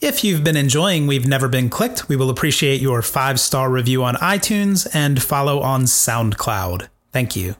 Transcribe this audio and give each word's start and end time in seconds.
If 0.00 0.24
you've 0.24 0.42
been 0.42 0.56
enjoying 0.56 1.06
We've 1.06 1.26
Never 1.26 1.46
Been 1.46 1.68
Clicked, 1.68 2.08
we 2.08 2.16
will 2.16 2.30
appreciate 2.30 2.80
your 2.80 3.02
five 3.02 3.38
star 3.38 3.68
review 3.68 4.02
on 4.02 4.14
iTunes 4.14 4.88
and 4.94 5.22
follow 5.22 5.60
on 5.60 5.82
SoundCloud. 5.82 6.88
Thank 7.12 7.36
you. 7.36 7.56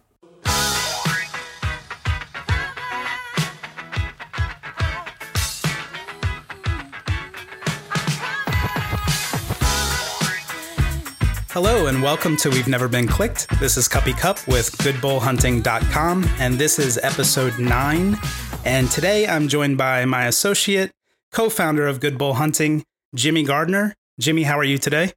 Hello 11.50 11.88
and 11.88 12.02
welcome 12.02 12.38
to 12.38 12.48
We've 12.48 12.68
Never 12.68 12.88
Been 12.88 13.06
Clicked. 13.06 13.50
This 13.60 13.76
is 13.76 13.86
Cuppy 13.86 14.16
Cup 14.16 14.38
with 14.48 14.70
GoodBullHunting.com, 14.78 16.24
and 16.38 16.54
this 16.54 16.78
is 16.78 16.98
episode 17.02 17.58
9. 17.58 18.18
And 18.64 18.90
today 18.90 19.26
I'm 19.26 19.46
joined 19.46 19.76
by 19.76 20.06
my 20.06 20.24
associate, 20.24 20.90
co 21.32 21.48
founder 21.48 21.86
of 21.86 22.00
Good 22.00 22.18
Bull 22.18 22.34
Hunting, 22.34 22.84
Jimmy 23.14 23.42
Gardner. 23.42 23.94
Jimmy, 24.18 24.42
how 24.42 24.58
are 24.58 24.64
you 24.64 24.78
today? 24.78 25.12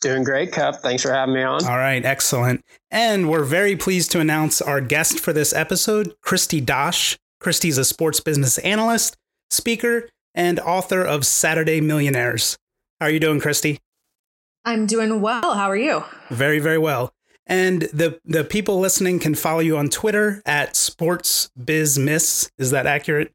Doing 0.00 0.24
great, 0.24 0.52
Cup. 0.52 0.76
Thanks 0.76 1.02
for 1.02 1.12
having 1.12 1.34
me 1.34 1.42
on. 1.42 1.64
All 1.64 1.78
right, 1.78 2.04
excellent. 2.04 2.62
And 2.90 3.30
we're 3.30 3.44
very 3.44 3.76
pleased 3.76 4.12
to 4.12 4.20
announce 4.20 4.60
our 4.60 4.80
guest 4.80 5.18
for 5.18 5.32
this 5.32 5.54
episode, 5.54 6.14
Kristi 6.22 6.64
Dosh. 6.64 7.16
Kristi's 7.42 7.78
a 7.78 7.84
sports 7.84 8.20
business 8.20 8.58
analyst, 8.58 9.16
speaker, 9.50 10.08
and 10.34 10.60
author 10.60 11.02
of 11.02 11.24
Saturday 11.24 11.80
Millionaires. 11.80 12.58
How 13.00 13.06
are 13.06 13.10
you 13.10 13.20
doing, 13.20 13.40
Kristi? 13.40 13.78
I'm 14.64 14.86
doing 14.86 15.20
well. 15.20 15.54
How 15.54 15.70
are 15.70 15.76
you? 15.76 16.04
Very, 16.30 16.58
very 16.58 16.78
well. 16.78 17.12
And 17.46 17.82
the 17.92 18.18
the 18.24 18.44
people 18.44 18.80
listening 18.80 19.18
can 19.18 19.34
follow 19.34 19.60
you 19.60 19.76
on 19.76 19.90
Twitter 19.90 20.40
at 20.46 20.74
sportsbizmiss. 20.74 22.50
Is 22.58 22.70
that 22.70 22.86
accurate? 22.86 23.33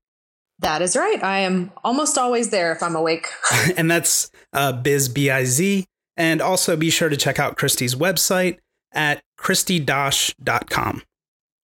That 0.59 0.81
is 0.81 0.95
right. 0.95 1.23
I 1.23 1.39
am 1.39 1.71
almost 1.83 2.17
always 2.17 2.49
there 2.49 2.71
if 2.71 2.83
I'm 2.83 2.95
awake. 2.95 3.27
and 3.77 3.89
that's 3.89 4.29
uh, 4.53 4.73
biz 4.73 5.09
b 5.09 5.29
i 5.29 5.45
z. 5.45 5.85
And 6.17 6.41
also 6.41 6.75
be 6.75 6.89
sure 6.89 7.07
to 7.07 7.15
check 7.15 7.39
out 7.39 7.57
Kristi's 7.57 7.95
website 7.95 8.57
at 8.91 9.21
kristidosh.com. 9.39 11.03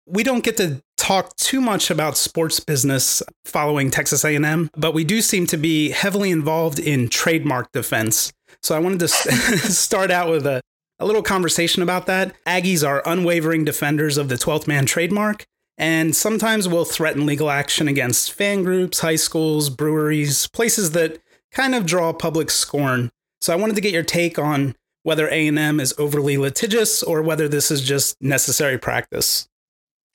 We 0.06 0.22
don't 0.22 0.44
get 0.44 0.58
to 0.58 0.82
talk 0.98 1.34
too 1.36 1.60
much 1.60 1.90
about 1.90 2.18
sports 2.18 2.60
business 2.60 3.22
following 3.46 3.90
Texas 3.90 4.24
A&M, 4.24 4.68
but 4.76 4.92
we 4.92 5.04
do 5.04 5.22
seem 5.22 5.46
to 5.46 5.56
be 5.56 5.90
heavily 5.90 6.30
involved 6.30 6.78
in 6.78 7.08
trademark 7.08 7.72
defense. 7.72 8.32
So 8.62 8.76
I 8.76 8.78
wanted 8.78 9.00
to 9.00 9.08
start 9.08 10.10
out 10.10 10.28
with 10.28 10.46
a, 10.46 10.60
a 10.98 11.06
little 11.06 11.22
conversation 11.22 11.82
about 11.82 12.06
that. 12.06 12.34
Aggies 12.46 12.86
are 12.86 13.02
unwavering 13.06 13.64
defenders 13.64 14.18
of 14.18 14.28
the 14.28 14.34
12th 14.34 14.68
man 14.68 14.84
trademark 14.84 15.46
and 15.78 16.14
sometimes 16.14 16.68
will 16.68 16.84
threaten 16.84 17.26
legal 17.26 17.50
action 17.50 17.88
against 17.88 18.32
fan 18.32 18.62
groups, 18.62 19.00
high 19.00 19.16
schools, 19.16 19.70
breweries, 19.70 20.46
places 20.48 20.92
that 20.92 21.18
kind 21.50 21.74
of 21.74 21.86
draw 21.86 22.12
public 22.12 22.50
scorn. 22.50 23.10
So 23.40 23.52
I 23.52 23.56
wanted 23.56 23.76
to 23.76 23.82
get 23.82 23.92
your 23.92 24.02
take 24.02 24.38
on 24.38 24.74
whether 25.02 25.26
A&M 25.28 25.80
is 25.80 25.94
overly 25.98 26.38
litigious 26.38 27.02
or 27.02 27.22
whether 27.22 27.48
this 27.48 27.70
is 27.70 27.82
just 27.82 28.20
necessary 28.22 28.78
practice. 28.78 29.48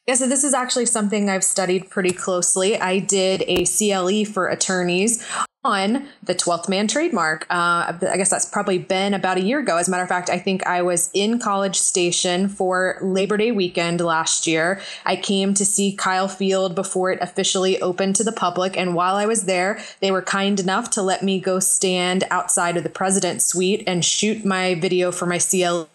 Yeah, 0.08 0.16
so 0.16 0.28
this 0.28 0.46
is 0.46 0.54
actually 0.54 0.86
something 0.86 1.30
I've 1.30 1.44
studied 1.44 1.90
pretty 1.90 2.14
closely. 2.14 2.80
I 2.80 3.00
did 3.00 3.44
a 3.46 3.66
CLE 3.66 4.24
for 4.24 4.48
attorneys 4.48 5.26
on 5.64 6.08
the 6.24 6.36
12th 6.36 6.70
man 6.70 6.88
trademark. 6.88 7.46
Uh, 7.50 7.92
I 8.02 8.16
guess 8.16 8.30
that's 8.30 8.46
probably 8.46 8.78
been 8.78 9.14
about 9.14 9.38
a 9.38 9.42
year 9.42 9.60
ago. 9.60 9.78
As 9.78 9.88
a 9.88 9.92
matter 9.92 10.04
of 10.04 10.10
fact, 10.10 10.30
I 10.30 10.40
think 10.40 10.66
I 10.66 10.82
was 10.82 11.10
in 11.14 11.40
College 11.40 11.76
Station 11.76 12.48
for 12.48 12.98
Labor 13.02 13.38
Day 13.38 13.52
weekend 13.52 14.00
last 14.00 14.48
year. 14.48 14.80
I 15.06 15.16
came 15.16 15.54
to 15.56 15.66
see 15.66 15.96
Kyle 15.96 16.28
Field 16.28 16.76
before 16.76 17.12
it 17.12 17.20
officially 17.22 17.82
opened 17.82 18.16
to 18.18 18.24
the 18.24 18.32
public. 18.32 18.78
And 18.78 18.94
while 18.96 19.16
I 19.16 19.26
was 19.26 19.44
there, 19.44 19.80
they 20.00 20.12
were 20.12 20.22
kind 20.22 20.60
enough 20.60 20.92
to 20.92 21.02
let 21.02 21.24
me 21.24 21.40
go 21.40 21.60
stand 21.60 22.24
outside 22.30 22.78
of 22.78 22.84
the 22.84 22.90
president's 22.90 23.46
suite 23.48 23.84
and 23.88 24.06
shoot 24.06 24.46
my 24.46 24.76
video 24.76 25.12
for 25.12 25.26
my 25.26 25.40
CLE 25.40 25.90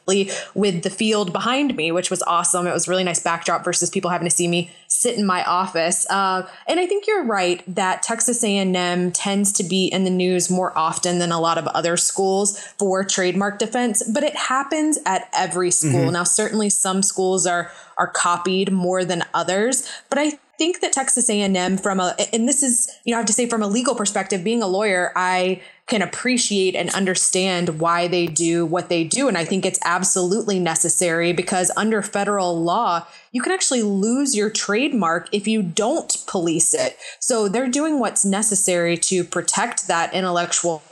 with 0.54 0.82
the 0.82 0.90
field 0.90 1.32
behind 1.32 1.76
me, 1.76 1.92
which 1.92 2.10
was 2.10 2.22
awesome. 2.24 2.66
It 2.66 2.72
was 2.72 2.88
really 2.88 3.04
nice 3.04 3.20
backdrop 3.20 3.64
versus 3.64 3.88
people 3.88 4.10
having 4.10 4.28
to 4.28 4.34
see 4.34 4.48
me 4.48 4.70
sit 4.88 5.16
in 5.16 5.24
my 5.24 5.42
office. 5.44 6.06
Uh, 6.10 6.46
and 6.66 6.78
I 6.78 6.86
think 6.86 7.06
you're 7.06 7.24
right 7.24 7.62
that 7.74 8.02
Texas 8.02 8.44
A&M 8.44 9.12
tends 9.12 9.51
to 9.52 9.64
be 9.64 9.86
in 9.86 10.04
the 10.04 10.10
news 10.10 10.50
more 10.50 10.76
often 10.76 11.18
than 11.18 11.32
a 11.32 11.40
lot 11.40 11.58
of 11.58 11.66
other 11.68 11.96
schools 11.96 12.58
for 12.78 13.04
trademark 13.04 13.58
defense, 13.58 14.02
but 14.02 14.22
it 14.22 14.34
happens 14.34 14.98
at 15.06 15.28
every 15.32 15.70
school. 15.70 15.92
Mm-hmm. 15.92 16.12
Now, 16.12 16.24
certainly 16.24 16.70
some 16.70 17.02
schools 17.02 17.46
are 17.46 17.70
are 17.98 18.06
copied 18.08 18.72
more 18.72 19.04
than 19.04 19.22
others, 19.34 19.88
but 20.08 20.18
I 20.18 20.38
think 20.58 20.80
that 20.80 20.92
Texas 20.92 21.28
A&M 21.28 21.76
from 21.76 22.00
a 22.00 22.14
and 22.32 22.48
this 22.48 22.62
is 22.62 22.90
you 23.04 23.12
know 23.12 23.18
I 23.18 23.20
have 23.20 23.26
to 23.26 23.32
say 23.32 23.48
from 23.48 23.62
a 23.62 23.66
legal 23.66 23.94
perspective 23.94 24.44
being 24.44 24.62
a 24.62 24.66
lawyer 24.66 25.12
I 25.16 25.60
can 25.92 26.00
appreciate 26.00 26.74
and 26.74 26.88
understand 26.94 27.78
why 27.78 28.08
they 28.08 28.26
do 28.26 28.64
what 28.64 28.88
they 28.88 29.04
do. 29.04 29.28
And 29.28 29.36
I 29.36 29.44
think 29.44 29.66
it's 29.66 29.78
absolutely 29.84 30.58
necessary 30.58 31.34
because 31.34 31.70
under 31.76 32.00
federal 32.00 32.58
law, 32.58 33.06
you 33.30 33.42
can 33.42 33.52
actually 33.52 33.82
lose 33.82 34.34
your 34.34 34.48
trademark 34.48 35.28
if 35.32 35.46
you 35.46 35.62
don't 35.62 36.16
police 36.26 36.72
it. 36.72 36.96
So 37.20 37.46
they're 37.46 37.68
doing 37.68 37.98
what's 37.98 38.24
necessary 38.24 38.96
to 38.96 39.22
protect 39.22 39.86
that 39.88 40.14
intellectual 40.14 40.82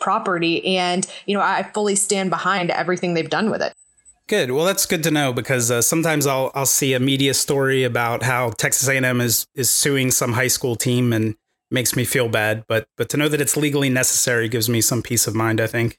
property. 0.00 0.76
And, 0.76 1.06
you 1.24 1.36
know, 1.36 1.40
I 1.40 1.62
fully 1.62 1.94
stand 1.94 2.28
behind 2.28 2.72
everything 2.72 3.14
they've 3.14 3.30
done 3.30 3.52
with 3.52 3.62
it. 3.62 3.72
Good. 4.26 4.50
Well, 4.50 4.64
that's 4.64 4.86
good 4.86 5.04
to 5.04 5.12
know 5.12 5.32
because 5.32 5.70
uh, 5.70 5.80
sometimes 5.82 6.26
I'll 6.26 6.50
I'll 6.54 6.66
see 6.66 6.94
a 6.94 7.00
media 7.00 7.32
story 7.32 7.84
about 7.84 8.24
how 8.24 8.50
Texas 8.50 8.88
A&M 8.88 9.20
is 9.20 9.46
is 9.54 9.70
suing 9.70 10.10
some 10.10 10.32
high 10.32 10.48
school 10.48 10.74
team 10.74 11.12
and 11.12 11.36
makes 11.70 11.96
me 11.96 12.04
feel 12.04 12.28
bad, 12.28 12.64
but 12.66 12.88
but 12.96 13.08
to 13.10 13.16
know 13.16 13.28
that 13.28 13.40
it's 13.40 13.56
legally 13.56 13.90
necessary 13.90 14.48
gives 14.48 14.68
me 14.68 14.80
some 14.80 15.02
peace 15.02 15.26
of 15.26 15.34
mind, 15.34 15.60
I 15.60 15.66
think. 15.66 15.98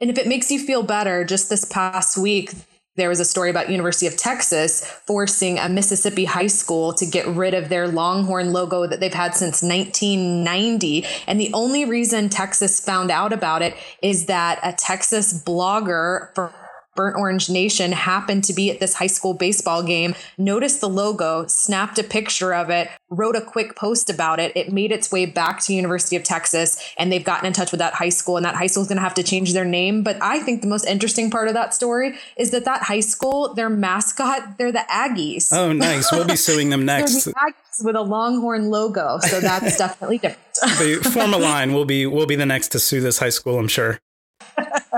And 0.00 0.10
if 0.10 0.18
it 0.18 0.26
makes 0.26 0.50
you 0.50 0.58
feel 0.58 0.82
better, 0.82 1.24
just 1.24 1.48
this 1.48 1.64
past 1.64 2.18
week 2.18 2.52
there 2.94 3.08
was 3.08 3.20
a 3.20 3.24
story 3.24 3.48
about 3.48 3.70
University 3.70 4.06
of 4.06 4.18
Texas 4.18 4.84
forcing 5.06 5.58
a 5.58 5.68
Mississippi 5.68 6.26
high 6.26 6.46
school 6.46 6.92
to 6.92 7.06
get 7.06 7.26
rid 7.26 7.54
of 7.54 7.70
their 7.70 7.88
Longhorn 7.88 8.52
logo 8.52 8.86
that 8.86 9.00
they've 9.00 9.14
had 9.14 9.34
since 9.34 9.62
1990. 9.62 11.06
And 11.26 11.40
the 11.40 11.50
only 11.54 11.86
reason 11.86 12.28
Texas 12.28 12.84
found 12.84 13.10
out 13.10 13.32
about 13.32 13.62
it 13.62 13.74
is 14.02 14.26
that 14.26 14.60
a 14.62 14.74
Texas 14.74 15.32
blogger 15.42 16.34
for 16.34 16.52
Burnt 16.94 17.16
Orange 17.16 17.48
Nation 17.48 17.92
happened 17.92 18.44
to 18.44 18.52
be 18.52 18.70
at 18.70 18.78
this 18.80 18.94
high 18.94 19.06
school 19.06 19.32
baseball 19.32 19.82
game, 19.82 20.14
noticed 20.36 20.80
the 20.80 20.88
logo, 20.88 21.46
snapped 21.46 21.98
a 21.98 22.04
picture 22.04 22.52
of 22.52 22.68
it, 22.68 22.88
wrote 23.08 23.34
a 23.34 23.40
quick 23.40 23.76
post 23.76 24.10
about 24.10 24.38
it. 24.38 24.52
It 24.54 24.72
made 24.72 24.92
its 24.92 25.10
way 25.10 25.24
back 25.24 25.60
to 25.62 25.74
University 25.74 26.16
of 26.16 26.22
Texas 26.22 26.92
and 26.98 27.10
they've 27.10 27.24
gotten 27.24 27.46
in 27.46 27.52
touch 27.52 27.70
with 27.70 27.78
that 27.78 27.94
high 27.94 28.10
school 28.10 28.36
and 28.36 28.44
that 28.44 28.56
high 28.56 28.66
school 28.66 28.82
is 28.82 28.88
going 28.88 28.96
to 28.96 29.02
have 29.02 29.14
to 29.14 29.22
change 29.22 29.52
their 29.52 29.64
name. 29.64 30.02
But 30.02 30.18
I 30.20 30.40
think 30.40 30.60
the 30.60 30.68
most 30.68 30.84
interesting 30.84 31.30
part 31.30 31.48
of 31.48 31.54
that 31.54 31.74
story 31.74 32.18
is 32.36 32.50
that 32.50 32.64
that 32.66 32.82
high 32.82 33.00
school, 33.00 33.54
their 33.54 33.70
mascot, 33.70 34.58
they're 34.58 34.72
the 34.72 34.84
Aggies. 34.90 35.52
Oh, 35.52 35.72
nice. 35.72 36.12
We'll 36.12 36.26
be 36.26 36.36
suing 36.36 36.70
them 36.70 36.84
next. 36.86 37.24
the 37.24 37.34
with 37.82 37.96
a 37.96 38.02
Longhorn 38.02 38.68
logo. 38.68 39.18
So 39.20 39.40
that's 39.40 39.78
definitely 39.78 40.18
different. 40.18 40.38
the 40.78 41.10
form 41.10 41.32
a 41.32 41.38
line. 41.38 41.72
We'll 41.72 41.86
be, 41.86 42.04
we'll 42.06 42.26
be 42.26 42.36
the 42.36 42.46
next 42.46 42.68
to 42.68 42.78
sue 42.78 43.00
this 43.00 43.18
high 43.18 43.30
school, 43.30 43.58
I'm 43.58 43.68
sure 43.68 43.98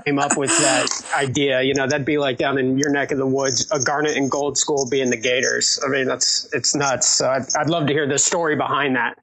came 0.04 0.18
up 0.18 0.36
with 0.36 0.50
that 0.50 0.88
idea. 1.16 1.62
You 1.62 1.74
know, 1.74 1.86
that'd 1.86 2.06
be 2.06 2.18
like 2.18 2.38
down 2.38 2.58
in 2.58 2.78
your 2.78 2.90
neck 2.90 3.12
of 3.12 3.18
the 3.18 3.26
woods, 3.26 3.70
a 3.70 3.80
garnet 3.80 4.16
and 4.16 4.30
gold 4.30 4.58
school 4.58 4.88
being 4.90 5.10
the 5.10 5.16
Gators. 5.16 5.80
I 5.84 5.88
mean, 5.88 6.06
that's 6.06 6.48
it's 6.52 6.74
nuts. 6.74 7.08
So 7.08 7.28
I'd, 7.28 7.44
I'd 7.56 7.70
love 7.70 7.86
to 7.86 7.92
hear 7.92 8.06
the 8.06 8.18
story 8.18 8.56
behind 8.56 8.96
that. 8.96 9.18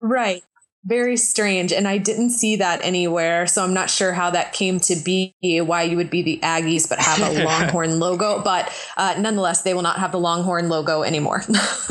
Right. 0.00 0.42
Very 0.86 1.16
strange. 1.16 1.72
And 1.72 1.88
I 1.88 1.96
didn't 1.96 2.30
see 2.30 2.56
that 2.56 2.80
anywhere. 2.84 3.46
So 3.46 3.64
I'm 3.64 3.72
not 3.72 3.88
sure 3.88 4.12
how 4.12 4.30
that 4.30 4.52
came 4.52 4.80
to 4.80 4.96
be, 4.96 5.34
why 5.42 5.82
you 5.82 5.96
would 5.96 6.10
be 6.10 6.22
the 6.22 6.38
Aggies 6.42 6.88
but 6.88 6.98
have 6.98 7.20
a 7.20 7.44
Longhorn 7.44 7.98
logo. 7.98 8.42
But 8.42 8.70
uh, 8.98 9.14
nonetheless, 9.18 9.62
they 9.62 9.72
will 9.72 9.82
not 9.82 9.98
have 9.98 10.12
the 10.12 10.18
Longhorn 10.18 10.68
logo 10.68 11.02
anymore. 11.02 11.42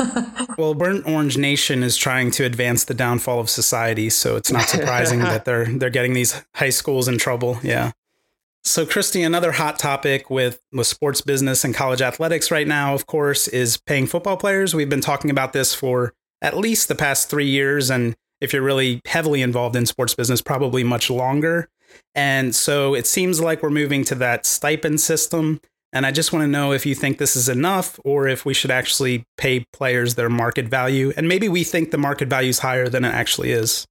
well, 0.58 0.74
Burnt 0.74 1.08
Orange 1.08 1.36
Nation 1.36 1.82
is 1.82 1.96
trying 1.96 2.30
to 2.32 2.44
advance 2.44 2.84
the 2.84 2.94
downfall 2.94 3.40
of 3.40 3.50
society. 3.50 4.10
So 4.10 4.36
it's 4.36 4.52
not 4.52 4.68
surprising 4.68 5.18
that 5.20 5.44
they're, 5.44 5.66
they're 5.66 5.90
getting 5.90 6.12
these 6.12 6.40
high 6.54 6.70
schools 6.70 7.08
in 7.08 7.18
trouble. 7.18 7.58
Yeah. 7.64 7.90
So, 8.66 8.86
Kristi, 8.86 9.26
another 9.26 9.52
hot 9.52 9.78
topic 9.78 10.30
with, 10.30 10.58
with 10.72 10.86
sports 10.86 11.20
business 11.20 11.64
and 11.64 11.74
college 11.74 12.00
athletics 12.00 12.50
right 12.50 12.66
now, 12.66 12.94
of 12.94 13.06
course, 13.06 13.46
is 13.46 13.76
paying 13.76 14.06
football 14.06 14.38
players. 14.38 14.74
We've 14.74 14.88
been 14.88 15.02
talking 15.02 15.30
about 15.30 15.52
this 15.52 15.74
for 15.74 16.14
at 16.40 16.56
least 16.56 16.88
the 16.88 16.94
past 16.94 17.28
three 17.28 17.48
years, 17.48 17.90
and 17.90 18.16
if 18.44 18.52
you're 18.52 18.62
really 18.62 19.00
heavily 19.06 19.42
involved 19.42 19.74
in 19.74 19.86
sports 19.86 20.14
business, 20.14 20.40
probably 20.40 20.84
much 20.84 21.10
longer. 21.10 21.68
And 22.14 22.54
so 22.54 22.94
it 22.94 23.06
seems 23.06 23.40
like 23.40 23.62
we're 23.62 23.70
moving 23.70 24.04
to 24.04 24.14
that 24.16 24.46
stipend 24.46 25.00
system. 25.00 25.60
And 25.92 26.04
I 26.04 26.10
just 26.10 26.32
want 26.32 26.42
to 26.42 26.48
know 26.48 26.72
if 26.72 26.84
you 26.84 26.94
think 26.94 27.18
this 27.18 27.36
is 27.36 27.48
enough 27.48 27.98
or 28.04 28.26
if 28.26 28.44
we 28.44 28.54
should 28.54 28.70
actually 28.70 29.24
pay 29.36 29.64
players 29.72 30.14
their 30.14 30.28
market 30.28 30.66
value. 30.66 31.12
And 31.16 31.28
maybe 31.28 31.48
we 31.48 31.64
think 31.64 31.90
the 31.90 31.98
market 31.98 32.28
value 32.28 32.50
is 32.50 32.60
higher 32.60 32.88
than 32.88 33.04
it 33.04 33.14
actually 33.14 33.52
is. 33.52 33.86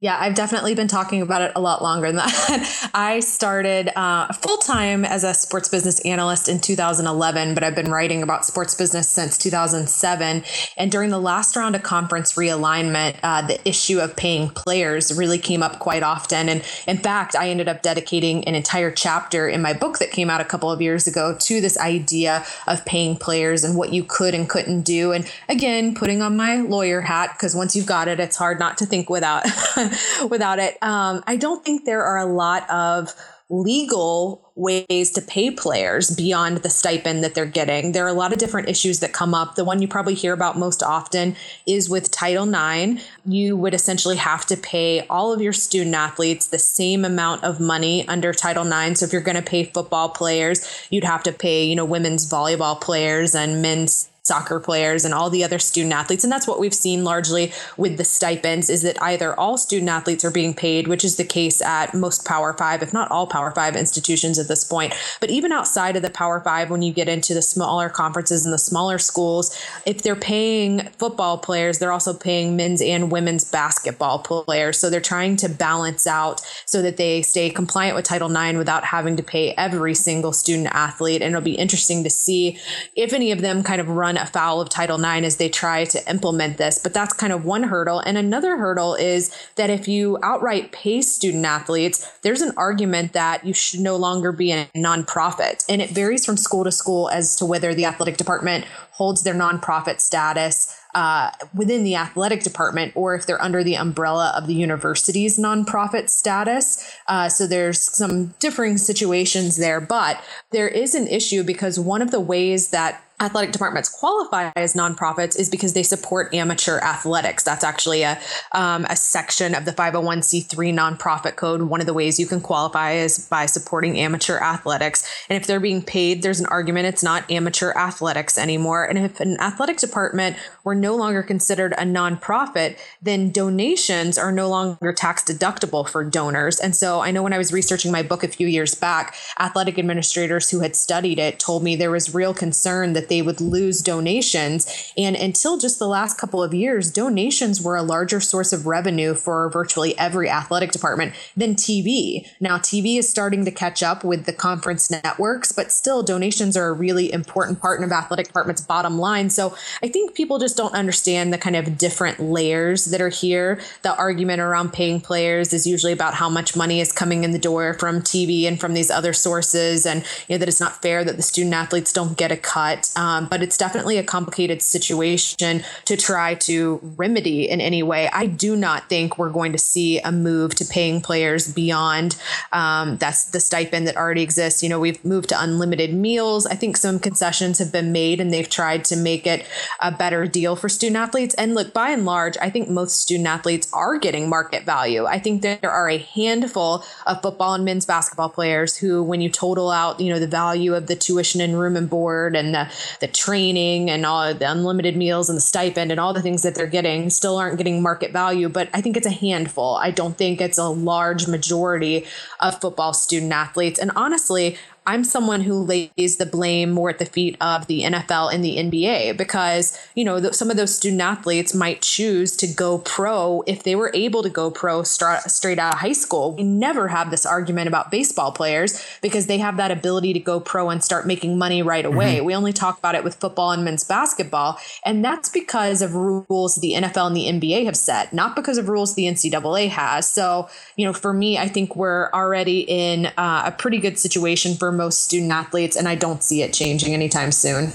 Yeah, 0.00 0.18
I've 0.20 0.34
definitely 0.34 0.74
been 0.74 0.88
talking 0.88 1.22
about 1.22 1.40
it 1.40 1.52
a 1.56 1.62
lot 1.62 1.80
longer 1.80 2.08
than 2.08 2.16
that. 2.16 2.90
I 2.92 3.20
started 3.20 3.88
uh, 3.96 4.30
full 4.34 4.58
time 4.58 5.02
as 5.04 5.24
a 5.24 5.32
sports 5.32 5.70
business 5.70 5.98
analyst 6.00 6.46
in 6.46 6.60
2011, 6.60 7.54
but 7.54 7.64
I've 7.64 7.74
been 7.74 7.90
writing 7.90 8.22
about 8.22 8.44
sports 8.44 8.74
business 8.74 9.08
since 9.08 9.38
2007. 9.38 10.44
And 10.76 10.92
during 10.92 11.08
the 11.08 11.18
last 11.18 11.56
round 11.56 11.74
of 11.74 11.84
conference 11.84 12.34
realignment, 12.34 13.16
uh, 13.22 13.46
the 13.46 13.66
issue 13.66 13.98
of 13.98 14.14
paying 14.14 14.50
players 14.50 15.16
really 15.16 15.38
came 15.38 15.62
up 15.62 15.78
quite 15.78 16.02
often. 16.02 16.50
And 16.50 16.62
in 16.86 16.98
fact, 16.98 17.34
I 17.34 17.48
ended 17.48 17.68
up 17.68 17.80
dedicating 17.80 18.44
an 18.44 18.54
entire 18.54 18.90
chapter 18.90 19.48
in 19.48 19.62
my 19.62 19.72
book 19.72 20.00
that 20.00 20.10
came 20.10 20.28
out 20.28 20.42
a 20.42 20.44
couple 20.44 20.70
of 20.70 20.82
years 20.82 21.06
ago 21.06 21.34
to 21.38 21.60
this 21.62 21.78
idea 21.78 22.44
of 22.66 22.84
paying 22.84 23.16
players 23.16 23.64
and 23.64 23.74
what 23.74 23.94
you 23.94 24.04
could 24.04 24.34
and 24.34 24.50
couldn't 24.50 24.82
do. 24.82 25.12
And 25.12 25.30
again, 25.48 25.94
putting 25.94 26.20
on 26.20 26.36
my 26.36 26.56
lawyer 26.56 27.00
hat, 27.00 27.30
because 27.32 27.54
once 27.54 27.74
you've 27.74 27.86
got 27.86 28.08
it, 28.08 28.20
it's 28.20 28.36
hard 28.36 28.58
not 28.58 28.76
to 28.78 28.86
think 28.86 29.08
without. 29.08 29.44
without 30.30 30.58
it. 30.58 30.76
Um, 30.82 31.22
I 31.26 31.36
don't 31.36 31.64
think 31.64 31.84
there 31.84 32.04
are 32.04 32.18
a 32.18 32.26
lot 32.26 32.68
of 32.70 33.14
legal 33.50 34.52
ways 34.56 35.10
to 35.10 35.20
pay 35.20 35.50
players 35.50 36.10
beyond 36.10 36.58
the 36.58 36.70
stipend 36.70 37.22
that 37.22 37.34
they're 37.34 37.44
getting. 37.44 37.92
There 37.92 38.04
are 38.04 38.08
a 38.08 38.14
lot 38.14 38.32
of 38.32 38.38
different 38.38 38.68
issues 38.68 39.00
that 39.00 39.12
come 39.12 39.34
up. 39.34 39.54
The 39.54 39.64
one 39.64 39.82
you 39.82 39.88
probably 39.88 40.14
hear 40.14 40.32
about 40.32 40.56
most 40.56 40.82
often 40.82 41.36
is 41.66 41.90
with 41.90 42.10
Title 42.10 42.48
IX. 42.48 43.02
You 43.26 43.56
would 43.56 43.74
essentially 43.74 44.16
have 44.16 44.46
to 44.46 44.56
pay 44.56 45.06
all 45.08 45.32
of 45.32 45.42
your 45.42 45.52
student 45.52 45.94
athletes 45.94 46.46
the 46.46 46.58
same 46.58 47.04
amount 47.04 47.44
of 47.44 47.60
money 47.60 48.06
under 48.08 48.32
Title 48.32 48.66
IX. 48.66 48.98
So 48.98 49.06
if 49.06 49.12
you're 49.12 49.22
going 49.22 49.36
to 49.36 49.42
pay 49.42 49.64
football 49.64 50.08
players, 50.08 50.86
you'd 50.90 51.04
have 51.04 51.22
to 51.24 51.32
pay, 51.32 51.64
you 51.64 51.76
know, 51.76 51.84
women's 51.84 52.30
volleyball 52.30 52.80
players 52.80 53.34
and 53.34 53.60
men's 53.60 54.08
soccer 54.24 54.58
players 54.58 55.04
and 55.04 55.12
all 55.12 55.28
the 55.28 55.44
other 55.44 55.58
student 55.58 55.92
athletes. 55.92 56.24
And 56.24 56.32
that's 56.32 56.48
what 56.48 56.58
we've 56.58 56.74
seen 56.74 57.04
largely 57.04 57.52
with 57.76 57.98
the 57.98 58.04
stipends 58.04 58.70
is 58.70 58.80
that 58.80 59.00
either 59.02 59.38
all 59.38 59.58
student 59.58 59.90
athletes 59.90 60.24
are 60.24 60.30
being 60.30 60.54
paid 60.54 60.88
which 60.88 61.04
is 61.04 61.16
the 61.16 61.24
case 61.24 61.60
at 61.60 61.92
most 61.92 62.24
power 62.24 62.54
5 62.54 62.82
if 62.82 62.92
not 62.92 63.10
all 63.10 63.26
power 63.26 63.50
5 63.50 63.76
institutions 63.76 64.38
at 64.38 64.48
this 64.48 64.64
point. 64.64 64.94
But 65.20 65.30
even 65.30 65.52
outside 65.52 65.96
of 65.96 66.02
the 66.02 66.10
power 66.10 66.40
5 66.40 66.70
when 66.70 66.80
you 66.80 66.92
get 66.92 67.08
into 67.08 67.34
the 67.34 67.42
smaller 67.42 67.90
conferences 67.90 68.46
and 68.46 68.52
the 68.52 68.58
smaller 68.58 68.98
schools 68.98 69.56
if 69.84 70.02
they're 70.02 70.16
paying 70.16 70.88
football 70.98 71.36
players 71.36 71.78
they're 71.78 71.92
also 71.92 72.14
paying 72.14 72.56
men's 72.56 72.80
and 72.80 73.12
women's 73.12 73.44
basketball 73.44 74.20
players. 74.20 74.78
So 74.78 74.88
they're 74.88 75.00
trying 75.00 75.36
to 75.36 75.50
balance 75.50 76.06
out 76.06 76.40
so 76.64 76.80
that 76.80 76.96
they 76.96 77.20
stay 77.20 77.50
compliant 77.50 77.94
with 77.94 78.06
title 78.06 78.34
IX 78.34 78.56
without 78.56 78.84
having 78.84 79.16
to 79.16 79.22
pay 79.22 79.52
every 79.58 79.94
single 79.94 80.32
student 80.32 80.68
athlete. 80.72 81.20
And 81.20 81.34
it'll 81.34 81.44
be 81.44 81.54
interesting 81.54 82.04
to 82.04 82.10
see 82.10 82.58
if 82.96 83.12
any 83.12 83.30
of 83.30 83.42
them 83.42 83.62
kind 83.62 83.80
of 83.80 83.88
run 83.88 84.13
run 84.14 84.22
afoul 84.22 84.60
of 84.60 84.68
Title 84.68 85.02
IX 85.02 85.26
as 85.26 85.36
they 85.36 85.48
try 85.48 85.84
to 85.84 86.10
implement 86.10 86.56
this. 86.56 86.78
But 86.78 86.94
that's 86.94 87.12
kind 87.12 87.32
of 87.32 87.44
one 87.44 87.64
hurdle. 87.64 88.00
And 88.00 88.16
another 88.16 88.56
hurdle 88.56 88.94
is 88.94 89.34
that 89.56 89.70
if 89.70 89.88
you 89.88 90.18
outright 90.22 90.72
pay 90.72 91.02
student 91.02 91.44
athletes, 91.44 92.10
there's 92.22 92.42
an 92.42 92.52
argument 92.56 93.12
that 93.12 93.44
you 93.44 93.54
should 93.54 93.80
no 93.80 93.96
longer 93.96 94.32
be 94.32 94.52
a 94.52 94.66
nonprofit. 94.74 95.64
And 95.68 95.82
it 95.82 95.90
varies 95.90 96.24
from 96.24 96.36
school 96.36 96.64
to 96.64 96.72
school 96.72 97.08
as 97.10 97.36
to 97.36 97.46
whether 97.46 97.74
the 97.74 97.84
athletic 97.84 98.16
department 98.16 98.64
holds 98.92 99.22
their 99.22 99.34
nonprofit 99.34 100.00
status 100.00 100.80
uh, 100.94 101.30
within 101.52 101.82
the 101.82 101.96
athletic 101.96 102.44
department 102.44 102.92
or 102.94 103.16
if 103.16 103.26
they're 103.26 103.42
under 103.42 103.64
the 103.64 103.76
umbrella 103.76 104.32
of 104.36 104.46
the 104.46 104.54
university's 104.54 105.36
nonprofit 105.36 106.08
status. 106.08 106.96
Uh, 107.08 107.28
so 107.28 107.48
there's 107.48 107.80
some 107.80 108.28
differing 108.38 108.78
situations 108.78 109.56
there, 109.56 109.80
but 109.80 110.22
there 110.52 110.68
is 110.68 110.94
an 110.94 111.08
issue 111.08 111.42
because 111.42 111.80
one 111.80 112.00
of 112.00 112.12
the 112.12 112.20
ways 112.20 112.70
that 112.70 113.02
athletic 113.20 113.52
departments 113.52 113.88
qualify 113.88 114.50
as 114.56 114.74
nonprofits 114.74 115.38
is 115.38 115.48
because 115.48 115.72
they 115.72 115.82
support 115.82 116.34
amateur 116.34 116.78
athletics. 116.80 117.44
That's 117.44 117.62
actually 117.62 118.02
a, 118.02 118.18
um, 118.52 118.84
a 118.90 118.96
section 118.96 119.54
of 119.54 119.64
the 119.64 119.72
501c3 119.72 120.74
nonprofit 120.74 121.36
code. 121.36 121.62
One 121.62 121.80
of 121.80 121.86
the 121.86 121.94
ways 121.94 122.18
you 122.18 122.26
can 122.26 122.40
qualify 122.40 122.92
is 122.92 123.28
by 123.28 123.46
supporting 123.46 123.98
amateur 123.98 124.38
athletics. 124.38 125.08
And 125.28 125.40
if 125.40 125.46
they're 125.46 125.60
being 125.60 125.82
paid, 125.82 126.22
there's 126.22 126.40
an 126.40 126.46
argument 126.46 126.86
it's 126.86 127.02
not 127.02 127.30
amateur 127.30 127.72
athletics 127.72 128.36
anymore. 128.36 128.84
And 128.84 128.98
if 128.98 129.20
an 129.20 129.38
athletic 129.40 129.78
department 129.78 130.36
were 130.64 130.74
no 130.74 130.96
longer 130.96 131.22
considered 131.22 131.72
a 131.74 131.84
nonprofit, 131.84 132.78
then 133.00 133.30
donations 133.30 134.18
are 134.18 134.32
no 134.32 134.48
longer 134.48 134.92
tax 134.92 135.22
deductible 135.22 135.88
for 135.88 136.02
donors. 136.02 136.58
And 136.58 136.74
so 136.74 137.00
I 137.00 137.12
know 137.12 137.22
when 137.22 137.32
I 137.32 137.38
was 137.38 137.52
researching 137.52 137.92
my 137.92 138.02
book 138.02 138.24
a 138.24 138.28
few 138.28 138.48
years 138.48 138.74
back, 138.74 139.14
athletic 139.38 139.78
administrators 139.78 140.50
who 140.50 140.60
had 140.60 140.74
studied 140.74 141.18
it 141.18 141.38
told 141.38 141.62
me 141.62 141.76
there 141.76 141.90
was 141.90 142.14
real 142.14 142.34
concern 142.34 142.92
that 142.94 143.03
they 143.08 143.22
would 143.22 143.40
lose 143.40 143.82
donations. 143.82 144.92
And 144.96 145.16
until 145.16 145.58
just 145.58 145.78
the 145.78 145.86
last 145.86 146.18
couple 146.18 146.42
of 146.42 146.54
years, 146.54 146.90
donations 146.90 147.62
were 147.62 147.76
a 147.76 147.82
larger 147.82 148.20
source 148.20 148.52
of 148.52 148.66
revenue 148.66 149.14
for 149.14 149.48
virtually 149.50 149.96
every 149.98 150.28
athletic 150.28 150.72
department 150.72 151.14
than 151.36 151.54
TV. 151.54 152.28
Now, 152.40 152.58
TV 152.58 152.98
is 152.98 153.08
starting 153.08 153.44
to 153.44 153.50
catch 153.50 153.82
up 153.82 154.04
with 154.04 154.26
the 154.26 154.32
conference 154.32 154.90
networks, 154.90 155.52
but 155.52 155.72
still, 155.72 156.02
donations 156.02 156.56
are 156.56 156.68
a 156.68 156.72
really 156.72 157.12
important 157.12 157.60
part 157.60 157.82
of 157.82 157.92
athletic 157.92 158.26
department's 158.26 158.60
bottom 158.60 158.98
line. 158.98 159.30
So 159.30 159.56
I 159.82 159.88
think 159.88 160.14
people 160.14 160.38
just 160.38 160.56
don't 160.56 160.74
understand 160.74 161.32
the 161.32 161.38
kind 161.38 161.56
of 161.56 161.78
different 161.78 162.20
layers 162.20 162.86
that 162.86 163.00
are 163.00 163.08
here. 163.08 163.60
The 163.82 163.94
argument 163.96 164.40
around 164.40 164.72
paying 164.72 165.00
players 165.00 165.52
is 165.52 165.66
usually 165.66 165.92
about 165.92 166.14
how 166.14 166.28
much 166.28 166.56
money 166.56 166.80
is 166.80 166.92
coming 166.92 167.24
in 167.24 167.32
the 167.32 167.38
door 167.38 167.74
from 167.74 168.00
TV 168.00 168.44
and 168.44 168.60
from 168.60 168.74
these 168.74 168.90
other 168.90 169.12
sources, 169.12 169.86
and 169.86 170.04
you 170.28 170.34
know 170.34 170.38
that 170.38 170.48
it's 170.48 170.60
not 170.60 170.82
fair 170.82 171.04
that 171.04 171.16
the 171.16 171.22
student 171.22 171.54
athletes 171.54 171.92
don't 171.92 172.16
get 172.16 172.32
a 172.32 172.36
cut. 172.36 172.92
Um, 172.96 173.26
but 173.26 173.42
it's 173.42 173.56
definitely 173.56 173.98
a 173.98 174.04
complicated 174.04 174.62
situation 174.62 175.64
to 175.84 175.96
try 175.96 176.34
to 176.34 176.80
remedy 176.96 177.48
in 177.48 177.60
any 177.60 177.82
way. 177.82 178.08
I 178.12 178.26
do 178.26 178.56
not 178.56 178.88
think 178.88 179.18
we're 179.18 179.30
going 179.30 179.52
to 179.52 179.58
see 179.58 179.98
a 180.00 180.12
move 180.12 180.54
to 180.56 180.64
paying 180.64 181.00
players 181.00 181.52
beyond 181.52 182.16
um, 182.52 182.96
that's 182.98 183.26
the 183.26 183.40
stipend 183.40 183.86
that 183.86 183.96
already 183.96 184.22
exists. 184.22 184.62
You 184.62 184.68
know, 184.68 184.80
we've 184.80 185.04
moved 185.04 185.30
to 185.30 185.40
unlimited 185.40 185.92
meals. 185.92 186.46
I 186.46 186.54
think 186.54 186.76
some 186.76 186.98
concessions 186.98 187.58
have 187.58 187.72
been 187.72 187.92
made 187.92 188.20
and 188.20 188.32
they've 188.32 188.48
tried 188.48 188.84
to 188.86 188.96
make 188.96 189.26
it 189.26 189.46
a 189.80 189.90
better 189.90 190.26
deal 190.26 190.56
for 190.56 190.68
student 190.68 190.96
athletes. 190.96 191.34
And 191.34 191.54
look, 191.54 191.72
by 191.72 191.90
and 191.90 192.04
large, 192.04 192.36
I 192.40 192.50
think 192.50 192.68
most 192.68 193.00
student 193.00 193.26
athletes 193.26 193.68
are 193.72 193.98
getting 193.98 194.28
market 194.28 194.64
value. 194.64 195.06
I 195.06 195.18
think 195.18 195.42
there 195.42 195.70
are 195.70 195.88
a 195.88 195.98
handful 195.98 196.84
of 197.06 197.22
football 197.22 197.54
and 197.54 197.64
men's 197.64 197.86
basketball 197.86 198.28
players 198.28 198.76
who, 198.76 199.02
when 199.02 199.20
you 199.20 199.28
total 199.28 199.70
out, 199.70 200.00
you 200.00 200.12
know, 200.12 200.18
the 200.18 200.26
value 200.26 200.74
of 200.74 200.86
the 200.86 200.96
tuition 200.96 201.40
and 201.40 201.58
room 201.58 201.76
and 201.76 201.88
board 201.88 202.36
and 202.36 202.54
the 202.54 202.70
the 203.00 203.08
training 203.08 203.90
and 203.90 204.04
all 204.06 204.32
the 204.34 204.50
unlimited 204.50 204.96
meals 204.96 205.28
and 205.28 205.36
the 205.36 205.40
stipend 205.40 205.90
and 205.90 206.00
all 206.00 206.12
the 206.12 206.22
things 206.22 206.42
that 206.42 206.54
they're 206.54 206.66
getting 206.66 207.10
still 207.10 207.36
aren't 207.36 207.58
getting 207.58 207.82
market 207.82 208.12
value. 208.12 208.48
But 208.48 208.68
I 208.74 208.80
think 208.80 208.96
it's 208.96 209.06
a 209.06 209.10
handful. 209.10 209.76
I 209.76 209.90
don't 209.90 210.16
think 210.16 210.40
it's 210.40 210.58
a 210.58 210.68
large 210.68 211.28
majority 211.28 212.06
of 212.40 212.60
football 212.60 212.92
student 212.92 213.32
athletes. 213.32 213.78
And 213.78 213.90
honestly, 213.96 214.56
I'm 214.86 215.02
someone 215.02 215.40
who 215.40 215.62
lays 215.62 216.16
the 216.18 216.26
blame 216.26 216.70
more 216.70 216.90
at 216.90 216.98
the 216.98 217.06
feet 217.06 217.36
of 217.40 217.66
the 217.68 217.82
NFL 217.82 218.34
and 218.34 218.44
the 218.44 218.56
NBA 218.56 219.16
because, 219.16 219.78
you 219.94 220.04
know, 220.04 220.20
th- 220.20 220.34
some 220.34 220.50
of 220.50 220.58
those 220.58 220.74
student 220.74 221.00
athletes 221.00 221.54
might 221.54 221.80
choose 221.80 222.36
to 222.36 222.46
go 222.46 222.78
pro 222.78 223.42
if 223.46 223.62
they 223.62 223.74
were 223.76 223.90
able 223.94 224.22
to 224.22 224.28
go 224.28 224.50
pro 224.50 224.82
stra- 224.82 225.26
straight 225.26 225.58
out 225.58 225.74
of 225.74 225.80
high 225.80 225.92
school. 225.92 226.34
We 226.34 226.44
never 226.44 226.88
have 226.88 227.10
this 227.10 227.24
argument 227.24 227.66
about 227.66 227.90
baseball 227.90 228.30
players 228.32 228.84
because 229.00 229.26
they 229.26 229.38
have 229.38 229.56
that 229.56 229.70
ability 229.70 230.12
to 230.12 230.20
go 230.20 230.38
pro 230.38 230.68
and 230.68 230.84
start 230.84 231.06
making 231.06 231.38
money 231.38 231.62
right 231.62 231.86
away. 231.86 232.16
Mm-hmm. 232.16 232.26
We 232.26 232.34
only 232.34 232.52
talk 232.52 232.78
about 232.78 232.94
it 232.94 233.04
with 233.04 233.14
football 233.14 233.52
and 233.52 233.64
men's 233.64 233.84
basketball. 233.84 234.58
And 234.84 235.02
that's 235.02 235.30
because 235.30 235.80
of 235.80 235.94
rules 235.94 236.56
the 236.56 236.72
NFL 236.74 237.06
and 237.06 237.16
the 237.40 237.48
NBA 237.48 237.64
have 237.64 237.76
set, 237.76 238.12
not 238.12 238.36
because 238.36 238.58
of 238.58 238.68
rules 238.68 238.94
the 238.94 239.04
NCAA 239.04 239.70
has. 239.70 240.06
So, 240.06 240.50
you 240.76 240.84
know, 240.84 240.92
for 240.92 241.14
me, 241.14 241.38
I 241.38 241.48
think 241.48 241.74
we're 241.74 242.10
already 242.12 242.60
in 242.60 243.06
uh, 243.16 243.44
a 243.46 243.52
pretty 243.52 243.78
good 243.78 243.98
situation 243.98 244.56
for 244.56 244.73
most 244.74 245.02
student 245.04 245.32
athletes, 245.32 245.76
and 245.76 245.88
I 245.88 245.94
don't 245.94 246.22
see 246.22 246.42
it 246.42 246.52
changing 246.52 246.92
anytime 246.92 247.32
soon. 247.32 247.72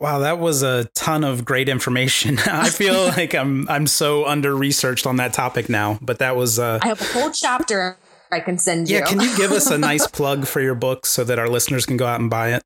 Wow, 0.00 0.20
that 0.20 0.38
was 0.38 0.62
a 0.62 0.84
ton 0.94 1.24
of 1.24 1.44
great 1.44 1.68
information. 1.68 2.38
I 2.46 2.70
feel 2.70 3.06
like 3.16 3.34
I'm 3.34 3.68
I'm 3.68 3.86
so 3.86 4.26
under 4.26 4.56
researched 4.56 5.06
on 5.06 5.16
that 5.16 5.32
topic 5.32 5.68
now, 5.68 5.98
but 6.00 6.18
that 6.18 6.36
was 6.36 6.58
uh 6.58 6.78
I 6.82 6.88
have 6.88 7.00
a 7.00 7.04
whole 7.04 7.30
chapter 7.30 7.98
I 8.32 8.40
can 8.40 8.58
send 8.58 8.88
you. 8.88 8.98
Yeah, 8.98 9.04
can 9.04 9.20
you 9.20 9.36
give 9.36 9.50
us 9.50 9.70
a 9.70 9.78
nice 9.78 10.06
plug 10.10 10.46
for 10.46 10.60
your 10.60 10.74
book 10.74 11.04
so 11.04 11.24
that 11.24 11.38
our 11.38 11.48
listeners 11.48 11.84
can 11.84 11.96
go 11.96 12.06
out 12.06 12.20
and 12.20 12.30
buy 12.30 12.54
it? 12.54 12.62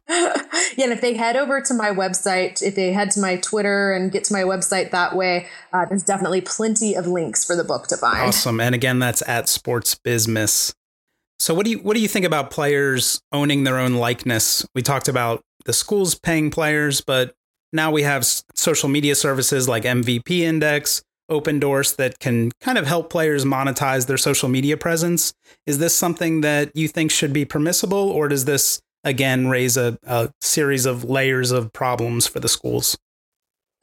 yeah, 0.08 0.84
and 0.84 0.92
if 0.92 1.00
they 1.00 1.14
head 1.14 1.36
over 1.36 1.60
to 1.60 1.74
my 1.74 1.90
website, 1.90 2.62
if 2.62 2.74
they 2.74 2.92
head 2.92 3.10
to 3.12 3.20
my 3.20 3.36
Twitter 3.36 3.92
and 3.92 4.10
get 4.10 4.24
to 4.24 4.32
my 4.32 4.42
website 4.42 4.90
that 4.90 5.14
way, 5.14 5.46
uh, 5.72 5.84
there's 5.84 6.02
definitely 6.02 6.40
plenty 6.40 6.94
of 6.94 7.06
links 7.06 7.44
for 7.44 7.56
the 7.56 7.64
book 7.64 7.86
to 7.88 7.96
find. 7.96 8.28
Awesome, 8.28 8.60
and 8.60 8.74
again, 8.74 8.98
that's 8.98 9.22
at 9.28 9.48
Sports 9.48 9.94
Business. 10.02 10.74
So, 11.38 11.54
what 11.54 11.64
do 11.64 11.72
you 11.72 11.78
what 11.78 11.94
do 11.94 12.00
you 12.00 12.08
think 12.08 12.24
about 12.24 12.50
players 12.50 13.20
owning 13.32 13.64
their 13.64 13.78
own 13.78 13.94
likeness? 13.94 14.66
We 14.74 14.82
talked 14.82 15.08
about 15.08 15.42
the 15.64 15.72
schools 15.72 16.14
paying 16.14 16.50
players, 16.50 17.00
but 17.00 17.34
now 17.72 17.90
we 17.90 18.02
have 18.02 18.24
social 18.54 18.88
media 18.88 19.14
services 19.14 19.68
like 19.68 19.84
MVP 19.84 20.40
Index, 20.40 21.02
Opendorse 21.30 21.96
that 21.96 22.18
can 22.18 22.50
kind 22.60 22.78
of 22.78 22.86
help 22.86 23.10
players 23.10 23.44
monetize 23.44 24.06
their 24.06 24.18
social 24.18 24.48
media 24.48 24.76
presence. 24.76 25.32
Is 25.66 25.78
this 25.78 25.96
something 25.96 26.42
that 26.42 26.70
you 26.76 26.88
think 26.88 27.10
should 27.10 27.32
be 27.32 27.44
permissible, 27.44 28.10
or 28.10 28.28
does 28.28 28.44
this 28.44 28.80
again 29.04 29.48
raise 29.48 29.76
a, 29.76 29.98
a 30.06 30.32
series 30.40 30.86
of 30.86 31.04
layers 31.04 31.50
of 31.50 31.72
problems 31.72 32.26
for 32.26 32.40
the 32.40 32.48
schools. 32.48 32.96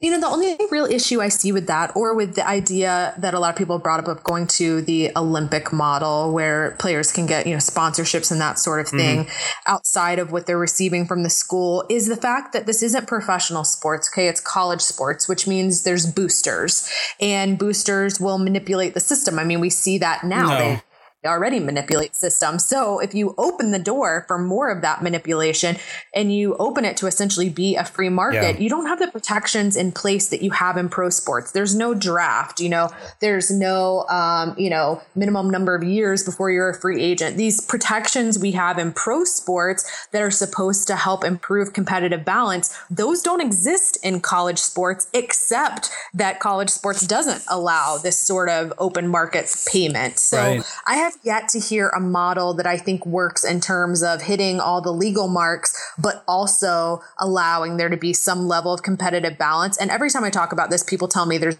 You 0.02 0.10
know, 0.10 0.18
the 0.18 0.28
only 0.28 0.56
real 0.70 0.86
issue 0.86 1.20
I 1.20 1.28
see 1.28 1.52
with 1.52 1.66
that, 1.66 1.94
or 1.94 2.14
with 2.14 2.34
the 2.34 2.48
idea 2.48 3.12
that 3.18 3.34
a 3.34 3.38
lot 3.38 3.50
of 3.50 3.56
people 3.56 3.78
brought 3.78 4.00
up 4.00 4.08
of 4.08 4.24
going 4.24 4.46
to 4.46 4.80
the 4.80 5.10
Olympic 5.14 5.74
model 5.74 6.32
where 6.32 6.74
players 6.78 7.12
can 7.12 7.26
get, 7.26 7.46
you 7.46 7.52
know, 7.52 7.58
sponsorships 7.58 8.32
and 8.32 8.40
that 8.40 8.58
sort 8.58 8.80
of 8.80 8.86
mm-hmm. 8.86 8.96
thing 8.96 9.24
mm-hmm. 9.26 9.70
outside 9.70 10.18
of 10.18 10.32
what 10.32 10.46
they're 10.46 10.56
receiving 10.56 11.04
from 11.04 11.22
the 11.22 11.28
school, 11.28 11.84
is 11.90 12.08
the 12.08 12.16
fact 12.16 12.54
that 12.54 12.64
this 12.64 12.82
isn't 12.82 13.08
professional 13.08 13.62
sports. 13.62 14.08
Okay. 14.10 14.26
It's 14.26 14.40
college 14.40 14.80
sports, 14.80 15.28
which 15.28 15.46
means 15.46 15.82
there's 15.82 16.06
boosters 16.10 16.90
and 17.20 17.58
boosters 17.58 18.18
will 18.18 18.38
manipulate 18.38 18.94
the 18.94 19.00
system. 19.00 19.38
I 19.38 19.44
mean, 19.44 19.60
we 19.60 19.68
see 19.68 19.98
that 19.98 20.24
now. 20.24 20.48
No. 20.48 20.58
They, 20.58 20.82
already 21.24 21.60
manipulate 21.60 22.16
systems. 22.16 22.64
So 22.64 22.98
if 22.98 23.14
you 23.14 23.34
open 23.36 23.72
the 23.72 23.78
door 23.78 24.24
for 24.26 24.38
more 24.38 24.70
of 24.70 24.80
that 24.82 25.02
manipulation 25.02 25.76
and 26.14 26.34
you 26.34 26.56
open 26.56 26.84
it 26.84 26.96
to 26.98 27.06
essentially 27.06 27.50
be 27.50 27.76
a 27.76 27.84
free 27.84 28.08
market, 28.08 28.56
yeah. 28.56 28.58
you 28.58 28.68
don't 28.68 28.86
have 28.86 28.98
the 28.98 29.08
protections 29.08 29.76
in 29.76 29.92
place 29.92 30.28
that 30.30 30.42
you 30.42 30.50
have 30.52 30.76
in 30.76 30.88
pro 30.88 31.10
sports. 31.10 31.52
There's 31.52 31.74
no 31.74 31.94
draft, 31.94 32.60
you 32.60 32.68
know, 32.68 32.90
there's 33.20 33.50
no, 33.50 34.06
um, 34.08 34.54
you 34.56 34.70
know, 34.70 35.02
minimum 35.14 35.50
number 35.50 35.74
of 35.74 35.84
years 35.84 36.24
before 36.24 36.50
you're 36.50 36.70
a 36.70 36.80
free 36.80 37.02
agent. 37.02 37.36
These 37.36 37.66
protections 37.66 38.38
we 38.38 38.52
have 38.52 38.78
in 38.78 38.92
pro 38.92 39.24
sports 39.24 40.08
that 40.12 40.22
are 40.22 40.30
supposed 40.30 40.86
to 40.86 40.96
help 40.96 41.24
improve 41.24 41.72
competitive 41.72 42.24
balance, 42.24 42.76
those 42.90 43.22
don't 43.22 43.40
exist 43.40 43.98
in 44.02 44.20
college 44.20 44.58
sports, 44.58 45.08
except 45.12 45.90
that 46.14 46.40
college 46.40 46.70
sports 46.70 47.06
doesn't 47.06 47.42
allow 47.48 47.98
this 47.98 48.18
sort 48.18 48.48
of 48.48 48.72
open 48.78 49.08
market 49.08 49.54
payment. 49.70 50.18
So 50.18 50.38
right. 50.38 50.62
I 50.86 50.96
have 50.96 51.09
have 51.10 51.20
yet 51.22 51.48
to 51.50 51.60
hear 51.60 51.88
a 51.88 52.00
model 52.00 52.54
that 52.54 52.66
I 52.66 52.76
think 52.76 53.04
works 53.04 53.44
in 53.44 53.60
terms 53.60 54.02
of 54.02 54.22
hitting 54.22 54.60
all 54.60 54.80
the 54.80 54.92
legal 54.92 55.28
marks, 55.28 55.76
but 55.98 56.22
also 56.26 57.02
allowing 57.18 57.76
there 57.76 57.88
to 57.88 57.96
be 57.96 58.12
some 58.12 58.46
level 58.46 58.72
of 58.72 58.82
competitive 58.82 59.36
balance. 59.38 59.76
And 59.76 59.90
every 59.90 60.10
time 60.10 60.24
I 60.24 60.30
talk 60.30 60.52
about 60.52 60.70
this, 60.70 60.82
people 60.82 61.08
tell 61.08 61.26
me 61.26 61.38
there's 61.38 61.56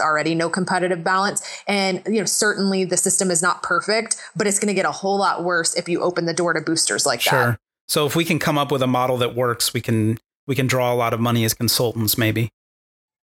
already 0.00 0.34
no 0.34 0.48
competitive 0.48 1.04
balance 1.04 1.40
and 1.68 2.02
you 2.06 2.18
know 2.18 2.24
certainly 2.24 2.84
the 2.84 2.96
system 2.96 3.30
is 3.30 3.40
not 3.40 3.62
perfect 3.62 4.16
but 4.34 4.44
it's 4.44 4.58
going 4.58 4.66
to 4.66 4.74
get 4.74 4.84
a 4.84 4.90
whole 4.90 5.16
lot 5.16 5.44
worse 5.44 5.72
if 5.76 5.88
you 5.88 6.02
open 6.02 6.24
the 6.24 6.34
door 6.34 6.52
to 6.52 6.60
boosters 6.60 7.06
like 7.06 7.20
that. 7.20 7.30
sure. 7.30 7.46
that 7.52 7.60
so 7.86 8.04
if 8.04 8.16
we 8.16 8.24
can 8.24 8.40
come 8.40 8.58
up 8.58 8.72
with 8.72 8.82
a 8.82 8.88
model 8.88 9.16
that 9.16 9.36
works 9.36 9.72
we 9.72 9.80
can 9.80 10.18
we 10.48 10.56
can 10.56 10.66
draw 10.66 10.92
a 10.92 10.96
lot 10.96 11.14
of 11.14 11.20
money 11.20 11.44
as 11.44 11.54
consultants 11.54 12.18
maybe 12.18 12.50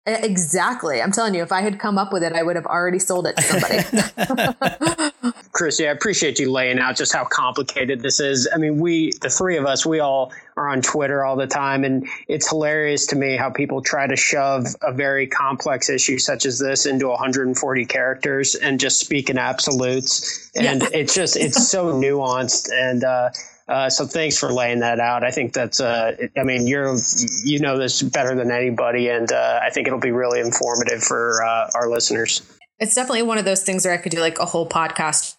Exactly. 0.08 1.02
I'm 1.02 1.12
telling 1.12 1.34
you, 1.34 1.42
if 1.42 1.52
I 1.52 1.60
had 1.60 1.78
come 1.78 1.98
up 1.98 2.12
with 2.12 2.22
it, 2.22 2.32
I 2.32 2.42
would 2.42 2.56
have 2.56 2.66
already 2.66 2.98
sold 2.98 3.26
it 3.26 3.36
to 3.36 3.42
somebody. 3.42 5.10
Chris, 5.58 5.80
yeah, 5.80 5.88
I 5.88 5.90
appreciate 5.90 6.38
you 6.38 6.52
laying 6.52 6.78
out 6.78 6.94
just 6.94 7.12
how 7.12 7.24
complicated 7.24 8.00
this 8.00 8.20
is. 8.20 8.48
I 8.54 8.58
mean, 8.58 8.78
we, 8.78 9.10
the 9.22 9.28
three 9.28 9.56
of 9.56 9.66
us, 9.66 9.84
we 9.84 9.98
all 9.98 10.32
are 10.56 10.68
on 10.68 10.82
Twitter 10.82 11.24
all 11.24 11.34
the 11.34 11.48
time, 11.48 11.82
and 11.82 12.06
it's 12.28 12.48
hilarious 12.48 13.06
to 13.06 13.16
me 13.16 13.36
how 13.36 13.50
people 13.50 13.82
try 13.82 14.06
to 14.06 14.14
shove 14.14 14.68
a 14.82 14.92
very 14.92 15.26
complex 15.26 15.90
issue 15.90 16.16
such 16.16 16.46
as 16.46 16.60
this 16.60 16.86
into 16.86 17.08
140 17.08 17.86
characters 17.86 18.54
and 18.54 18.78
just 18.78 19.00
speak 19.00 19.30
in 19.30 19.36
absolutes. 19.36 20.48
And 20.54 20.80
yeah. 20.80 20.88
it's 20.92 21.12
just, 21.12 21.36
it's 21.36 21.68
so 21.68 21.86
nuanced. 21.92 22.70
And, 22.72 23.02
uh, 23.02 23.30
uh, 23.66 23.90
so 23.90 24.06
thanks 24.06 24.38
for 24.38 24.52
laying 24.52 24.78
that 24.78 25.00
out. 25.00 25.24
I 25.24 25.32
think 25.32 25.54
that's, 25.54 25.80
uh, 25.80 26.14
I 26.36 26.44
mean, 26.44 26.68
you're, 26.68 26.96
you 27.42 27.58
know 27.58 27.76
this 27.76 28.00
better 28.00 28.36
than 28.36 28.52
anybody, 28.52 29.08
and 29.08 29.32
uh, 29.32 29.58
I 29.60 29.70
think 29.70 29.88
it'll 29.88 29.98
be 29.98 30.12
really 30.12 30.38
informative 30.38 31.02
for 31.02 31.42
uh, 31.42 31.68
our 31.74 31.90
listeners. 31.90 32.42
It's 32.78 32.94
definitely 32.94 33.22
one 33.22 33.38
of 33.38 33.44
those 33.44 33.64
things 33.64 33.84
where 33.84 33.92
I 33.92 33.96
could 33.96 34.12
do 34.12 34.20
like 34.20 34.38
a 34.38 34.46
whole 34.46 34.68
podcast 34.68 35.34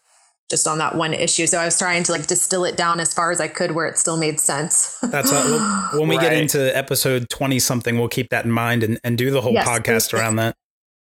just 0.50 0.68
on 0.68 0.79
that 0.79 0.96
one 0.96 1.13
issue. 1.13 1.46
So 1.46 1.60
I 1.60 1.65
was 1.65 1.77
trying 1.77 2.03
to 2.03 2.12
like 2.12 2.27
distill 2.27 2.65
it 2.65 2.75
down 2.75 3.00
as 3.00 3.13
far 3.13 3.32
as 3.32 3.39
I 3.39 3.48
could 3.48 3.72
where 3.72 3.86
it 3.88 3.98
still 3.98 4.18
made 4.18 4.39
sense. 4.39 4.98
That's 5.03 5.32
a, 5.32 5.98
when 5.98 6.10
we 6.10 6.18
right. 6.18 6.24
get 6.24 6.34
into 6.34 6.75
episode 6.75 7.29
20 7.29 7.60
something, 7.60 7.98
we'll 7.98 8.08
keep 8.08 8.29
that 8.29 8.46
in 8.46 8.51
mind 8.51 8.84
and, 8.84 9.00
and 9.03 9.18
do 9.18 9.32
the 9.32 9.41
whole 9.41 9.53
yes, 9.53 9.68
podcast 9.68 10.13
around 10.13 10.38
that. 10.38 10.56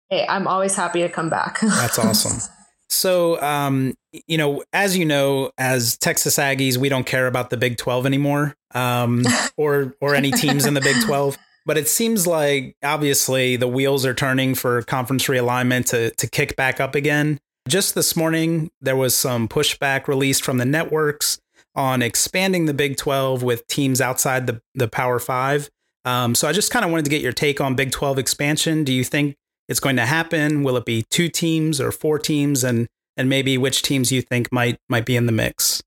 Hey, 0.09 0.27
I'm 0.27 0.47
always 0.47 0.75
happy 0.75 1.03
to 1.03 1.09
come 1.09 1.29
back. 1.29 1.61
That's 1.63 1.99
awesome. 1.99 2.41
So, 2.89 3.41
um, 3.43 3.95
you 4.27 4.39
know, 4.39 4.63
as 4.73 4.97
you 4.97 5.05
know, 5.05 5.51
as 5.59 5.97
Texas 5.99 6.37
Aggies, 6.37 6.77
we 6.77 6.89
don't 6.89 7.05
care 7.07 7.27
about 7.27 7.51
the 7.51 7.57
Big 7.57 7.77
12 7.77 8.07
anymore, 8.07 8.55
um, 8.75 9.25
or 9.57 9.97
or 10.01 10.15
any 10.15 10.31
teams 10.31 10.67
in 10.67 10.75
the 10.75 10.81
Big 10.81 11.03
12. 11.05 11.37
But 11.67 11.79
it 11.79 11.89
seems 11.89 12.27
like 12.27 12.77
obviously 12.85 13.57
the 13.57 13.67
wheels 13.67 14.05
are 14.07 14.15
turning 14.15 14.55
for 14.55 14.83
conference 14.83 15.25
realignment 15.25 15.87
to 15.87 16.11
to 16.13 16.29
kick 16.29 16.57
back 16.57 16.81
up 16.81 16.95
again. 16.95 17.41
Just 17.67 17.95
this 17.95 18.15
morning, 18.15 18.71
there 18.83 18.97
was 18.97 19.15
some 19.15 19.49
pushback 19.49 20.07
released 20.07 20.45
from 20.45 20.59
the 20.59 20.67
networks 20.67 21.41
on 21.75 22.03
expanding 22.03 22.67
the 22.67 22.75
Big 22.75 22.97
12 22.99 23.43
with 23.43 23.67
teams 23.69 24.01
outside 24.01 24.47
the 24.47 24.61
the 24.75 24.87
Power 24.87 25.19
Five. 25.19 25.71
Um, 26.05 26.35
so 26.35 26.47
I 26.47 26.53
just 26.53 26.71
kind 26.71 26.85
of 26.85 26.91
wanted 26.91 27.05
to 27.05 27.11
get 27.11 27.23
your 27.23 27.33
take 27.33 27.63
on 27.63 27.75
Big 27.75 27.91
12 27.91 28.19
expansion. 28.19 28.85
Do 28.85 28.93
you 28.93 29.03
think 29.03 29.37
it's 29.67 29.81
going 29.81 29.97
to 29.97 30.05
happen? 30.05 30.63
Will 30.63 30.77
it 30.77 30.85
be 30.85 31.05
two 31.11 31.31
teams 31.31 31.81
or 31.81 31.91
four 31.91 32.19
teams, 32.19 32.65
and 32.65 32.87
and 33.17 33.31
maybe 33.31 33.57
which 33.57 33.81
teams 33.81 34.13
you 34.13 34.21
think 34.21 34.53
might 34.53 34.77
might 34.91 35.07
be 35.07 35.17
in 35.17 35.25
the 35.25 35.33
mix? 35.33 35.83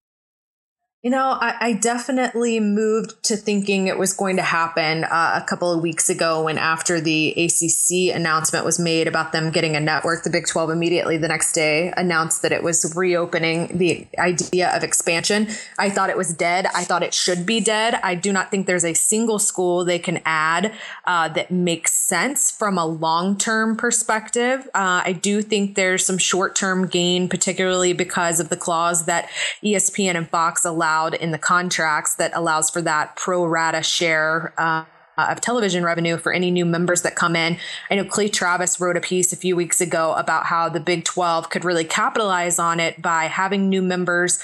You 1.08 1.12
know, 1.12 1.38
I, 1.40 1.56
I, 1.62 1.72
definitely 1.72 2.60
moved 2.60 3.24
to 3.24 3.38
thinking 3.38 3.88
it 3.88 3.98
was 3.98 4.12
going 4.12 4.36
to 4.36 4.42
happen 4.42 5.06
uh, 5.06 5.40
a 5.42 5.48
couple 5.48 5.72
of 5.72 5.82
weeks 5.82 6.10
ago 6.10 6.44
when, 6.44 6.58
after 6.58 7.00
the 7.00 7.30
ACC 7.32 8.14
announcement 8.14 8.66
was 8.66 8.78
made 8.78 9.08
about 9.08 9.32
them 9.32 9.50
getting 9.50 9.78
a 9.78 9.80
network, 9.80 10.26
the 10.26 10.30
Big 10.30 10.48
12 10.48 10.70
immediately 10.70 11.16
the 11.16 11.30
next 11.30 11.54
day 11.54 11.94
announced 11.96 12.42
that 12.42 12.52
it 12.52 12.62
was 12.62 12.94
reopening 12.94 13.78
the 13.78 14.06
idea 14.20 14.76
of 14.76 14.84
expansion. 14.84 15.48
I 15.80 15.90
thought 15.90 16.10
it 16.10 16.18
was 16.18 16.34
dead. 16.34 16.66
I 16.76 16.84
thought 16.84 17.04
it 17.04 17.14
should 17.14 17.46
be 17.46 17.62
dead. 17.62 18.02
I 18.04 18.14
do 18.14 18.34
not 18.34 18.52
think 18.52 18.68
there's 18.68 18.84
a 18.84 18.94
single 18.94 19.40
school 19.40 19.86
they 19.86 20.00
can 20.00 20.20
add 20.26 20.74
uh, 21.06 21.30
that 21.30 21.52
makes 21.52 21.94
sense 21.94 22.52
from 22.52 22.78
a 22.78 22.86
long 22.86 23.38
term 23.38 23.78
perspective. 23.78 24.68
Uh, 24.76 25.04
I 25.06 25.14
do 25.14 25.42
think 25.42 25.76
there's 25.76 26.06
some 26.06 26.18
short 26.18 26.54
term 26.54 26.86
gain, 26.86 27.30
particularly 27.30 27.94
because 27.94 28.42
of 28.42 28.50
the 28.50 28.58
clause 28.58 29.06
that 29.06 29.30
ESPN 29.64 30.16
and 30.16 30.30
Fox 30.30 30.66
allow 30.66 30.97
allowed 30.98 31.14
in 31.14 31.32
the 31.32 31.38
contracts 31.38 32.16
that 32.16 32.32
allows 32.34 32.70
for 32.70 32.82
that 32.82 33.16
pro 33.16 33.46
rata 33.46 33.84
share. 33.84 34.54
Uh, 34.58 34.86
of 35.20 35.42
television 35.42 35.84
revenue 35.84 36.16
for 36.16 36.32
any 36.32 36.52
new 36.52 36.64
members 36.64 37.02
that 37.02 37.16
come 37.16 37.36
in. 37.36 37.58
I 37.90 37.96
know 37.96 38.06
Clay 38.06 38.30
Travis 38.30 38.80
wrote 38.80 38.96
a 38.96 39.02
piece 39.02 39.34
a 39.34 39.36
few 39.36 39.56
weeks 39.56 39.82
ago 39.82 40.14
about 40.14 40.46
how 40.46 40.70
the 40.70 40.80
Big 40.80 41.06
12 41.06 41.50
could 41.50 41.66
really 41.66 41.86
capitalize 41.86 42.60
on 42.60 42.80
it 42.80 43.02
by 43.02 43.24
having 43.24 43.68
new 43.68 43.82
members 43.82 44.40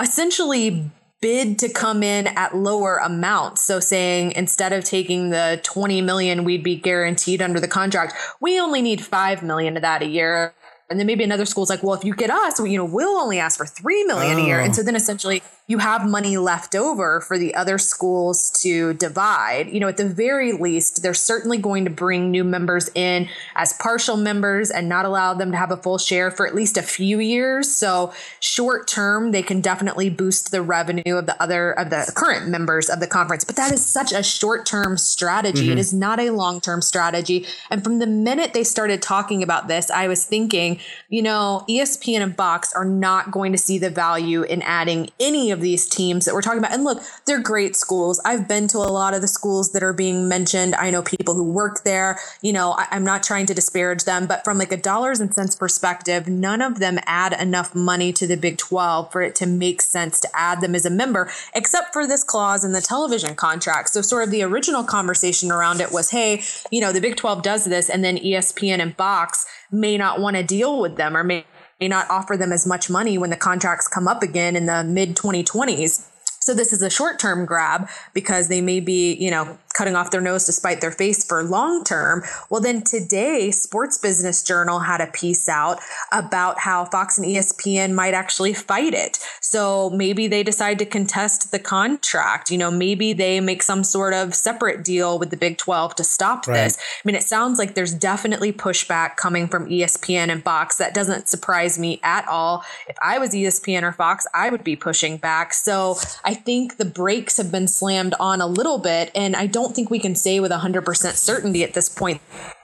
essentially 0.00 0.90
bid 1.20 1.58
to 1.58 1.68
come 1.68 2.02
in 2.02 2.26
at 2.26 2.56
lower 2.56 2.96
amounts. 2.96 3.64
So 3.64 3.80
saying 3.80 4.32
instead 4.32 4.72
of 4.72 4.82
taking 4.82 5.28
the 5.28 5.60
20 5.62 6.00
million 6.00 6.44
we'd 6.44 6.64
be 6.64 6.76
guaranteed 6.76 7.42
under 7.42 7.60
the 7.60 7.68
contract, 7.68 8.14
we 8.40 8.58
only 8.58 8.80
need 8.80 9.04
5 9.04 9.42
million 9.42 9.76
of 9.76 9.82
that 9.82 10.00
a 10.00 10.06
year 10.06 10.54
and 10.90 10.98
then 10.98 11.06
maybe 11.06 11.24
another 11.24 11.46
school's 11.46 11.70
like, 11.70 11.82
well, 11.82 11.94
if 11.94 12.04
you 12.04 12.14
get 12.14 12.30
us, 12.30 12.60
you 12.60 12.76
know, 12.76 12.84
we'll 12.84 13.16
only 13.16 13.38
ask 13.38 13.56
for 13.56 13.66
three 13.66 14.04
million 14.04 14.38
oh. 14.38 14.42
a 14.42 14.46
year. 14.46 14.60
And 14.60 14.76
so 14.76 14.82
then 14.82 14.94
essentially 14.94 15.42
you 15.66 15.78
have 15.78 16.06
money 16.06 16.36
left 16.36 16.74
over 16.74 17.22
for 17.22 17.38
the 17.38 17.54
other 17.54 17.78
schools 17.78 18.50
to 18.50 18.92
divide. 18.94 19.70
You 19.70 19.80
know, 19.80 19.88
at 19.88 19.96
the 19.96 20.06
very 20.06 20.52
least, 20.52 21.02
they're 21.02 21.14
certainly 21.14 21.56
going 21.56 21.84
to 21.84 21.90
bring 21.90 22.30
new 22.30 22.44
members 22.44 22.90
in 22.94 23.30
as 23.54 23.72
partial 23.72 24.18
members 24.18 24.70
and 24.70 24.90
not 24.90 25.06
allow 25.06 25.32
them 25.32 25.52
to 25.52 25.56
have 25.56 25.70
a 25.70 25.78
full 25.78 25.96
share 25.96 26.30
for 26.30 26.46
at 26.46 26.54
least 26.54 26.76
a 26.76 26.82
few 26.82 27.18
years. 27.18 27.74
So 27.74 28.12
short 28.40 28.86
term, 28.86 29.32
they 29.32 29.42
can 29.42 29.62
definitely 29.62 30.10
boost 30.10 30.50
the 30.50 30.60
revenue 30.60 31.16
of 31.16 31.24
the 31.24 31.42
other 31.42 31.72
of 31.72 31.88
the 31.88 32.12
current 32.14 32.46
members 32.48 32.90
of 32.90 33.00
the 33.00 33.06
conference. 33.06 33.44
But 33.44 33.56
that 33.56 33.72
is 33.72 33.84
such 33.84 34.12
a 34.12 34.22
short 34.22 34.66
term 34.66 34.98
strategy. 34.98 35.64
Mm-hmm. 35.64 35.72
It 35.72 35.78
is 35.78 35.94
not 35.94 36.20
a 36.20 36.28
long 36.28 36.60
term 36.60 36.82
strategy. 36.82 37.46
And 37.70 37.82
from 37.82 38.00
the 38.00 38.06
minute 38.06 38.52
they 38.52 38.64
started 38.64 39.00
talking 39.00 39.42
about 39.42 39.68
this, 39.68 39.90
I 39.90 40.08
was 40.08 40.26
thinking, 40.26 40.78
you 41.08 41.22
know, 41.22 41.64
ESPN 41.70 42.20
and 42.20 42.36
Fox 42.36 42.74
are 42.74 42.84
not 42.84 43.30
going 43.30 43.52
to 43.52 43.58
see 43.58 43.78
the 43.78 43.88
value 43.88 44.42
in 44.42 44.60
adding 44.60 45.08
any 45.18 45.53
of 45.54 45.62
these 45.62 45.88
teams 45.88 46.26
that 46.26 46.34
we're 46.34 46.42
talking 46.42 46.58
about. 46.58 46.72
And 46.72 46.84
look, 46.84 47.02
they're 47.24 47.40
great 47.40 47.74
schools. 47.76 48.20
I've 48.24 48.46
been 48.46 48.68
to 48.68 48.78
a 48.78 48.92
lot 48.92 49.14
of 49.14 49.22
the 49.22 49.28
schools 49.28 49.72
that 49.72 49.82
are 49.82 49.94
being 49.94 50.28
mentioned. 50.28 50.74
I 50.74 50.90
know 50.90 51.00
people 51.00 51.34
who 51.34 51.44
work 51.44 51.84
there. 51.84 52.18
You 52.42 52.52
know, 52.52 52.72
I, 52.72 52.86
I'm 52.90 53.04
not 53.04 53.22
trying 53.22 53.46
to 53.46 53.54
disparage 53.54 54.04
them, 54.04 54.26
but 54.26 54.44
from 54.44 54.58
like 54.58 54.72
a 54.72 54.76
dollars 54.76 55.20
and 55.20 55.32
cents 55.32 55.56
perspective, 55.56 56.28
none 56.28 56.60
of 56.60 56.78
them 56.78 56.98
add 57.06 57.32
enough 57.32 57.74
money 57.74 58.12
to 58.12 58.26
the 58.26 58.36
Big 58.36 58.58
12 58.58 59.10
for 59.10 59.22
it 59.22 59.34
to 59.36 59.46
make 59.46 59.80
sense 59.80 60.20
to 60.20 60.28
add 60.34 60.60
them 60.60 60.74
as 60.74 60.84
a 60.84 60.90
member, 60.90 61.30
except 61.54 61.94
for 61.94 62.06
this 62.06 62.22
clause 62.22 62.64
in 62.64 62.72
the 62.72 62.82
television 62.82 63.34
contract. 63.34 63.88
So, 63.88 64.02
sort 64.02 64.24
of 64.24 64.30
the 64.30 64.42
original 64.42 64.84
conversation 64.84 65.50
around 65.50 65.80
it 65.80 65.92
was 65.92 66.10
hey, 66.10 66.42
you 66.70 66.80
know, 66.80 66.92
the 66.92 67.00
Big 67.00 67.16
12 67.16 67.42
does 67.42 67.64
this, 67.64 67.88
and 67.88 68.04
then 68.04 68.18
ESPN 68.18 68.80
and 68.80 68.96
Fox 68.96 69.46
may 69.70 69.96
not 69.96 70.20
want 70.20 70.36
to 70.36 70.42
deal 70.42 70.80
with 70.80 70.96
them 70.96 71.16
or 71.16 71.24
may 71.24 71.44
may 71.80 71.88
not 71.88 72.08
offer 72.10 72.36
them 72.36 72.52
as 72.52 72.66
much 72.66 72.88
money 72.88 73.18
when 73.18 73.30
the 73.30 73.36
contracts 73.36 73.88
come 73.88 74.08
up 74.08 74.22
again 74.22 74.56
in 74.56 74.66
the 74.66 74.84
mid 74.84 75.16
2020s. 75.16 76.08
So 76.40 76.52
this 76.52 76.72
is 76.72 76.82
a 76.82 76.90
short 76.90 77.18
term 77.18 77.46
grab 77.46 77.88
because 78.12 78.48
they 78.48 78.60
may 78.60 78.80
be, 78.80 79.14
you 79.14 79.30
know, 79.30 79.58
cutting 79.74 79.96
off 79.96 80.10
their 80.10 80.20
nose 80.20 80.44
to 80.44 80.52
spite 80.52 80.80
their 80.80 80.92
face 80.92 81.24
for 81.24 81.42
long 81.42 81.84
term. 81.84 82.22
Well, 82.48 82.60
then 82.60 82.82
today, 82.82 83.50
Sports 83.50 83.98
Business 83.98 84.42
Journal 84.42 84.80
had 84.80 85.00
a 85.00 85.06
piece 85.08 85.48
out 85.48 85.80
about 86.12 86.60
how 86.60 86.84
Fox 86.86 87.18
and 87.18 87.26
ESPN 87.26 87.92
might 87.92 88.14
actually 88.14 88.54
fight 88.54 88.94
it. 88.94 89.18
So 89.40 89.90
maybe 89.90 90.28
they 90.28 90.42
decide 90.42 90.78
to 90.78 90.86
contest 90.86 91.50
the 91.50 91.58
contract. 91.58 92.50
You 92.50 92.58
know, 92.58 92.70
maybe 92.70 93.12
they 93.12 93.40
make 93.40 93.62
some 93.62 93.84
sort 93.84 94.14
of 94.14 94.34
separate 94.34 94.84
deal 94.84 95.18
with 95.18 95.30
the 95.30 95.36
Big 95.36 95.58
12 95.58 95.96
to 95.96 96.04
stop 96.04 96.46
right. 96.46 96.64
this. 96.64 96.76
I 96.78 97.00
mean, 97.04 97.16
it 97.16 97.22
sounds 97.22 97.58
like 97.58 97.74
there's 97.74 97.94
definitely 97.94 98.52
pushback 98.52 99.16
coming 99.16 99.48
from 99.48 99.68
ESPN 99.68 100.30
and 100.30 100.42
Fox. 100.42 100.76
That 100.76 100.94
doesn't 100.94 101.28
surprise 101.28 101.78
me 101.78 102.00
at 102.02 102.26
all. 102.28 102.64
If 102.88 102.96
I 103.02 103.18
was 103.18 103.30
ESPN 103.30 103.82
or 103.82 103.92
Fox, 103.92 104.26
I 104.34 104.50
would 104.50 104.64
be 104.64 104.76
pushing 104.76 105.16
back. 105.16 105.54
So 105.54 105.96
I 106.24 106.34
think 106.34 106.76
the 106.76 106.84
brakes 106.84 107.36
have 107.38 107.50
been 107.50 107.68
slammed 107.68 108.14
on 108.20 108.40
a 108.40 108.46
little 108.46 108.78
bit. 108.78 109.10
And 109.14 109.34
I 109.34 109.46
don't 109.46 109.63
don't 109.64 109.74
think 109.74 109.90
we 109.90 109.98
can 109.98 110.14
say 110.14 110.40
with 110.40 110.50
100% 110.50 111.14
certainty 111.14 111.64
at 111.64 111.74
this 111.74 111.88
point 111.88 112.20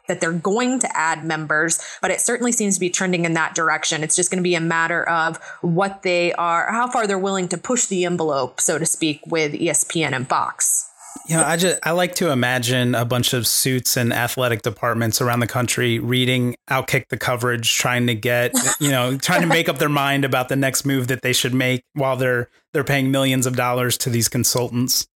that 0.06 0.20
they're 0.20 0.32
going 0.32 0.78
to 0.80 0.96
add 0.96 1.24
members, 1.24 1.80
but 2.02 2.10
it 2.10 2.20
certainly 2.20 2.52
seems 2.52 2.74
to 2.74 2.80
be 2.80 2.90
trending 2.90 3.24
in 3.24 3.34
that 3.34 3.54
direction. 3.54 4.02
It's 4.02 4.16
just 4.16 4.30
going 4.30 4.38
to 4.38 4.42
be 4.42 4.54
a 4.54 4.60
matter 4.60 5.08
of 5.08 5.38
what 5.62 6.02
they 6.02 6.32
are, 6.34 6.70
how 6.70 6.90
far 6.90 7.06
they're 7.06 7.18
willing 7.18 7.48
to 7.48 7.58
push 7.58 7.86
the 7.86 8.04
envelope, 8.04 8.60
so 8.60 8.76
to 8.76 8.84
speak, 8.84 9.20
with 9.26 9.52
ESPN 9.52 10.12
and 10.12 10.28
Fox. 10.28 10.88
You 11.26 11.36
know, 11.36 11.44
I 11.44 11.56
just 11.56 11.78
I 11.84 11.92
like 11.92 12.16
to 12.16 12.30
imagine 12.30 12.94
a 12.94 13.04
bunch 13.04 13.32
of 13.34 13.46
suits 13.46 13.96
and 13.96 14.12
athletic 14.12 14.62
departments 14.62 15.20
around 15.20 15.40
the 15.40 15.46
country 15.46 15.98
reading 15.98 16.56
Outkick 16.68 17.08
the 17.08 17.18
coverage, 17.18 17.76
trying 17.76 18.06
to 18.08 18.14
get 18.14 18.52
you 18.80 18.90
know, 18.90 19.16
trying 19.18 19.42
to 19.42 19.46
make 19.46 19.68
up 19.68 19.78
their 19.78 19.88
mind 19.88 20.24
about 20.24 20.48
the 20.48 20.56
next 20.56 20.84
move 20.84 21.08
that 21.08 21.22
they 21.22 21.32
should 21.32 21.54
make 21.54 21.82
while 21.94 22.16
they're 22.16 22.48
they're 22.72 22.84
paying 22.84 23.10
millions 23.10 23.46
of 23.46 23.54
dollars 23.54 23.96
to 23.98 24.10
these 24.10 24.28
consultants 24.28 25.06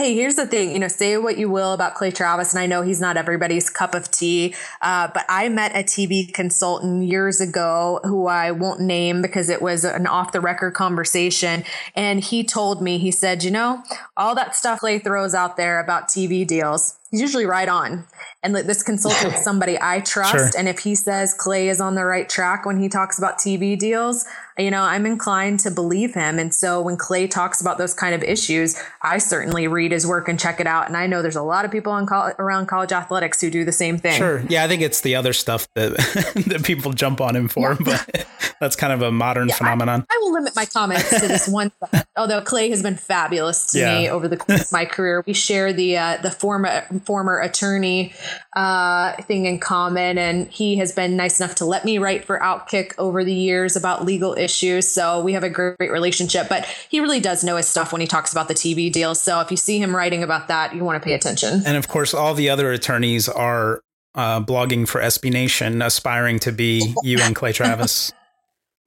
hey, 0.00 0.14
here's 0.14 0.36
the 0.36 0.46
thing, 0.46 0.72
you 0.72 0.78
know, 0.78 0.88
say 0.88 1.18
what 1.18 1.36
you 1.36 1.50
will 1.50 1.74
about 1.74 1.94
Clay 1.94 2.10
Travis, 2.10 2.54
and 2.54 2.58
I 2.58 2.64
know 2.64 2.80
he's 2.80 3.02
not 3.02 3.18
everybody's 3.18 3.68
cup 3.68 3.94
of 3.94 4.10
tea, 4.10 4.54
uh, 4.80 5.08
but 5.12 5.26
I 5.28 5.50
met 5.50 5.72
a 5.72 5.84
TV 5.84 6.32
consultant 6.32 7.04
years 7.04 7.38
ago 7.38 8.00
who 8.04 8.26
I 8.26 8.50
won't 8.50 8.80
name 8.80 9.20
because 9.20 9.50
it 9.50 9.60
was 9.60 9.84
an 9.84 10.06
off 10.06 10.32
the 10.32 10.40
record 10.40 10.72
conversation. 10.72 11.64
And 11.94 12.20
he 12.20 12.44
told 12.44 12.80
me, 12.80 12.96
he 12.96 13.10
said, 13.10 13.44
you 13.44 13.50
know, 13.50 13.82
all 14.16 14.34
that 14.36 14.56
stuff 14.56 14.80
Clay 14.80 15.00
throws 15.00 15.34
out 15.34 15.58
there 15.58 15.78
about 15.78 16.08
TV 16.08 16.46
deals, 16.46 16.98
he's 17.10 17.20
usually 17.20 17.46
right 17.46 17.68
on. 17.68 18.04
And 18.42 18.54
this 18.54 18.82
consultant 18.82 19.34
is 19.34 19.44
somebody 19.44 19.76
I 19.80 20.00
trust. 20.00 20.32
Sure. 20.32 20.50
And 20.56 20.66
if 20.66 20.78
he 20.78 20.94
says 20.94 21.34
Clay 21.34 21.68
is 21.68 21.80
on 21.80 21.94
the 21.94 22.04
right 22.04 22.28
track 22.28 22.64
when 22.64 22.80
he 22.80 22.88
talks 22.88 23.18
about 23.18 23.38
TV 23.38 23.78
deals, 23.78 24.24
you 24.56 24.70
know, 24.70 24.82
I'm 24.82 25.04
inclined 25.04 25.60
to 25.60 25.70
believe 25.70 26.14
him. 26.14 26.38
And 26.38 26.54
so 26.54 26.80
when 26.80 26.96
Clay 26.96 27.26
talks 27.26 27.60
about 27.60 27.76
those 27.76 27.92
kind 27.92 28.14
of 28.14 28.22
issues, 28.22 28.80
I 29.02 29.18
certainly 29.18 29.66
read 29.68 29.92
his 29.92 30.06
work 30.06 30.28
and 30.28 30.40
check 30.40 30.60
it 30.60 30.66
out. 30.66 30.86
And 30.86 30.96
I 30.96 31.06
know 31.06 31.20
there's 31.20 31.36
a 31.36 31.42
lot 31.42 31.64
of 31.64 31.70
people 31.70 31.92
co- 32.06 32.32
around 32.38 32.66
college 32.66 32.92
athletics 32.92 33.40
who 33.40 33.50
do 33.50 33.64
the 33.64 33.72
same 33.72 33.98
thing. 33.98 34.16
Sure. 34.16 34.42
Yeah, 34.48 34.64
I 34.64 34.68
think 34.68 34.82
it's 34.82 35.02
the 35.02 35.16
other 35.16 35.32
stuff 35.32 35.68
that 35.74 35.92
that 36.46 36.62
people 36.64 36.92
jump 36.92 37.20
on 37.20 37.36
him 37.36 37.48
for, 37.48 37.72
yeah. 37.72 37.76
but 37.84 38.26
that's 38.60 38.76
kind 38.76 38.92
of 38.92 39.00
a 39.00 39.10
modern 39.10 39.48
yeah, 39.48 39.54
phenomenon. 39.54 40.06
I, 40.10 40.14
I, 40.14 40.18
will 40.20 40.34
limit 40.34 40.54
my 40.54 40.66
comments 40.66 41.08
to 41.08 41.26
this 41.26 41.48
one. 41.48 41.72
Although 42.16 42.42
Clay 42.42 42.68
has 42.70 42.82
been 42.82 42.96
fabulous 42.96 43.72
to 43.72 43.78
yeah. 43.78 43.98
me 43.98 44.08
over 44.10 44.28
the 44.28 44.36
course 44.36 44.66
of 44.66 44.72
my 44.72 44.84
career, 44.84 45.24
we 45.26 45.32
share 45.32 45.72
the 45.72 45.96
uh, 45.96 46.18
the 46.18 46.30
former 46.30 46.86
former 47.04 47.40
attorney 47.40 48.12
uh, 48.54 49.16
thing 49.22 49.46
in 49.46 49.58
common, 49.58 50.18
and 50.18 50.48
he 50.48 50.76
has 50.76 50.92
been 50.92 51.16
nice 51.16 51.40
enough 51.40 51.54
to 51.56 51.64
let 51.64 51.84
me 51.84 51.98
write 51.98 52.24
for 52.24 52.38
Outkick 52.38 52.92
over 52.98 53.24
the 53.24 53.32
years 53.32 53.76
about 53.76 54.04
legal 54.04 54.34
issues. 54.34 54.86
So 54.86 55.22
we 55.22 55.32
have 55.32 55.42
a 55.42 55.50
great 55.50 55.76
relationship. 55.78 56.48
But 56.48 56.66
he 56.88 57.00
really 57.00 57.20
does 57.20 57.42
know 57.42 57.56
his 57.56 57.66
stuff 57.66 57.92
when 57.92 58.02
he 58.02 58.06
talks 58.06 58.30
about 58.30 58.48
the 58.48 58.54
TV 58.54 58.92
deals. 58.92 59.20
So 59.22 59.40
if 59.40 59.50
you 59.50 59.56
see 59.56 59.78
him 59.78 59.96
writing 59.96 60.22
about 60.22 60.48
that, 60.48 60.74
you 60.74 60.84
want 60.84 61.02
to 61.02 61.06
pay 61.06 61.14
attention. 61.14 61.62
And 61.64 61.76
of 61.76 61.88
course, 61.88 62.12
all 62.12 62.34
the 62.34 62.50
other 62.50 62.72
attorneys 62.72 63.28
are 63.28 63.80
uh, 64.14 64.40
blogging 64.40 64.86
for 64.86 65.00
SB 65.00 65.32
Nation, 65.32 65.80
aspiring 65.80 66.38
to 66.40 66.52
be 66.52 66.94
you 67.02 67.18
and 67.20 67.34
Clay 67.34 67.52
Travis. 67.52 68.12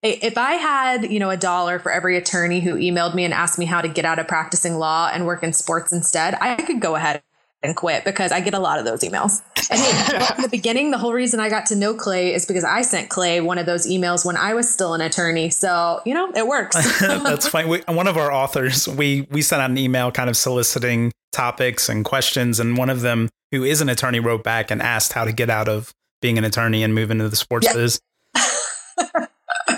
If 0.03 0.37
I 0.37 0.53
had, 0.53 1.11
you 1.11 1.19
know, 1.19 1.29
a 1.29 1.37
dollar 1.37 1.79
for 1.79 1.91
every 1.91 2.17
attorney 2.17 2.59
who 2.59 2.75
emailed 2.75 3.15
me 3.15 3.23
and 3.23 3.33
asked 3.33 3.57
me 3.57 3.65
how 3.65 3.81
to 3.81 3.87
get 3.87 4.03
out 4.03 4.19
of 4.19 4.27
practicing 4.27 4.75
law 4.75 5.09
and 5.11 5.25
work 5.25 5.43
in 5.43 5.53
sports 5.53 5.93
instead, 5.93 6.35
I 6.41 6.55
could 6.55 6.81
go 6.81 6.95
ahead 6.95 7.23
and 7.63 7.73
quit 7.73 8.03
because 8.03 8.33
I 8.33 8.41
get 8.41 8.53
a 8.53 8.59
lot 8.59 8.79
of 8.79 8.85
those 8.85 8.99
emails. 8.99 9.41
And 9.71 9.79
hey, 9.79 10.27
in 10.35 10.41
the 10.41 10.49
beginning, 10.49 10.91
the 10.91 10.97
whole 10.97 11.13
reason 11.13 11.39
I 11.39 11.49
got 11.49 11.67
to 11.67 11.75
know 11.75 11.93
Clay 11.93 12.33
is 12.33 12.45
because 12.45 12.65
I 12.65 12.81
sent 12.81 13.09
Clay 13.09 13.39
one 13.39 13.57
of 13.57 13.65
those 13.65 13.87
emails 13.87 14.25
when 14.25 14.35
I 14.35 14.53
was 14.53 14.71
still 14.71 14.93
an 14.93 14.99
attorney. 14.99 15.49
So 15.49 16.01
you 16.05 16.13
know, 16.13 16.29
it 16.35 16.45
works. 16.45 16.75
That's 16.99 17.47
fine. 17.47 17.69
We, 17.69 17.79
one 17.87 18.07
of 18.07 18.17
our 18.17 18.31
authors, 18.31 18.89
we 18.89 19.25
we 19.31 19.41
sent 19.41 19.61
out 19.61 19.69
an 19.69 19.77
email 19.77 20.11
kind 20.11 20.29
of 20.29 20.35
soliciting 20.35 21.13
topics 21.31 21.87
and 21.87 22.03
questions, 22.03 22.59
and 22.59 22.77
one 22.77 22.89
of 22.89 22.99
them, 22.99 23.29
who 23.51 23.63
is 23.63 23.79
an 23.79 23.87
attorney, 23.87 24.19
wrote 24.19 24.43
back 24.43 24.69
and 24.69 24.81
asked 24.81 25.13
how 25.13 25.23
to 25.23 25.31
get 25.31 25.49
out 25.49 25.69
of 25.69 25.93
being 26.21 26.37
an 26.37 26.43
attorney 26.43 26.83
and 26.83 26.93
move 26.93 27.09
into 27.09 27.29
the 27.29 27.35
sports 27.37 27.67
yep. 27.67 27.75
biz. 27.75 28.01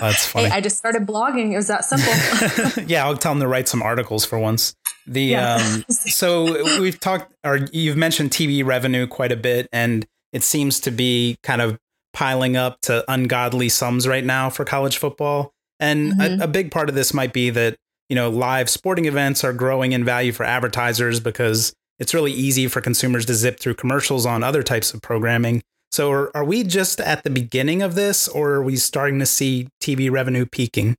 That's 0.00 0.26
funny. 0.26 0.48
Hey, 0.48 0.56
I 0.56 0.60
just 0.60 0.76
started 0.76 1.06
blogging. 1.06 1.52
It 1.52 1.56
was 1.56 1.68
that 1.68 1.84
simple. 1.84 2.84
yeah, 2.86 3.04
I'll 3.04 3.16
tell 3.16 3.32
them 3.32 3.40
to 3.40 3.48
write 3.48 3.68
some 3.68 3.82
articles 3.82 4.24
for 4.24 4.38
once. 4.38 4.74
The 5.06 5.22
yeah. 5.22 5.56
um, 5.56 5.84
so 5.90 6.80
we've 6.80 6.98
talked, 6.98 7.32
or 7.44 7.60
you've 7.72 7.96
mentioned 7.96 8.30
TV 8.30 8.64
revenue 8.64 9.06
quite 9.06 9.32
a 9.32 9.36
bit, 9.36 9.68
and 9.72 10.06
it 10.32 10.42
seems 10.42 10.80
to 10.80 10.90
be 10.90 11.38
kind 11.42 11.62
of 11.62 11.78
piling 12.12 12.56
up 12.56 12.80
to 12.82 13.04
ungodly 13.08 13.68
sums 13.68 14.08
right 14.08 14.24
now 14.24 14.50
for 14.50 14.64
college 14.64 14.98
football. 14.98 15.52
And 15.78 16.12
mm-hmm. 16.12 16.40
a, 16.40 16.44
a 16.44 16.48
big 16.48 16.70
part 16.70 16.88
of 16.88 16.94
this 16.94 17.12
might 17.12 17.32
be 17.32 17.50
that 17.50 17.76
you 18.08 18.16
know 18.16 18.30
live 18.30 18.70
sporting 18.70 19.04
events 19.04 19.44
are 19.44 19.52
growing 19.52 19.92
in 19.92 20.04
value 20.04 20.32
for 20.32 20.44
advertisers 20.44 21.20
because 21.20 21.74
it's 21.98 22.14
really 22.14 22.32
easy 22.32 22.68
for 22.68 22.80
consumers 22.80 23.26
to 23.26 23.34
zip 23.34 23.58
through 23.58 23.74
commercials 23.74 24.26
on 24.26 24.42
other 24.42 24.62
types 24.62 24.92
of 24.92 25.02
programming. 25.02 25.62
So 25.96 26.12
are, 26.12 26.36
are 26.36 26.44
we 26.44 26.62
just 26.62 27.00
at 27.00 27.24
the 27.24 27.30
beginning 27.30 27.80
of 27.80 27.94
this, 27.94 28.28
or 28.28 28.50
are 28.50 28.62
we 28.62 28.76
starting 28.76 29.18
to 29.18 29.24
see 29.24 29.68
TV 29.82 30.10
revenue 30.10 30.44
peaking? 30.44 30.94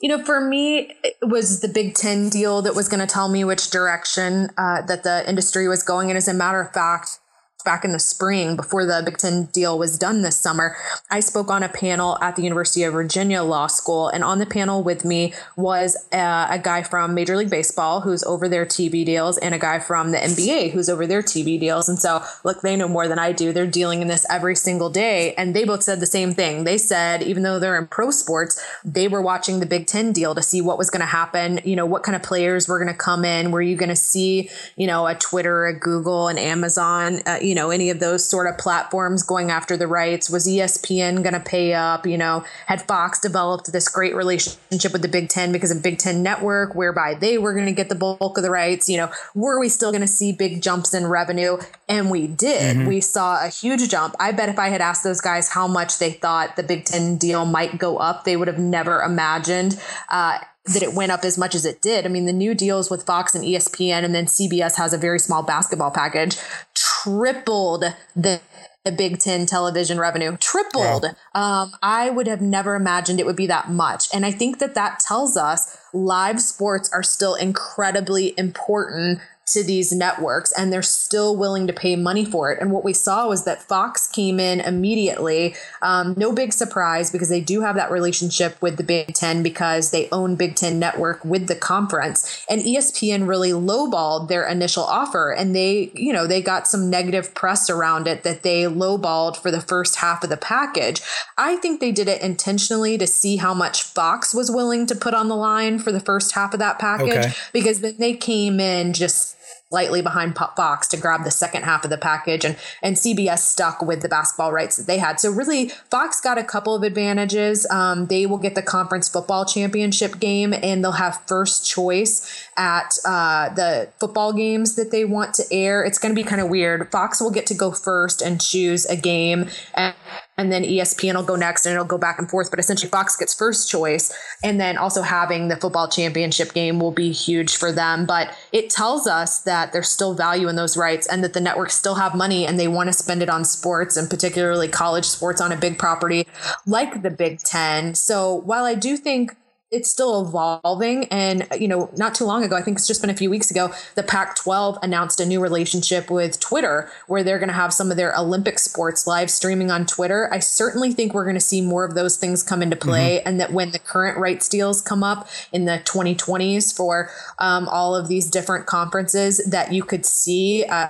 You 0.00 0.08
know, 0.08 0.24
for 0.24 0.40
me, 0.40 0.96
it 1.04 1.14
was 1.22 1.60
the 1.60 1.68
Big 1.68 1.94
Ten 1.94 2.28
deal 2.28 2.60
that 2.62 2.74
was 2.74 2.88
going 2.88 2.98
to 2.98 3.06
tell 3.06 3.28
me 3.28 3.44
which 3.44 3.70
direction 3.70 4.48
uh, 4.58 4.82
that 4.82 5.04
the 5.04 5.22
industry 5.28 5.68
was 5.68 5.84
going. 5.84 6.10
And 6.10 6.16
as 6.16 6.26
a 6.26 6.34
matter 6.34 6.60
of 6.60 6.72
fact, 6.72 7.20
back 7.64 7.84
in 7.84 7.92
the 7.92 7.98
spring 7.98 8.56
before 8.56 8.84
the 8.84 9.02
Big 9.04 9.18
Ten 9.18 9.46
deal 9.46 9.78
was 9.78 9.98
done 9.98 10.22
this 10.22 10.36
summer, 10.36 10.76
I 11.10 11.20
spoke 11.20 11.50
on 11.50 11.62
a 11.62 11.68
panel 11.68 12.18
at 12.20 12.36
the 12.36 12.42
University 12.42 12.82
of 12.84 12.92
Virginia 12.92 13.42
Law 13.42 13.66
School. 13.66 14.08
And 14.08 14.24
on 14.24 14.38
the 14.38 14.46
panel 14.46 14.82
with 14.82 15.04
me 15.04 15.34
was 15.56 15.96
a, 16.12 16.46
a, 16.50 16.58
guy 16.62 16.82
from 16.82 17.14
Major 17.14 17.36
League 17.36 17.50
Baseball 17.50 18.00
who's 18.00 18.22
over 18.24 18.48
their 18.48 18.64
TV 18.64 19.04
deals 19.04 19.38
and 19.38 19.54
a 19.54 19.58
guy 19.58 19.78
from 19.78 20.12
the 20.12 20.18
NBA 20.18 20.70
who's 20.70 20.88
over 20.88 21.06
their 21.06 21.22
TV 21.22 21.58
deals. 21.58 21.88
And 21.88 21.98
so, 21.98 22.22
look, 22.44 22.62
they 22.62 22.76
know 22.76 22.88
more 22.88 23.08
than 23.08 23.18
I 23.18 23.32
do. 23.32 23.52
They're 23.52 23.66
dealing 23.66 24.02
in 24.02 24.08
this 24.08 24.26
every 24.30 24.54
single 24.54 24.90
day. 24.90 25.34
And 25.34 25.54
they 25.54 25.64
both 25.64 25.82
said 25.82 26.00
the 26.00 26.06
same 26.06 26.32
thing. 26.32 26.64
They 26.64 26.78
said, 26.78 27.22
even 27.22 27.42
though 27.42 27.58
they're 27.58 27.78
in 27.78 27.86
pro 27.86 28.10
sports, 28.10 28.62
they 28.84 29.08
were 29.08 29.22
watching 29.22 29.60
the 29.60 29.66
Big 29.66 29.86
Ten 29.86 30.12
deal 30.12 30.34
to 30.34 30.42
see 30.42 30.60
what 30.60 30.78
was 30.78 30.90
going 30.90 31.00
to 31.00 31.06
happen. 31.06 31.60
You 31.64 31.76
know, 31.76 31.86
what 31.86 32.02
kind 32.02 32.16
of 32.16 32.22
players 32.22 32.68
were 32.68 32.78
going 32.78 32.92
to 32.92 32.98
come 32.98 33.24
in. 33.24 33.50
Were 33.50 33.62
you 33.62 33.76
going 33.76 33.88
to 33.88 33.96
see, 33.96 34.50
you 34.76 34.86
know, 34.86 35.06
a 35.06 35.14
Twitter, 35.14 35.66
a 35.66 35.78
Google, 35.78 36.28
an 36.28 36.38
Amazon, 36.38 37.20
uh, 37.26 37.38
you 37.40 37.51
know, 37.54 37.70
any 37.70 37.90
of 37.90 38.00
those 38.00 38.28
sort 38.28 38.46
of 38.46 38.58
platforms 38.58 39.22
going 39.22 39.50
after 39.50 39.76
the 39.76 39.86
rights? 39.86 40.30
Was 40.30 40.46
ESPN 40.46 41.22
going 41.22 41.34
to 41.34 41.40
pay 41.40 41.74
up? 41.74 42.06
You 42.06 42.18
know, 42.18 42.44
had 42.66 42.82
Fox 42.82 43.20
developed 43.20 43.72
this 43.72 43.88
great 43.88 44.14
relationship 44.14 44.92
with 44.92 45.02
the 45.02 45.08
Big 45.08 45.28
Ten 45.28 45.52
because 45.52 45.70
of 45.70 45.82
Big 45.82 45.98
Ten 45.98 46.22
Network, 46.22 46.74
whereby 46.74 47.14
they 47.14 47.38
were 47.38 47.52
going 47.54 47.66
to 47.66 47.72
get 47.72 47.88
the 47.88 47.94
bulk 47.94 48.36
of 48.36 48.42
the 48.42 48.50
rights? 48.50 48.88
You 48.88 48.98
know, 48.98 49.10
were 49.34 49.58
we 49.58 49.68
still 49.68 49.90
going 49.90 50.02
to 50.02 50.06
see 50.06 50.32
big 50.32 50.62
jumps 50.62 50.94
in 50.94 51.06
revenue? 51.06 51.58
And 51.88 52.10
we 52.10 52.26
did. 52.26 52.76
Mm-hmm. 52.76 52.88
We 52.88 53.00
saw 53.00 53.44
a 53.44 53.48
huge 53.48 53.88
jump. 53.88 54.14
I 54.18 54.32
bet 54.32 54.48
if 54.48 54.58
I 54.58 54.68
had 54.68 54.80
asked 54.80 55.04
those 55.04 55.20
guys 55.20 55.50
how 55.50 55.66
much 55.66 55.98
they 55.98 56.12
thought 56.12 56.56
the 56.56 56.62
Big 56.62 56.84
Ten 56.84 57.16
deal 57.16 57.44
might 57.44 57.78
go 57.78 57.98
up, 57.98 58.24
they 58.24 58.36
would 58.36 58.48
have 58.48 58.58
never 58.58 59.00
imagined. 59.02 59.80
Uh, 60.08 60.38
that 60.66 60.82
it 60.82 60.94
went 60.94 61.12
up 61.12 61.24
as 61.24 61.36
much 61.36 61.54
as 61.54 61.64
it 61.64 61.82
did. 61.82 62.06
I 62.06 62.08
mean, 62.08 62.26
the 62.26 62.32
new 62.32 62.54
deals 62.54 62.90
with 62.90 63.04
Fox 63.04 63.34
and 63.34 63.44
ESPN, 63.44 64.04
and 64.04 64.14
then 64.14 64.26
CBS 64.26 64.76
has 64.76 64.92
a 64.92 64.98
very 64.98 65.18
small 65.18 65.42
basketball 65.42 65.90
package, 65.90 66.36
tripled 66.74 67.84
the 68.14 68.40
the 68.84 68.92
Big 68.92 69.20
Ten 69.20 69.46
television 69.46 69.98
revenue 69.98 70.36
tripled. 70.38 71.04
Um, 71.34 71.72
I 71.82 72.10
would 72.10 72.26
have 72.26 72.40
never 72.40 72.74
imagined 72.74 73.20
it 73.20 73.26
would 73.26 73.36
be 73.36 73.46
that 73.46 73.70
much. 73.70 74.08
And 74.12 74.26
I 74.26 74.32
think 74.32 74.58
that 74.58 74.74
that 74.74 74.98
tells 74.98 75.36
us 75.36 75.76
live 75.92 76.40
sports 76.40 76.90
are 76.92 77.04
still 77.04 77.36
incredibly 77.36 78.34
important 78.36 79.20
to 79.44 79.64
these 79.64 79.92
networks 79.92 80.52
and 80.52 80.72
they're 80.72 80.82
still 80.82 81.36
willing 81.36 81.66
to 81.66 81.72
pay 81.72 81.96
money 81.96 82.24
for 82.24 82.52
it. 82.52 82.60
And 82.60 82.70
what 82.70 82.84
we 82.84 82.92
saw 82.92 83.28
was 83.28 83.44
that 83.44 83.60
Fox 83.60 84.06
came 84.06 84.38
in 84.38 84.60
immediately. 84.60 85.56
Um, 85.82 86.14
no 86.16 86.32
big 86.32 86.52
surprise 86.52 87.10
because 87.10 87.28
they 87.28 87.40
do 87.40 87.60
have 87.60 87.74
that 87.74 87.90
relationship 87.90 88.60
with 88.62 88.76
the 88.76 88.84
Big 88.84 89.14
Ten 89.14 89.42
because 89.42 89.90
they 89.90 90.08
own 90.10 90.36
Big 90.36 90.54
Ten 90.54 90.78
Network 90.78 91.24
with 91.24 91.48
the 91.48 91.56
conference. 91.56 92.44
And 92.48 92.62
ESPN 92.62 93.26
really 93.26 93.50
lowballed 93.50 94.28
their 94.28 94.46
initial 94.46 94.84
offer 94.84 95.32
and 95.32 95.56
they, 95.56 95.90
you 95.94 96.12
know, 96.12 96.28
they 96.28 96.40
got 96.40 96.68
some 96.68 96.88
negative 96.88 97.34
press 97.34 97.68
around 97.68 98.06
it 98.06 98.22
that 98.22 98.44
they 98.44 98.62
lowballed 98.62 99.36
for 99.36 99.50
the 99.50 99.60
first 99.60 99.96
half 99.96 100.22
of 100.22 100.30
the 100.30 100.36
package. 100.36 101.02
I 101.36 101.56
think 101.56 101.80
they 101.80 101.92
did 101.92 102.06
it 102.06 102.22
intentionally 102.22 102.96
to 102.96 103.08
see 103.08 103.36
how 103.36 103.54
much 103.54 103.82
Fox 103.82 104.32
was 104.32 104.52
willing 104.52 104.86
to 104.86 104.94
put 104.94 105.14
on 105.14 105.28
the 105.28 105.36
line 105.36 105.80
for 105.80 105.90
the 105.90 106.00
first 106.00 106.32
half 106.32 106.54
of 106.54 106.60
that 106.60 106.78
package 106.78 107.10
okay. 107.10 107.32
because 107.52 107.80
then 107.80 107.96
they 107.98 108.14
came 108.14 108.60
in 108.60 108.92
just 108.92 109.36
slightly 109.72 110.02
behind 110.02 110.36
Fox 110.36 110.86
to 110.86 110.98
grab 110.98 111.24
the 111.24 111.30
second 111.30 111.62
half 111.62 111.82
of 111.82 111.88
the 111.88 111.96
package, 111.96 112.44
and 112.44 112.58
and 112.82 112.94
CBS 112.94 113.38
stuck 113.38 113.80
with 113.80 114.02
the 114.02 114.08
basketball 114.08 114.52
rights 114.52 114.76
that 114.76 114.86
they 114.86 114.98
had. 114.98 115.18
So 115.18 115.30
really, 115.30 115.70
Fox 115.90 116.20
got 116.20 116.36
a 116.36 116.44
couple 116.44 116.74
of 116.74 116.82
advantages. 116.82 117.66
Um, 117.70 118.06
they 118.08 118.26
will 118.26 118.36
get 118.36 118.54
the 118.54 118.60
conference 118.60 119.08
football 119.08 119.46
championship 119.46 120.20
game, 120.20 120.52
and 120.52 120.84
they'll 120.84 120.92
have 120.92 121.22
first 121.26 121.66
choice 121.66 122.50
at 122.56 122.96
uh, 123.06 123.48
the 123.54 123.88
football 123.98 124.32
games 124.32 124.76
that 124.76 124.90
they 124.90 125.04
want 125.04 125.34
to 125.34 125.44
air. 125.50 125.84
It's 125.84 125.98
going 125.98 126.14
to 126.14 126.20
be 126.20 126.26
kind 126.26 126.40
of 126.40 126.48
weird. 126.48 126.90
Fox 126.90 127.20
will 127.20 127.30
get 127.30 127.46
to 127.46 127.54
go 127.54 127.70
first 127.70 128.22
and 128.22 128.40
choose 128.40 128.84
a 128.86 128.96
game, 128.96 129.48
and 129.74 129.94
and 130.38 130.50
then 130.50 130.64
ESPN 130.64 131.14
will 131.14 131.22
go 131.22 131.36
next 131.36 131.66
and 131.66 131.74
it'll 131.74 131.84
go 131.84 131.98
back 131.98 132.18
and 132.18 132.28
forth. 132.28 132.50
But 132.50 132.58
essentially, 132.58 132.88
Fox 132.90 133.16
gets 133.16 133.34
first 133.34 133.70
choice. 133.70 134.12
And 134.42 134.60
then 134.60 134.78
also 134.78 135.02
having 135.02 135.48
the 135.48 135.56
football 135.56 135.88
championship 135.88 136.54
game 136.54 136.80
will 136.80 136.90
be 136.90 137.12
huge 137.12 137.56
for 137.56 137.70
them. 137.70 138.06
But 138.06 138.34
it 138.50 138.70
tells 138.70 139.06
us 139.06 139.40
that 139.42 139.72
there's 139.72 139.88
still 139.88 140.14
value 140.14 140.48
in 140.48 140.56
those 140.56 140.76
rights 140.76 141.06
and 141.06 141.22
that 141.22 141.34
the 141.34 141.40
networks 141.40 141.74
still 141.74 141.96
have 141.96 142.14
money 142.14 142.46
and 142.46 142.58
they 142.58 142.66
want 142.66 142.88
to 142.88 142.92
spend 142.92 143.22
it 143.22 143.28
on 143.28 143.44
sports 143.44 143.96
and 143.96 144.08
particularly 144.08 144.68
college 144.68 145.04
sports 145.04 145.40
on 145.40 145.52
a 145.52 145.56
big 145.56 145.78
property 145.78 146.26
like 146.66 147.02
the 147.02 147.10
Big 147.10 147.38
Ten. 147.40 147.94
So 147.94 148.34
while 148.34 148.64
I 148.64 148.74
do 148.74 148.96
think 148.96 149.36
it's 149.72 149.90
still 149.90 150.20
evolving. 150.20 151.06
And, 151.06 151.48
you 151.58 151.66
know, 151.66 151.90
not 151.96 152.14
too 152.14 152.24
long 152.24 152.44
ago, 152.44 152.54
I 152.54 152.62
think 152.62 152.76
it's 152.76 152.86
just 152.86 153.00
been 153.00 153.10
a 153.10 153.16
few 153.16 153.30
weeks 153.30 153.50
ago, 153.50 153.72
the 153.94 154.02
Pac 154.02 154.36
12 154.36 154.78
announced 154.82 155.18
a 155.18 155.26
new 155.26 155.40
relationship 155.40 156.10
with 156.10 156.38
Twitter 156.38 156.90
where 157.06 157.24
they're 157.24 157.38
going 157.38 157.48
to 157.48 157.54
have 157.54 157.72
some 157.72 157.90
of 157.90 157.96
their 157.96 158.14
Olympic 158.16 158.58
sports 158.58 159.06
live 159.06 159.30
streaming 159.30 159.70
on 159.70 159.86
Twitter. 159.86 160.28
I 160.30 160.40
certainly 160.40 160.92
think 160.92 161.14
we're 161.14 161.24
going 161.24 161.34
to 161.34 161.40
see 161.40 161.62
more 161.62 161.84
of 161.84 161.94
those 161.94 162.18
things 162.18 162.42
come 162.42 162.62
into 162.62 162.76
play. 162.76 163.18
Mm-hmm. 163.18 163.28
And 163.28 163.40
that 163.40 163.52
when 163.52 163.70
the 163.70 163.78
current 163.78 164.18
rights 164.18 164.46
deals 164.48 164.82
come 164.82 165.02
up 165.02 165.26
in 165.52 165.64
the 165.64 165.80
2020s 165.84 166.76
for 166.76 167.10
um, 167.38 167.66
all 167.68 167.96
of 167.96 168.08
these 168.08 168.28
different 168.28 168.66
conferences, 168.66 169.38
that 169.46 169.72
you 169.72 169.82
could 169.82 170.04
see. 170.04 170.64
Uh, 170.64 170.88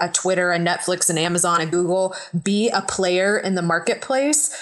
a 0.00 0.08
Twitter, 0.08 0.52
a 0.52 0.58
Netflix, 0.58 1.08
and 1.10 1.18
Amazon, 1.18 1.60
and 1.60 1.70
Google 1.70 2.14
be 2.42 2.68
a 2.70 2.82
player 2.82 3.38
in 3.38 3.54
the 3.54 3.62
marketplace, 3.62 4.56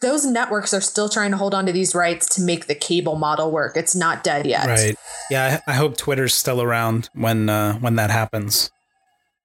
those 0.00 0.24
networks 0.24 0.72
are 0.72 0.80
still 0.80 1.08
trying 1.08 1.30
to 1.30 1.36
hold 1.36 1.54
on 1.54 1.66
to 1.66 1.72
these 1.72 1.94
rights 1.94 2.26
to 2.36 2.42
make 2.42 2.66
the 2.66 2.74
cable 2.74 3.16
model 3.16 3.50
work. 3.50 3.76
It's 3.76 3.94
not 3.94 4.24
dead 4.24 4.46
yet. 4.46 4.66
Right. 4.66 4.96
Yeah. 5.30 5.60
I, 5.66 5.72
I 5.72 5.74
hope 5.74 5.96
Twitter's 5.96 6.34
still 6.34 6.62
around 6.62 7.10
when 7.14 7.48
uh, 7.48 7.74
when 7.74 7.96
that 7.96 8.10
happens. 8.10 8.70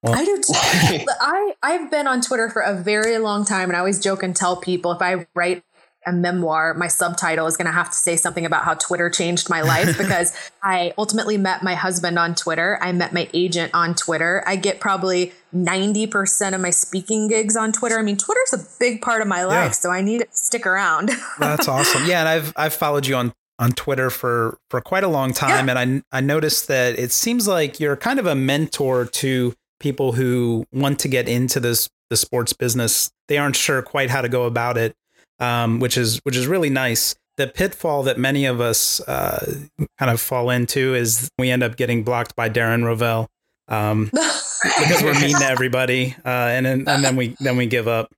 Well. 0.01 0.15
I 0.15 0.23
do. 0.23 0.41
Too. 0.41 0.53
I 1.21 1.53
I've 1.61 1.91
been 1.91 2.07
on 2.07 2.21
Twitter 2.21 2.49
for 2.49 2.61
a 2.61 2.73
very 2.73 3.17
long 3.17 3.45
time, 3.45 3.69
and 3.69 3.75
I 3.75 3.79
always 3.79 3.99
joke 3.99 4.23
and 4.23 4.35
tell 4.35 4.55
people 4.57 4.91
if 4.91 5.01
I 5.01 5.27
write 5.35 5.63
a 6.09 6.13
memoir, 6.13 6.73
my 6.73 6.87
subtitle 6.87 7.47
is 7.47 7.55
going 7.55 7.67
to 7.67 7.71
have 7.71 7.89
to 7.89 7.95
say 7.95 8.15
something 8.15 8.45
about 8.45 8.65
how 8.65 8.73
Twitter 8.73 9.09
changed 9.09 9.49
my 9.49 9.61
life 9.61 9.97
because 9.97 10.35
I 10.61 10.93
ultimately 10.97 11.37
met 11.37 11.63
my 11.63 11.75
husband 11.75 12.19
on 12.19 12.35
Twitter. 12.35 12.77
I 12.81 12.91
met 12.91 13.13
my 13.13 13.29
agent 13.33 13.73
on 13.73 13.95
Twitter. 13.95 14.43
I 14.45 14.55
get 14.55 14.79
probably 14.79 15.31
90% 15.55 16.53
of 16.53 16.61
my 16.61 16.69
speaking 16.69 17.27
gigs 17.27 17.55
on 17.55 17.71
Twitter. 17.71 17.97
I 17.97 18.01
mean, 18.01 18.17
Twitter's 18.17 18.53
a 18.53 18.65
big 18.79 19.01
part 19.01 19.21
of 19.21 19.27
my 19.27 19.43
life, 19.43 19.67
yeah. 19.67 19.71
so 19.71 19.91
I 19.91 20.01
need 20.01 20.19
to 20.19 20.27
stick 20.31 20.65
around. 20.65 21.11
That's 21.39 21.67
awesome. 21.67 22.05
Yeah, 22.05 22.19
and 22.19 22.29
I've 22.29 22.53
I've 22.55 22.73
followed 22.73 23.07
you 23.07 23.15
on 23.15 23.33
on 23.57 23.71
Twitter 23.71 24.09
for 24.09 24.57
for 24.69 24.81
quite 24.81 25.03
a 25.03 25.07
long 25.07 25.33
time 25.33 25.67
yeah. 25.67 25.77
and 25.79 26.03
I 26.11 26.17
I 26.17 26.21
noticed 26.21 26.67
that 26.69 26.97
it 26.97 27.11
seems 27.11 27.47
like 27.47 27.79
you're 27.79 27.97
kind 27.97 28.17
of 28.17 28.25
a 28.25 28.35
mentor 28.35 29.05
to 29.05 29.53
people 29.79 30.13
who 30.13 30.65
want 30.71 30.99
to 30.99 31.07
get 31.07 31.27
into 31.27 31.59
this 31.59 31.89
the 32.09 32.17
sports 32.17 32.53
business. 32.53 33.11
They 33.27 33.37
aren't 33.37 33.55
sure 33.55 33.81
quite 33.81 34.09
how 34.09 34.21
to 34.21 34.29
go 34.29 34.45
about 34.45 34.77
it 34.77 34.95
um, 35.39 35.79
which 35.79 35.97
is 35.97 36.19
which 36.23 36.35
is 36.35 36.47
really 36.47 36.69
nice. 36.69 37.15
The 37.37 37.47
pitfall 37.47 38.03
that 38.03 38.17
many 38.17 38.45
of 38.45 38.59
us 38.59 38.99
uh, 39.01 39.55
kind 39.97 40.11
of 40.11 40.19
fall 40.19 40.49
into 40.49 40.93
is 40.93 41.29
we 41.37 41.49
end 41.49 41.63
up 41.63 41.77
getting 41.77 42.03
blocked 42.03 42.35
by 42.35 42.49
Darren 42.49 42.83
Rovell 42.83 43.27
um, 43.69 44.05
because 44.13 45.03
we're 45.03 45.19
mean 45.19 45.37
to 45.39 45.45
everybody, 45.45 46.15
uh, 46.25 46.29
and 46.29 46.65
then, 46.65 46.83
and 46.87 47.03
then 47.03 47.15
we 47.15 47.35
then 47.39 47.57
we 47.57 47.65
give 47.65 47.87
up. 47.87 48.11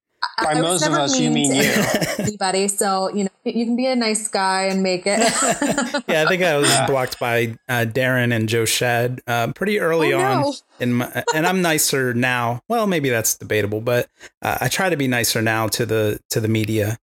By 0.43 0.51
I 0.51 0.61
most 0.61 0.85
of 0.85 0.93
us, 0.93 1.19
you 1.19 1.29
mean 1.29 1.53
you. 1.53 1.71
Anybody, 2.19 2.67
so 2.67 3.13
you 3.13 3.25
know 3.25 3.29
you 3.43 3.65
can 3.65 3.75
be 3.75 3.87
a 3.87 3.95
nice 3.95 4.27
guy 4.27 4.63
and 4.63 4.81
make 4.81 5.03
it. 5.05 5.19
yeah, 6.07 6.23
I 6.23 6.25
think 6.27 6.43
I 6.43 6.57
was 6.57 6.75
blocked 6.87 7.19
by 7.19 7.57
uh, 7.67 7.85
Darren 7.87 8.33
and 8.33 8.47
Joe 8.47 8.63
Schad 8.63 9.19
uh, 9.27 9.51
pretty 9.53 9.79
early 9.79 10.13
oh, 10.13 10.21
on 10.21 10.41
no. 10.41 10.53
in 10.79 10.93
my, 10.93 11.23
and 11.35 11.45
I'm 11.45 11.61
nicer 11.61 12.13
now. 12.13 12.61
Well, 12.67 12.87
maybe 12.87 13.09
that's 13.09 13.35
debatable, 13.37 13.81
but 13.81 14.07
uh, 14.41 14.59
I 14.61 14.67
try 14.67 14.89
to 14.89 14.97
be 14.97 15.07
nicer 15.07 15.41
now 15.41 15.67
to 15.69 15.85
the 15.85 16.19
to 16.29 16.39
the 16.39 16.47
media. 16.47 16.97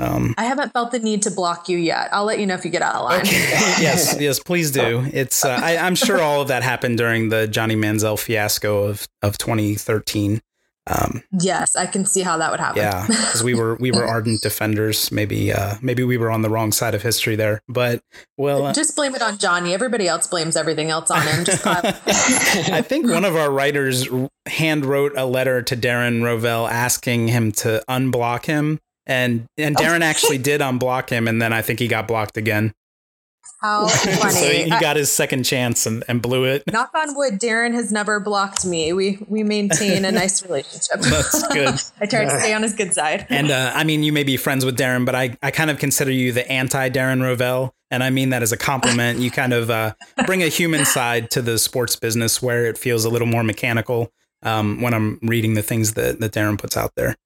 Um, 0.00 0.34
I 0.38 0.44
haven't 0.44 0.72
felt 0.72 0.90
the 0.90 0.98
need 0.98 1.22
to 1.22 1.30
block 1.30 1.68
you 1.68 1.78
yet. 1.78 2.08
I'll 2.12 2.24
let 2.24 2.38
you 2.38 2.46
know 2.46 2.54
if 2.54 2.64
you 2.64 2.70
get 2.70 2.82
out 2.82 2.94
of 2.94 3.04
line. 3.04 3.20
Okay. 3.20 3.30
yes, 3.80 4.16
yes, 4.20 4.38
please 4.38 4.70
do. 4.70 5.06
It's 5.12 5.44
uh, 5.44 5.60
I, 5.62 5.72
am 5.72 5.94
sure 5.94 6.20
all 6.20 6.40
of 6.40 6.48
that 6.48 6.62
happened 6.62 6.98
during 6.98 7.28
the 7.28 7.46
Johnny 7.46 7.76
Manziel 7.76 8.18
fiasco 8.18 8.84
of 8.84 9.06
of 9.22 9.38
2013. 9.38 10.40
Um, 10.88 11.22
yes, 11.30 11.76
I 11.76 11.86
can 11.86 12.04
see 12.04 12.22
how 12.22 12.38
that 12.38 12.50
would 12.50 12.58
happen. 12.58 12.82
Yeah, 12.82 13.06
because 13.06 13.44
we 13.44 13.54
were 13.54 13.76
we 13.76 13.92
were 13.92 14.04
ardent 14.08 14.42
defenders. 14.42 15.12
Maybe 15.12 15.52
uh, 15.52 15.76
maybe 15.80 16.02
we 16.02 16.16
were 16.16 16.30
on 16.30 16.42
the 16.42 16.50
wrong 16.50 16.72
side 16.72 16.94
of 16.94 17.02
history 17.02 17.36
there. 17.36 17.62
But 17.68 18.02
well, 18.36 18.66
uh, 18.66 18.72
just 18.72 18.96
blame 18.96 19.14
it 19.14 19.22
on 19.22 19.38
Johnny. 19.38 19.74
Everybody 19.74 20.08
else 20.08 20.26
blames 20.26 20.56
everything 20.56 20.90
else 20.90 21.10
on 21.10 21.22
him. 21.22 21.44
Just 21.44 21.64
I 21.66 22.82
think 22.82 23.08
one 23.08 23.24
of 23.24 23.36
our 23.36 23.50
writers 23.50 24.08
hand 24.46 24.84
wrote 24.84 25.12
a 25.16 25.24
letter 25.24 25.62
to 25.62 25.76
Darren 25.76 26.22
Rovell 26.22 26.68
asking 26.68 27.28
him 27.28 27.52
to 27.52 27.84
unblock 27.88 28.46
him 28.46 28.80
and 29.06 29.46
and 29.56 29.76
oh. 29.78 29.82
Darren 29.82 30.00
actually 30.00 30.38
did 30.38 30.60
unblock 30.60 31.10
him, 31.10 31.28
and 31.28 31.40
then 31.40 31.52
I 31.52 31.62
think 31.62 31.78
he 31.78 31.88
got 31.88 32.08
blocked 32.08 32.36
again. 32.36 32.72
How 33.62 33.86
funny! 33.88 34.34
so 34.34 34.48
he, 34.48 34.70
got 34.70 34.96
his 34.96 35.10
second 35.10 35.44
chance 35.44 35.86
and, 35.86 36.02
and 36.08 36.20
blew 36.20 36.44
it. 36.44 36.64
Knock 36.72 36.90
on 36.96 37.16
wood, 37.16 37.34
Darren 37.34 37.72
has 37.74 37.92
never 37.92 38.18
blocked 38.18 38.64
me. 38.64 38.92
We 38.92 39.18
we 39.28 39.44
maintain 39.44 40.04
a 40.04 40.10
nice 40.12 40.42
relationship. 40.42 41.00
That's 41.00 41.46
good. 41.48 41.80
I 42.00 42.06
try 42.06 42.24
to 42.24 42.40
stay 42.40 42.52
on 42.54 42.64
his 42.64 42.74
good 42.74 42.92
side. 42.92 43.26
And 43.28 43.52
uh, 43.52 43.70
I 43.72 43.84
mean, 43.84 44.02
you 44.02 44.12
may 44.12 44.24
be 44.24 44.36
friends 44.36 44.64
with 44.64 44.76
Darren, 44.76 45.06
but 45.06 45.14
I 45.14 45.36
I 45.42 45.52
kind 45.52 45.70
of 45.70 45.78
consider 45.78 46.10
you 46.10 46.32
the 46.32 46.50
anti 46.50 46.90
Darren 46.90 47.20
Rovell. 47.20 47.72
And 47.92 48.02
I 48.02 48.10
mean 48.10 48.30
that 48.30 48.42
as 48.42 48.52
a 48.52 48.56
compliment. 48.56 49.20
You 49.20 49.30
kind 49.30 49.52
of 49.52 49.70
uh, 49.70 49.94
bring 50.26 50.42
a 50.42 50.48
human 50.48 50.84
side 50.84 51.30
to 51.32 51.42
the 51.42 51.58
sports 51.58 51.94
business 51.94 52.42
where 52.42 52.64
it 52.64 52.78
feels 52.78 53.04
a 53.04 53.10
little 53.10 53.28
more 53.28 53.44
mechanical 53.44 54.10
um, 54.42 54.80
when 54.80 54.94
I'm 54.94 55.18
reading 55.22 55.54
the 55.54 55.62
things 55.62 55.92
that, 55.92 56.18
that 56.20 56.32
Darren 56.32 56.58
puts 56.58 56.76
out 56.76 56.92
there. 56.96 57.16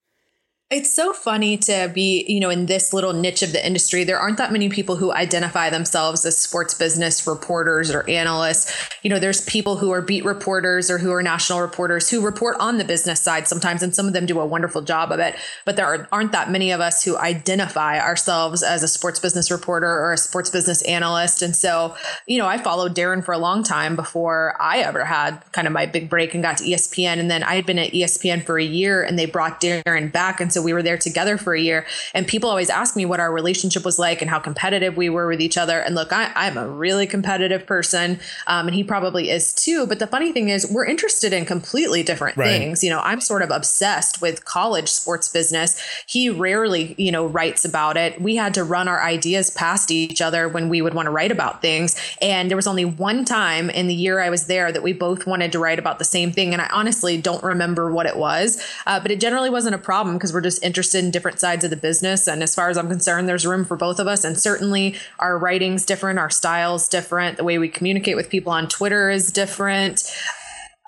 It's 0.69 0.93
so 0.93 1.13
funny 1.13 1.57
to 1.59 1.93
be, 1.95 2.25
you 2.27 2.41
know, 2.41 2.51
in 2.51 2.67
this 2.67 2.93
little 2.93 3.13
niche 3.13 3.45
of 3.45 3.53
the 3.53 3.65
industry. 3.65 4.03
There 4.03 4.19
aren't 4.19 4.39
that 4.39 4.51
many 4.51 4.69
people 4.69 4.97
who 4.97 5.13
identify 5.13 5.71
themselves 5.71 6.25
as 6.27 6.37
sports 6.37 6.75
business 6.75 7.25
reporters 7.25 7.95
or 7.95 8.03
analysts. 8.11 8.75
You 9.05 9.11
know, 9.11 9.21
there's 9.21 9.43
people 9.43 9.77
who 9.77 9.93
are 9.93 10.03
beat 10.03 10.25
reporters 10.25 10.91
or 10.91 10.99
who 10.99 11.13
are 11.13 11.23
national 11.23 11.61
reporters 11.61 12.11
who 12.11 12.21
report 12.21 12.57
on 12.59 12.79
the 12.79 12.85
business 12.85 13.21
side 13.21 13.47
sometimes, 13.47 13.81
and 13.81 13.95
some 13.95 14.09
of 14.09 14.13
them 14.13 14.27
do 14.27 14.41
a 14.41 14.45
wonderful 14.45 14.83
job 14.83 15.13
of 15.13 15.21
it. 15.21 15.37
But 15.65 15.77
there 15.77 16.09
aren't 16.11 16.33
that 16.33 16.51
many 16.51 16.73
of 16.73 16.81
us 16.81 17.05
who 17.05 17.17
identify 17.17 18.01
ourselves 18.01 18.65
as 18.65 18.83
a 18.83 18.89
sports 18.89 19.21
business 19.21 19.53
reporter 19.53 19.87
or 19.87 20.15
a 20.15 20.19
sports 20.19 20.51
business 20.51 20.83
analyst. 20.83 21.43
And 21.43 21.55
so, 21.55 21.95
you 22.27 22.39
know, 22.39 22.47
I 22.49 22.59
followed 22.59 22.97
Darren 22.97 23.25
for 23.25 23.31
a 23.31 23.39
long 23.39 23.63
time 23.63 23.95
before 23.95 24.57
I 24.61 24.79
ever 24.79 25.05
had 25.05 25.41
kind 25.53 25.69
of 25.69 25.73
my 25.73 25.87
big 25.87 26.11
break 26.11 26.35
and 26.35 26.43
got 26.43 26.57
to 26.57 26.65
ESPN. 26.65 27.21
And 27.21 27.31
then 27.31 27.45
I 27.45 27.55
had 27.55 27.67
been 27.67 27.79
at 27.79 27.93
ESPN 27.93 28.45
for 28.45 28.59
a 28.59 28.65
year 28.65 29.05
and 29.05 29.17
they 29.17 29.27
brought 29.27 29.61
Darren 29.61 30.11
back. 30.11 30.41
And 30.41 30.56
so 30.57 30.63
we 30.63 30.73
were 30.73 30.83
there 30.83 30.97
together 30.97 31.37
for 31.37 31.55
a 31.55 31.61
year. 31.61 31.85
And 32.15 32.27
people 32.27 32.49
always 32.49 32.71
ask 32.71 32.97
me 32.97 33.05
what 33.05 33.21
our 33.21 33.31
relationship 33.31 33.85
was 33.85 33.99
like 33.99 34.23
and 34.23 34.31
how 34.31 34.39
competitive 34.39 34.97
we 34.97 35.11
were 35.11 35.29
with 35.29 35.43
each 35.43 35.59
other. 35.59 35.81
And 35.81 35.95
look, 35.95 36.15
I, 36.15 36.33
am 36.35 36.57
a 36.57 36.67
really 36.67 37.07
competitive 37.07 37.67
person, 37.67 38.19
um, 38.47 38.69
and 38.69 38.75
he 38.75 38.83
probably 38.83 39.29
is 39.29 39.53
too. 39.53 39.87
But 39.87 39.99
the 39.99 40.07
funny 40.07 40.33
thing 40.33 40.49
is, 40.49 40.67
we're 40.71 40.87
interested 40.87 41.35
in 41.35 41.45
completely 41.45 42.03
different 42.03 42.39
right. 42.39 42.47
things. 42.47 42.83
You 42.83 42.89
know, 42.89 43.01
I'm 43.01 43.21
sort 43.21 43.43
of 43.43 43.51
obsessed 43.51 44.23
with 44.23 44.47
college 44.47 44.89
sports 44.89 45.29
business. 45.29 45.79
He 46.07 46.31
rarely, 46.31 46.95
you 46.97 47.13
know, 47.13 47.27
writes 47.27 47.67
about 47.67 47.99
it. 47.99 48.19
We 48.19 48.37
had 48.37 48.55
to 48.55 48.65
run 48.65 48.89
our 48.89 49.03
ideas 49.03 49.51
past 49.51 49.91
each 49.91 50.23
other 50.23 50.49
when 50.49 50.71
we 50.71 50.81
would 50.81 50.95
want 50.95 51.05
to 51.05 51.11
write 51.11 51.33
about 51.33 51.61
things. 51.61 52.01
And 52.23 52.49
there 52.49 52.57
was 52.57 52.67
only 52.67 52.87
one 52.87 53.27
time 53.27 53.69
in 53.69 53.89
the 53.89 53.95
year 53.95 54.21
I 54.21 54.31
was 54.31 54.47
there 54.47 54.73
that 54.73 54.83
we 54.83 54.95
both 54.95 55.27
wanted 55.27 55.53
to 55.53 55.59
write 55.59 55.79
about 55.79 55.99
the 55.99 56.05
same 56.07 56.33
thing. 56.33 56.55
And 56.55 56.63
I 56.63 56.71
honestly 56.73 57.21
don't 57.21 57.43
remember 57.43 57.93
what 57.93 58.07
it 58.07 58.17
was, 58.17 58.59
uh, 58.87 59.01
but 59.01 59.11
it 59.11 59.21
generally 59.21 59.51
wasn't 59.51 59.75
a 59.75 59.79
problem 59.79 60.17
because 60.17 60.33
we're 60.33 60.46
just 60.47 60.63
interested 60.63 61.05
in 61.05 61.11
different 61.11 61.41
sides 61.41 61.65
of 61.65 61.71
the 61.71 61.77
business. 61.77 62.29
And 62.29 62.43
as 62.43 62.55
far 62.55 62.71
as 62.71 62.79
I'm 62.79 62.89
concerned, 62.89 63.29
there's 63.29 63.47
room 63.47 63.65
for 63.65 63.77
both 63.77 63.99
of 63.99 64.07
us. 64.07 64.25
And 64.25 64.39
certainly 64.39 64.95
our 65.19 65.37
writing's 65.37 65.85
different, 65.85 66.19
our 66.19 66.31
style's 66.31 66.89
different, 66.89 67.37
the 67.37 67.45
way 67.45 67.59
we 67.59 67.69
communicate 67.69 68.17
with 68.17 68.31
people 68.31 68.53
on 68.53 68.69
Twitter 68.69 69.11
is 69.11 69.33
different. 69.33 70.05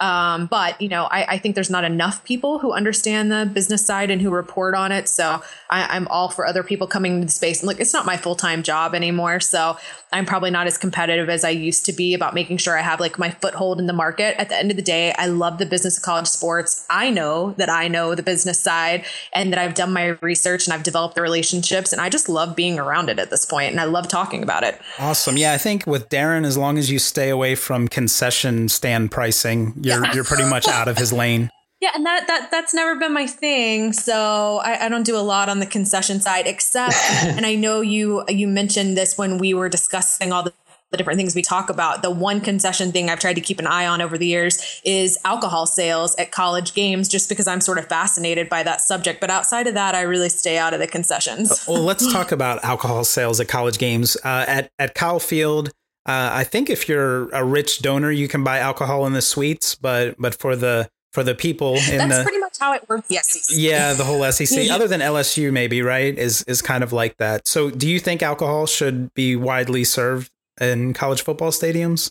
Um, 0.00 0.46
but 0.46 0.80
you 0.80 0.88
know, 0.88 1.04
I, 1.04 1.24
I, 1.24 1.38
think 1.38 1.56
there's 1.56 1.70
not 1.70 1.82
enough 1.82 2.22
people 2.22 2.61
who 2.61 2.70
understand 2.72 3.32
the 3.32 3.50
business 3.52 3.84
side 3.84 4.11
and 4.11 4.22
who 4.22 4.30
report 4.30 4.76
on 4.76 4.92
it. 4.92 5.08
So 5.08 5.42
I, 5.70 5.96
am 5.96 6.06
all 6.06 6.28
for 6.28 6.46
other 6.46 6.62
people 6.62 6.87
coming 6.87 7.14
into 7.14 7.26
the 7.26 7.32
space. 7.32 7.62
And 7.62 7.68
look, 7.68 7.80
it's 7.80 7.92
not 7.92 8.06
my 8.06 8.16
full 8.16 8.37
time 8.37 8.62
job 8.62 8.94
anymore, 8.94 9.40
so 9.40 9.76
I'm 10.12 10.24
probably 10.24 10.50
not 10.50 10.68
as 10.68 10.78
competitive 10.78 11.28
as 11.28 11.44
I 11.44 11.50
used 11.50 11.84
to 11.87 11.92
be 11.92 12.14
about 12.14 12.32
making 12.32 12.58
sure 12.58 12.78
I 12.78 12.82
have 12.82 13.00
like 13.00 13.18
my 13.18 13.30
foothold 13.30 13.80
in 13.80 13.87
the 13.87 13.92
market. 13.92 14.40
At 14.40 14.48
the 14.48 14.56
end 14.56 14.70
of 14.70 14.76
the 14.76 14.82
day, 14.82 15.12
I 15.18 15.26
love 15.26 15.58
the 15.58 15.66
business 15.66 15.98
of 15.98 16.04
college 16.04 16.28
sports. 16.28 16.87
I 16.88 17.11
know 17.11 17.54
that 17.58 17.68
I 17.68 17.88
know 17.88 18.14
the 18.14 18.22
business 18.22 18.61
side 18.61 19.04
and 19.32 19.52
that 19.52 19.58
I've 19.58 19.74
done 19.74 19.92
my 19.92 20.16
research 20.20 20.66
and 20.66 20.72
I've 20.74 20.84
developed 20.84 21.16
the 21.16 21.22
relationships, 21.22 21.92
and 21.92 22.00
I 22.00 22.08
just 22.08 22.28
love 22.28 22.54
being 22.54 22.78
around 22.78 23.08
it 23.11 23.18
at 23.18 23.30
this 23.30 23.44
point, 23.44 23.72
and 23.72 23.80
I 23.80 23.84
love 23.84 24.06
talking 24.06 24.42
about 24.42 24.62
it. 24.62 24.80
Awesome. 24.98 25.37
Yeah, 25.37 25.52
I 25.52 25.58
think 25.58 25.87
with 25.87 26.08
Darren, 26.08 26.46
as 26.46 26.56
long 26.56 26.78
as 26.78 26.90
you 26.90 26.98
stay 26.98 27.28
away 27.28 27.54
from 27.54 27.88
concession 27.88 28.68
stand 28.68 29.11
pricing 29.11 29.74
you're 29.88 30.05
yeah. 30.05 30.14
you're 30.14 30.24
pretty 30.24 30.48
much 30.48 30.68
out 30.68 30.88
of 30.88 30.96
his 30.96 31.12
lane. 31.12 31.51
Yeah, 31.81 31.90
and 31.94 32.05
that 32.07 32.27
that 32.27 32.51
that's 32.51 32.74
never 32.74 32.98
been 32.98 33.12
my 33.12 33.29
thing. 33.29 33.92
So 33.92 34.61
I, 34.64 34.87
I 34.87 34.88
don't 34.88 35.05
do 35.05 35.16
a 35.16 35.22
lot 35.22 35.48
on 35.48 35.61
the 35.61 35.66
concession 35.66 36.20
side, 36.20 36.48
except 36.48 36.96
and 37.22 37.46
I 37.46 37.55
know 37.55 37.83
you 37.83 38.24
you 38.29 38.48
mentioned 38.48 38.96
this 38.96 39.16
when 39.16 39.38
we 39.38 39.55
were 39.55 39.68
discussing 39.68 40.33
all 40.33 40.42
the 40.42 40.53
the 40.90 40.96
different 40.96 41.18
things 41.18 41.35
we 41.35 41.42
talk 41.42 41.68
about. 41.68 42.03
The 42.03 42.11
one 42.11 42.40
concession 42.40 42.92
thing 42.92 43.11
I've 43.11 43.20
tried 43.20 43.35
to 43.35 43.40
keep 43.40 43.59
an 43.59 43.66
eye 43.66 43.87
on 43.87 44.01
over 44.01 44.16
the 44.16 44.27
years 44.27 44.81
is 44.85 45.18
alcohol 45.24 45.66
sales 45.66 46.14
at 46.16 46.33
college 46.33 46.74
games, 46.74 47.09
just 47.09 47.29
because 47.29 47.46
I'm 47.46 47.61
sort 47.61 47.79
of 47.79 47.87
fascinated 47.87 48.48
by 48.48 48.62
that 48.62 48.81
subject. 48.81 49.20
But 49.20 49.31
outside 49.31 49.66
of 49.66 49.74
that, 49.74 49.94
I 49.94 50.03
really 50.03 50.31
stay 50.31 50.57
out 50.57 50.72
of 50.72 50.81
the 50.81 50.87
concessions. 50.87 51.64
Well, 51.68 51.83
let's 51.83 52.11
talk 52.12 52.33
about 52.33 52.64
alcohol 52.64 53.05
sales 53.05 53.38
at 53.40 53.48
college 53.48 53.79
games. 53.79 54.16
Uh, 54.24 54.44
at 54.48 54.70
at 54.79 54.94
Kyle 54.94 55.20
Field, 55.20 55.70
uh, 56.09 56.31
I 56.33 56.44
think 56.44 56.71
if 56.71 56.88
you're 56.88 57.29
a 57.31 57.44
rich 57.44 57.81
donor, 57.81 58.11
you 58.11 58.29
can 58.29 58.42
buy 58.42 58.61
alcohol 58.61 59.07
in 59.07 59.12
the 59.12 59.21
suites, 59.21 59.75
but 59.75 60.16
but 60.18 60.35
for 60.35 60.57
the 60.57 60.88
for 61.12 61.23
the 61.23 61.35
people 61.35 61.75
in 61.90 61.99
That's 61.99 62.18
the 62.18 62.23
pretty 62.23 62.38
much 62.38 62.57
how 62.59 62.73
it 62.73 62.88
works. 62.88 63.09
Yes. 63.11 63.51
Yeah, 63.51 63.92
the 63.92 64.05
whole 64.05 64.25
SEC, 64.33 64.71
other 64.71 64.88
than 64.88 65.01
LSU, 65.01 65.53
maybe 65.53 65.83
right, 65.83 66.16
is 66.16 66.42
is 66.44 66.62
kind 66.62 66.83
of 66.83 66.94
like 66.94 67.18
that. 67.18 67.47
So, 67.47 67.68
do 67.68 67.87
you 67.87 68.01
think 68.01 68.23
alcohol 68.23 68.66
should 68.66 69.12
be 69.12 69.37
widely 69.37 69.85
served 69.85 70.31
in 70.59 70.94
college 70.94 71.21
football 71.21 71.51
stadiums? 71.51 72.11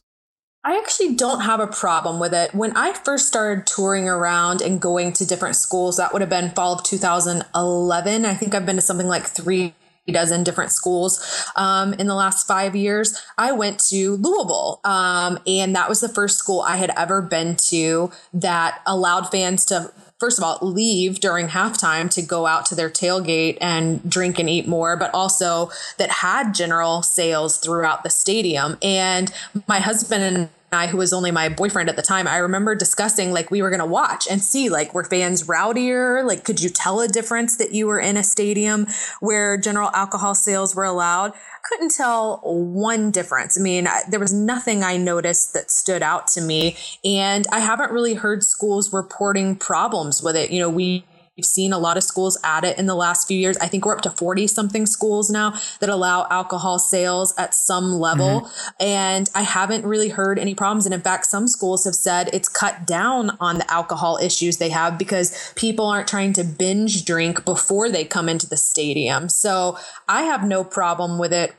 I 0.64 0.78
actually 0.78 1.16
don't 1.16 1.42
have 1.42 1.60
a 1.60 1.68
problem 1.68 2.20
with 2.20 2.34
it. 2.34 2.54
When 2.54 2.76
I 2.76 2.94
first 2.94 3.28
started 3.28 3.66
touring 3.66 4.08
around 4.08 4.62
and 4.62 4.80
going 4.80 5.14
to 5.14 5.26
different 5.26 5.56
schools, 5.56 5.98
that 5.98 6.14
would 6.14 6.22
have 6.22 6.30
been 6.30 6.52
fall 6.52 6.74
of 6.74 6.84
2011. 6.84 8.26
I 8.26 8.34
think 8.36 8.54
I've 8.54 8.66
been 8.66 8.76
to 8.76 8.82
something 8.82 9.08
like 9.08 9.26
three 9.26 9.74
dozen 10.12 10.43
different 10.43 10.72
schools 10.72 11.46
um, 11.56 11.93
in 11.93 12.08
the 12.08 12.15
last 12.15 12.48
five 12.48 12.76
years. 12.76 13.22
I 13.38 13.52
went 13.52 13.80
to 13.89 14.15
Louisville, 14.15 14.80
um, 14.84 15.39
and 15.46 15.76
that 15.76 15.89
was 15.89 16.00
the 16.00 16.10
first 16.10 16.38
school 16.38 16.62
I 16.62 16.78
had 16.78 16.91
ever 16.96 17.22
been 17.22 17.56
to 17.67 18.12
that 18.34 18.82
allowed 18.86 19.30
fans 19.32 19.65
to 19.65 19.91
first 20.20 20.38
of 20.38 20.43
all, 20.43 20.58
leave 20.62 21.20
during 21.20 21.48
halftime 21.48 22.10
to 22.10 22.22
go 22.22 22.48
out 22.48 22.65
to 22.65 22.76
their 22.76 22.89
tailgate 22.89 23.58
and 23.62 24.08
drink 24.10 24.39
and 24.39 24.50
eat 24.50 24.67
more, 24.67 24.98
but 24.98 25.13
also 25.13 25.70
that 25.98 26.10
had 26.10 26.54
general 26.54 27.04
sales 27.04 27.58
throughout 27.58 28.04
the 28.04 28.10
stadium. 28.10 28.78
And 28.82 29.32
my 29.67 29.80
husband 29.80 30.24
and 30.24 30.50
I, 30.71 30.88
who 30.88 30.97
was 30.97 31.13
only 31.13 31.32
my 31.32 31.47
boyfriend 31.47 31.88
at 31.88 31.95
the 31.95 32.01
time, 32.01 32.27
I 32.27 32.38
remember 32.38 32.75
discussing 32.75 33.32
like 33.32 33.49
we 33.49 33.62
were 33.62 33.69
going 33.69 33.80
to 33.80 33.86
watch 33.86 34.27
and 34.30 34.41
see 34.41 34.67
like 34.67 34.93
were 34.93 35.06
fans 35.06 35.43
rowdier? 35.43 36.25
Like, 36.25 36.43
could 36.43 36.62
you 36.62 36.69
tell 36.69 36.99
a 36.99 37.08
difference 37.08 37.56
that 37.58 37.71
you 37.71 37.88
were 37.88 37.99
in 37.99 38.17
a 38.17 38.23
stadium 38.23 38.86
where 39.21 39.56
general 39.58 39.89
alcohol 39.93 40.36
sales 40.36 40.75
were 40.75 40.84
allowed? 40.84 41.32
Couldn't 41.63 41.95
tell 41.95 42.41
one 42.43 43.12
difference. 43.12 43.58
I 43.58 43.62
mean, 43.62 43.88
I, 43.88 44.01
there 44.10 44.19
was 44.19 44.34
nothing 44.34 44.84
I 44.84 44.97
noticed 44.97 45.53
that 45.53 45.71
stood 45.71 46.03
out 46.03 46.27
to 46.30 46.41
me. 46.41 46.75
And 47.06 47.47
I 47.49 47.60
haven't 47.60 47.91
really 47.91 48.15
heard 48.15 48.43
schools 48.43 48.91
reporting 48.91 49.56
problems 49.56 50.21
with 50.21 50.36
it. 50.36 50.51
You 50.51 50.60
know, 50.60 50.69
we 50.69 51.06
We've 51.38 51.45
seen 51.45 51.71
a 51.71 51.78
lot 51.78 51.97
of 51.97 52.04
schools 52.04 52.36
add 52.43 52.63
it 52.63 52.80
in 52.80 52.88
the 52.88 52.95
last 52.95 53.28
few 53.28 53.38
years. 53.38 53.58
I 53.58 53.67
think 53.67 53.86
we're 53.86 53.95
up 53.95 54.02
to 54.02 54.10
40 54.10 54.47
something 54.47 54.88
schools 54.88 55.30
now 55.30 55.54
that 55.80 55.88
allow 55.88 56.26
alcohol 56.32 56.80
sales 56.80 57.32
at 57.38 57.54
some 57.54 57.93
level. 57.93 58.41
Mm-hmm. 58.41 58.84
And 58.84 59.30
I 59.36 59.43
haven't 59.43 59.86
really 59.86 60.10
heard 60.10 60.39
any 60.39 60.56
problems. 60.56 60.88
And 60.88 60.95
in 60.95 61.02
fact, 61.02 61.28
some 61.28 61.47
schools 61.47 61.86
have 61.86 61.93
said 61.93 62.32
it's 62.34 62.50
cut 62.50 62.88
down 62.88 63.38
on 63.39 63.60
the 63.60 63.71
alcohol 63.71 64.17
issues 64.19 64.58
they 64.58 64.69
have 64.69 64.97
because 64.97 65.54
people 65.56 65.86
aren't 65.86 66.08
trying 66.08 66.34
to 66.34 66.43
binge 66.43 67.06
drink 67.06 67.45
before 67.45 67.91
they 67.91 68.04
come 68.04 68.28
into 68.28 68.50
the 68.50 68.58
stadium. 68.58 69.30
So 69.30 69.78
I 70.08 70.23
have 70.23 70.43
no 70.43 70.63
problem 70.63 71.19
with 71.19 71.32
it 71.32 71.54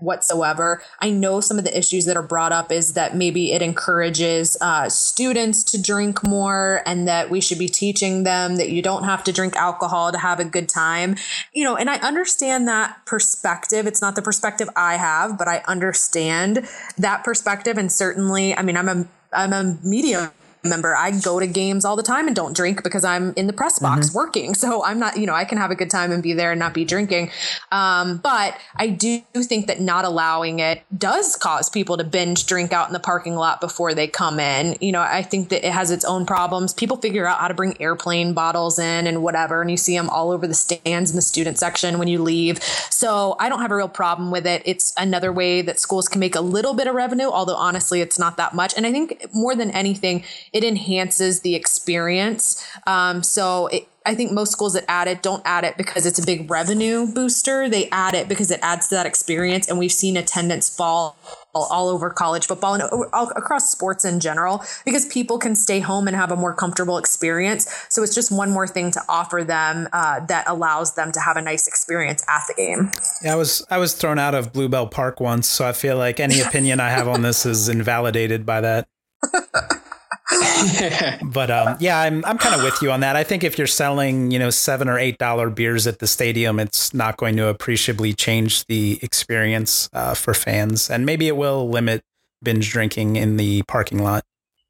whatsoever. 0.00 0.82
I 1.00 1.10
know 1.10 1.40
some 1.40 1.58
of 1.58 1.64
the 1.64 1.76
issues 1.76 2.04
that 2.06 2.16
are 2.16 2.22
brought 2.22 2.52
up 2.52 2.72
is 2.72 2.94
that 2.94 3.16
maybe 3.16 3.52
it 3.52 3.62
encourages 3.62 4.56
uh, 4.60 4.88
students 4.88 5.62
to 5.64 5.80
drink 5.80 6.26
more 6.26 6.82
and 6.86 7.06
that 7.08 7.30
we 7.30 7.40
should 7.40 7.58
be 7.58 7.68
teaching 7.68 8.24
them 8.24 8.56
that 8.56 8.70
you 8.70 8.82
don't 8.82 9.04
have 9.04 9.24
to 9.24 9.32
drink 9.32 9.56
alcohol 9.56 10.12
to 10.12 10.18
have 10.18 10.40
a 10.40 10.44
good 10.44 10.68
time. 10.68 11.16
You 11.52 11.64
know, 11.64 11.76
and 11.76 11.90
I 11.90 11.96
understand 11.96 12.68
that 12.68 13.04
perspective. 13.06 13.86
It's 13.86 14.02
not 14.02 14.16
the 14.16 14.22
perspective 14.22 14.68
I 14.76 14.96
have, 14.96 15.38
but 15.38 15.48
I 15.48 15.62
understand 15.66 16.68
that 16.98 17.24
perspective. 17.24 17.78
And 17.78 17.90
certainly, 17.90 18.56
I 18.56 18.62
mean, 18.62 18.76
I'm 18.76 18.88
a 18.88 19.06
I'm 19.32 19.52
a 19.52 19.78
media 19.84 20.32
member. 20.62 20.96
I 20.96 21.10
go 21.18 21.40
to 21.40 21.46
games 21.46 21.84
all 21.84 21.96
the 21.96 22.02
time 22.02 22.26
and 22.26 22.36
don't 22.36 22.54
drink 22.54 22.82
because 22.82 23.04
I'm 23.04 23.32
in 23.36 23.46
the 23.46 23.52
press 23.52 23.78
box 23.78 24.08
mm-hmm. 24.08 24.16
working. 24.16 24.54
So 24.60 24.84
I'm 24.84 24.98
not, 24.98 25.16
you 25.16 25.26
know, 25.26 25.32
I 25.32 25.46
can 25.46 25.56
have 25.56 25.70
a 25.70 25.74
good 25.74 25.90
time 25.90 26.12
and 26.12 26.22
be 26.22 26.34
there 26.34 26.52
and 26.52 26.58
not 26.58 26.74
be 26.74 26.84
drinking. 26.84 27.30
Um, 27.72 28.18
but 28.18 28.58
I 28.76 28.88
do 28.88 29.22
think 29.34 29.68
that 29.68 29.80
not 29.80 30.04
allowing 30.04 30.58
it 30.58 30.82
does 30.96 31.34
cause 31.34 31.70
people 31.70 31.96
to 31.96 32.04
binge 32.04 32.46
drink 32.46 32.74
out 32.74 32.88
in 32.88 32.92
the 32.92 33.00
parking 33.00 33.36
lot 33.36 33.58
before 33.60 33.94
they 33.94 34.06
come 34.06 34.38
in. 34.38 34.76
You 34.80 34.92
know, 34.92 35.00
I 35.00 35.22
think 35.22 35.48
that 35.48 35.66
it 35.66 35.72
has 35.72 35.90
its 35.90 36.04
own 36.04 36.26
problems. 36.26 36.74
People 36.74 36.98
figure 36.98 37.26
out 37.26 37.38
how 37.38 37.48
to 37.48 37.54
bring 37.54 37.80
airplane 37.80 38.34
bottles 38.34 38.78
in 38.78 39.06
and 39.06 39.22
whatever, 39.22 39.62
and 39.62 39.70
you 39.70 39.78
see 39.78 39.96
them 39.96 40.10
all 40.10 40.30
over 40.30 40.46
the 40.46 40.54
stands 40.54 41.10
in 41.10 41.16
the 41.16 41.22
student 41.22 41.58
section 41.58 41.98
when 41.98 42.08
you 42.08 42.22
leave. 42.22 42.62
So 42.62 43.36
I 43.38 43.48
don't 43.48 43.60
have 43.60 43.70
a 43.70 43.76
real 43.76 43.88
problem 43.88 44.30
with 44.30 44.46
it. 44.46 44.62
It's 44.66 44.92
another 44.98 45.32
way 45.32 45.62
that 45.62 45.80
schools 45.80 46.08
can 46.08 46.20
make 46.20 46.34
a 46.34 46.40
little 46.40 46.74
bit 46.74 46.86
of 46.86 46.94
revenue, 46.94 47.28
although 47.28 47.56
honestly, 47.56 48.00
it's 48.00 48.18
not 48.18 48.36
that 48.36 48.54
much. 48.54 48.74
And 48.76 48.86
I 48.86 48.92
think 48.92 49.26
more 49.32 49.54
than 49.54 49.70
anything, 49.70 50.24
it 50.52 50.64
enhances 50.64 51.40
the 51.40 51.54
experience. 51.54 52.64
Um, 52.86 53.22
so 53.22 53.68
it, 53.68 53.88
I 54.06 54.14
think 54.14 54.32
most 54.32 54.52
schools 54.52 54.72
that 54.72 54.84
add 54.88 55.08
it 55.08 55.22
don't 55.22 55.42
add 55.44 55.64
it 55.64 55.76
because 55.76 56.06
it's 56.06 56.18
a 56.18 56.24
big 56.24 56.50
revenue 56.50 57.06
booster. 57.12 57.68
They 57.68 57.88
add 57.90 58.14
it 58.14 58.28
because 58.28 58.50
it 58.50 58.58
adds 58.62 58.88
to 58.88 58.94
that 58.94 59.06
experience. 59.06 59.68
And 59.68 59.78
we've 59.78 59.92
seen 59.92 60.16
attendance 60.16 60.74
fall 60.74 61.16
all 61.52 61.88
over 61.88 62.10
college 62.10 62.46
football 62.46 62.74
and 62.74 62.82
all 63.12 63.30
across 63.36 63.70
sports 63.70 64.04
in 64.04 64.20
general 64.20 64.62
because 64.84 65.04
people 65.06 65.38
can 65.38 65.54
stay 65.54 65.80
home 65.80 66.06
and 66.06 66.16
have 66.16 66.30
a 66.30 66.36
more 66.36 66.54
comfortable 66.54 66.96
experience. 66.96 67.68
So 67.88 68.02
it's 68.02 68.14
just 68.14 68.32
one 68.32 68.50
more 68.50 68.66
thing 68.66 68.90
to 68.92 69.00
offer 69.08 69.44
them 69.44 69.88
uh, 69.92 70.24
that 70.26 70.44
allows 70.48 70.94
them 70.94 71.12
to 71.12 71.20
have 71.20 71.36
a 71.36 71.42
nice 71.42 71.66
experience 71.66 72.24
at 72.28 72.42
the 72.48 72.54
game. 72.54 72.92
Yeah, 73.22 73.34
I 73.34 73.36
was 73.36 73.66
I 73.70 73.78
was 73.78 73.94
thrown 73.94 74.18
out 74.18 74.34
of 74.34 74.52
Blue 74.52 74.68
Bell 74.68 74.86
Park 74.86 75.20
once, 75.20 75.46
so 75.46 75.66
I 75.66 75.72
feel 75.72 75.96
like 75.96 76.20
any 76.20 76.40
opinion 76.46 76.80
I 76.80 76.88
have 76.90 77.08
on 77.08 77.22
this 77.22 77.44
is 77.44 77.68
invalidated 77.68 78.46
by 78.46 78.60
that. 78.60 78.88
but 81.22 81.50
um, 81.50 81.76
yeah, 81.80 81.98
I'm 81.98 82.24
I'm 82.24 82.38
kind 82.38 82.54
of 82.54 82.62
with 82.62 82.80
you 82.82 82.90
on 82.92 83.00
that. 83.00 83.16
I 83.16 83.24
think 83.24 83.42
if 83.42 83.58
you're 83.58 83.66
selling, 83.66 84.30
you 84.30 84.38
know, 84.38 84.50
seven 84.50 84.88
or 84.88 84.98
eight 84.98 85.18
dollar 85.18 85.50
beers 85.50 85.86
at 85.86 85.98
the 85.98 86.06
stadium, 86.06 86.60
it's 86.60 86.94
not 86.94 87.16
going 87.16 87.36
to 87.36 87.48
appreciably 87.48 88.12
change 88.12 88.64
the 88.66 88.98
experience 89.02 89.88
uh, 89.92 90.14
for 90.14 90.34
fans, 90.34 90.88
and 90.90 91.04
maybe 91.04 91.26
it 91.26 91.36
will 91.36 91.68
limit 91.68 92.02
binge 92.42 92.70
drinking 92.70 93.16
in 93.16 93.36
the 93.36 93.62
parking 93.64 94.02
lot. 94.02 94.22